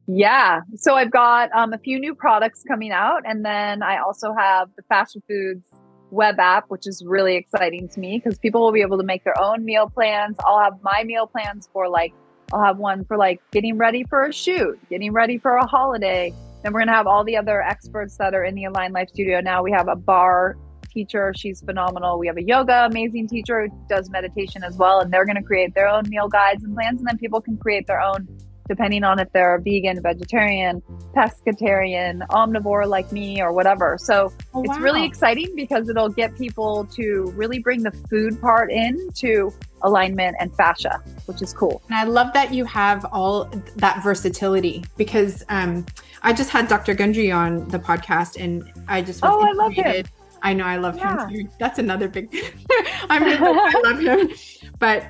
Yeah. 0.08 0.62
So 0.76 0.96
I've 0.96 1.12
got 1.12 1.50
um, 1.54 1.74
a 1.74 1.78
few 1.78 2.00
new 2.00 2.14
products 2.14 2.64
coming 2.68 2.92
out. 2.92 3.22
And 3.26 3.46
then 3.46 3.82
I 3.84 3.98
also 3.98 4.34
have 4.38 4.70
the 4.76 4.84
Fascia 4.84 5.20
Foods 5.28 5.64
web 6.12 6.40
app, 6.40 6.66
which 6.68 6.86
is 6.86 7.04
really 7.06 7.36
exciting 7.36 7.88
to 7.90 8.00
me 8.00 8.22
because 8.24 8.38
people 8.38 8.62
will 8.62 8.72
be 8.72 8.82
able 8.82 8.98
to 8.98 9.04
make 9.04 9.24
their 9.24 9.40
own 9.42 9.66
meal 9.66 9.90
plans. 9.90 10.38
I'll 10.46 10.60
have 10.60 10.74
my 10.82 11.04
meal 11.06 11.28
plans 11.28 11.70
for 11.72 11.90
like, 11.90 12.14
I'll 12.52 12.64
have 12.64 12.78
one 12.78 13.06
for 13.06 13.18
like 13.18 13.42
getting 13.52 13.78
ready 13.78 14.04
for 14.04 14.26
a 14.26 14.34
shoot, 14.34 14.78
getting 14.90 15.12
ready 15.14 15.38
for 15.38 15.56
a 15.56 15.66
holiday. 15.66 16.34
Then 16.62 16.74
we're 16.74 16.82
going 16.82 16.88
to 16.88 16.94
have 16.94 17.08
all 17.08 17.24
the 17.24 17.36
other 17.36 17.62
experts 17.62 18.18
that 18.18 18.34
are 18.34 18.44
in 18.44 18.56
the 18.56 18.66
Align 18.66 18.92
Life 18.92 19.10
Studio 19.10 19.42
now. 19.42 19.64
We 19.64 19.72
have 19.72 19.88
a 19.88 19.96
barre 19.96 20.56
teacher. 20.92 21.34
She's 21.36 21.62
phenomenal. 21.62 22.20
We 22.20 22.28
have 22.28 22.38
a 22.38 22.44
yoga 22.44 22.86
amazing 22.86 23.28
teacher 23.28 23.68
who 23.68 23.86
does 23.90 24.10
meditation 24.10 24.64
as 24.64 24.78
well. 24.78 25.00
And 25.00 25.12
they're 25.12 25.26
going 25.26 25.38
to 25.38 25.44
create 25.44 25.74
their 25.74 25.88
own 25.88 26.04
meal 26.08 26.28
guides 26.28 26.64
and 26.64 26.76
plans. 26.76 27.00
And 27.00 27.08
then 27.08 27.18
people 27.18 27.42
can 27.42 27.58
create 27.58 27.88
their 27.88 28.00
own 28.00 28.28
depending 28.68 29.04
on 29.04 29.20
if 29.20 29.32
they're 29.32 29.60
vegan, 29.60 30.02
vegetarian, 30.02 30.82
pescatarian, 31.16 32.26
omnivore 32.28 32.88
like 32.88 33.12
me, 33.12 33.42
or 33.42 33.52
whatever. 33.52 33.98
So 34.00 34.32
oh, 34.54 34.64
it's 34.64 34.78
wow. 34.78 34.84
really 34.84 35.06
exciting 35.06 35.56
because 35.56 35.90
it'll 35.90 36.10
get 36.10 36.36
people 36.38 36.86
to 36.94 37.32
really 37.36 37.60
bring 37.60 37.84
the 37.84 37.92
food 38.10 38.40
part 38.42 38.72
into 38.72 39.54
alignment 39.84 40.36
and 40.40 40.56
fascia, 40.56 41.02
which 41.26 41.42
is 41.42 41.54
cool. 41.54 41.82
And 41.90 41.98
I 41.98 42.06
love 42.06 42.34
that 42.34 42.54
you 42.54 42.66
have 42.66 43.06
all 43.12 43.46
that 43.76 44.02
versatility 44.02 44.84
because 44.98 45.44
um, 45.50 45.86
I 46.22 46.34
just 46.34 46.50
had 46.50 46.68
Dr. 46.68 46.94
Gundry 46.94 47.32
on 47.32 47.68
the 47.68 47.80
podcast 47.80 48.42
and 48.42 48.72
I 48.88 49.02
just 49.02 49.22
was 49.22 49.32
oh, 49.34 49.42
I 49.42 49.52
love 49.52 49.74
it. 49.76 50.08
I 50.44 50.54
know 50.54 50.66
I 50.66 50.76
love 50.76 50.98
yeah. 50.98 51.28
him 51.28 51.34
too. 51.34 51.50
That's 51.58 51.80
another 51.80 52.10
big. 52.10 52.30
I'm 53.10 53.24
really, 53.24 53.38
I 53.40 53.82
love 53.84 54.00
him, 54.00 54.30
but 54.78 55.06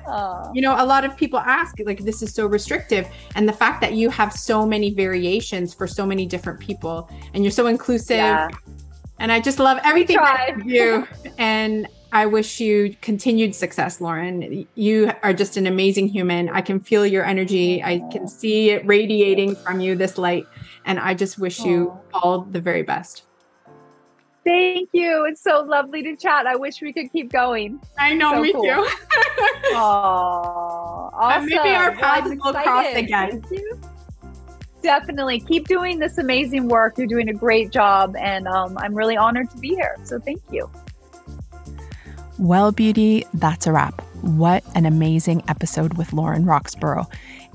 you 0.54 0.62
know, 0.62 0.76
a 0.78 0.86
lot 0.86 1.04
of 1.04 1.16
people 1.16 1.40
ask 1.40 1.76
like, 1.84 2.04
"This 2.04 2.22
is 2.22 2.32
so 2.32 2.46
restrictive," 2.46 3.08
and 3.34 3.48
the 3.48 3.52
fact 3.52 3.80
that 3.80 3.94
you 3.94 4.10
have 4.10 4.32
so 4.32 4.64
many 4.64 4.90
variations 4.90 5.74
for 5.74 5.86
so 5.86 6.06
many 6.06 6.24
different 6.24 6.60
people, 6.60 7.10
and 7.34 7.42
you're 7.42 7.50
so 7.50 7.66
inclusive, 7.66 8.16
yeah. 8.16 8.48
and 9.18 9.32
I 9.32 9.40
just 9.40 9.58
love 9.58 9.78
everything 9.84 10.16
about 10.16 10.64
you. 10.64 11.06
and 11.38 11.88
I 12.12 12.26
wish 12.26 12.60
you 12.60 12.96
continued 13.02 13.56
success, 13.56 14.00
Lauren. 14.00 14.68
You 14.76 15.10
are 15.24 15.32
just 15.32 15.56
an 15.56 15.66
amazing 15.66 16.06
human. 16.06 16.48
I 16.48 16.60
can 16.60 16.78
feel 16.78 17.04
your 17.04 17.24
energy. 17.24 17.82
I 17.82 17.98
can 18.12 18.28
see 18.28 18.70
it 18.70 18.86
radiating 18.86 19.56
from 19.56 19.80
you, 19.80 19.96
this 19.96 20.16
light, 20.16 20.46
and 20.84 21.00
I 21.00 21.14
just 21.14 21.38
wish 21.40 21.58
you 21.58 21.98
all 22.12 22.42
the 22.42 22.60
very 22.60 22.84
best. 22.84 23.24
Thank 24.44 24.90
you. 24.92 25.24
It's 25.24 25.42
so 25.42 25.60
lovely 25.60 26.02
to 26.02 26.16
chat. 26.16 26.46
I 26.46 26.56
wish 26.56 26.82
we 26.82 26.92
could 26.92 27.10
keep 27.10 27.32
going. 27.32 27.80
I 27.98 28.14
know, 28.14 28.34
so 28.34 28.40
me 28.42 28.52
cool. 28.52 28.62
too. 28.62 28.68
Aww, 29.72 31.10
awesome. 31.14 31.46
maybe 31.46 31.70
our 31.70 31.92
paths 31.92 32.28
will 32.28 32.52
cross 32.52 32.94
again. 32.94 33.42
Definitely. 34.82 35.40
Keep 35.40 35.66
doing 35.66 35.98
this 35.98 36.18
amazing 36.18 36.68
work. 36.68 36.98
You're 36.98 37.06
doing 37.06 37.30
a 37.30 37.32
great 37.32 37.70
job. 37.70 38.14
And 38.16 38.46
um, 38.46 38.76
I'm 38.76 38.94
really 38.94 39.16
honored 39.16 39.50
to 39.50 39.56
be 39.56 39.68
here. 39.68 39.96
So 40.04 40.20
thank 40.20 40.42
you. 40.50 40.70
Well, 42.38 42.70
beauty, 42.70 43.24
that's 43.32 43.66
a 43.66 43.72
wrap. 43.72 44.02
What 44.20 44.62
an 44.74 44.84
amazing 44.84 45.42
episode 45.48 45.96
with 45.96 46.12
Lauren 46.12 46.44
Roxburgh. 46.44 47.06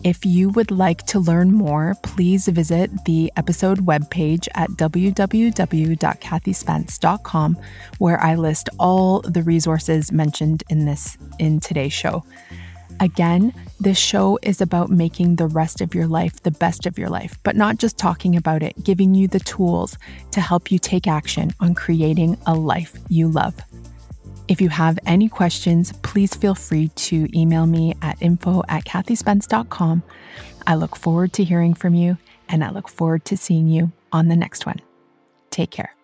If 0.04 0.26
you 0.26 0.50
would 0.52 0.72
like 0.72 1.06
to 1.08 1.20
learn 1.20 1.52
more, 1.52 1.93
please 2.04 2.47
visit 2.47 2.89
the 3.04 3.34
episode 3.36 3.80
webpage 3.80 4.47
at 4.56 4.70
www.kathyspence.com 4.72 7.58
where 7.97 8.22
I 8.22 8.36
list 8.36 8.70
all 8.80 9.20
the 9.22 9.43
resources 9.43 10.14
mentioned 10.14 10.64
in 10.70 10.86
this 10.86 11.18
in 11.38 11.60
today's 11.60 11.91
show. 11.91 12.24
Again, 13.02 13.54
this 13.80 13.97
show 13.97 14.38
is 14.41 14.62
about 14.62 14.89
making 14.89 15.36
the 15.36 15.47
rest 15.47 15.82
of 15.82 15.93
your 15.93 16.08
life 16.08 16.41
the 16.43 16.52
best 16.52 16.86
of 16.86 16.97
your 16.97 17.10
life, 17.10 17.38
but 17.43 17.58
not 17.58 17.78
just 17.78 17.97
talking 17.97 18.38
about 18.38 18.64
it, 18.64 18.82
giving 18.84 19.14
you 19.14 19.28
the 19.28 19.41
tools 19.41 19.97
to 20.32 20.39
help 20.39 20.72
you 20.72 20.80
take 20.80 21.08
action 21.08 21.52
on 21.60 21.76
creating 21.76 22.38
a 22.45 22.56
life 22.56 22.97
you 23.10 23.28
love. 23.28 23.56
If 24.50 24.60
you 24.62 24.70
have 24.70 24.97
any 25.06 25.30
questions, 25.30 25.93
please 26.02 26.34
feel 26.34 26.56
free 26.56 26.88
to 26.88 27.28
email 27.38 27.68
me 27.68 27.93
at 28.02 28.20
info 28.20 28.64
at 28.68 28.84
kathyspence.com. 28.84 30.02
I 30.66 30.74
look 30.74 30.95
forward 30.95 31.34
to 31.34 31.43
hearing 31.43 31.76
from 31.76 31.93
you 31.93 32.18
and 32.50 32.64
I 32.64 32.72
look 32.72 32.89
forward 32.89 33.26
to 33.26 33.38
seeing 33.38 33.68
you 33.68 33.91
on 34.12 34.28
the 34.28 34.36
next 34.36 34.66
one. 34.66 34.82
Take 35.52 35.70
care. 35.70 35.99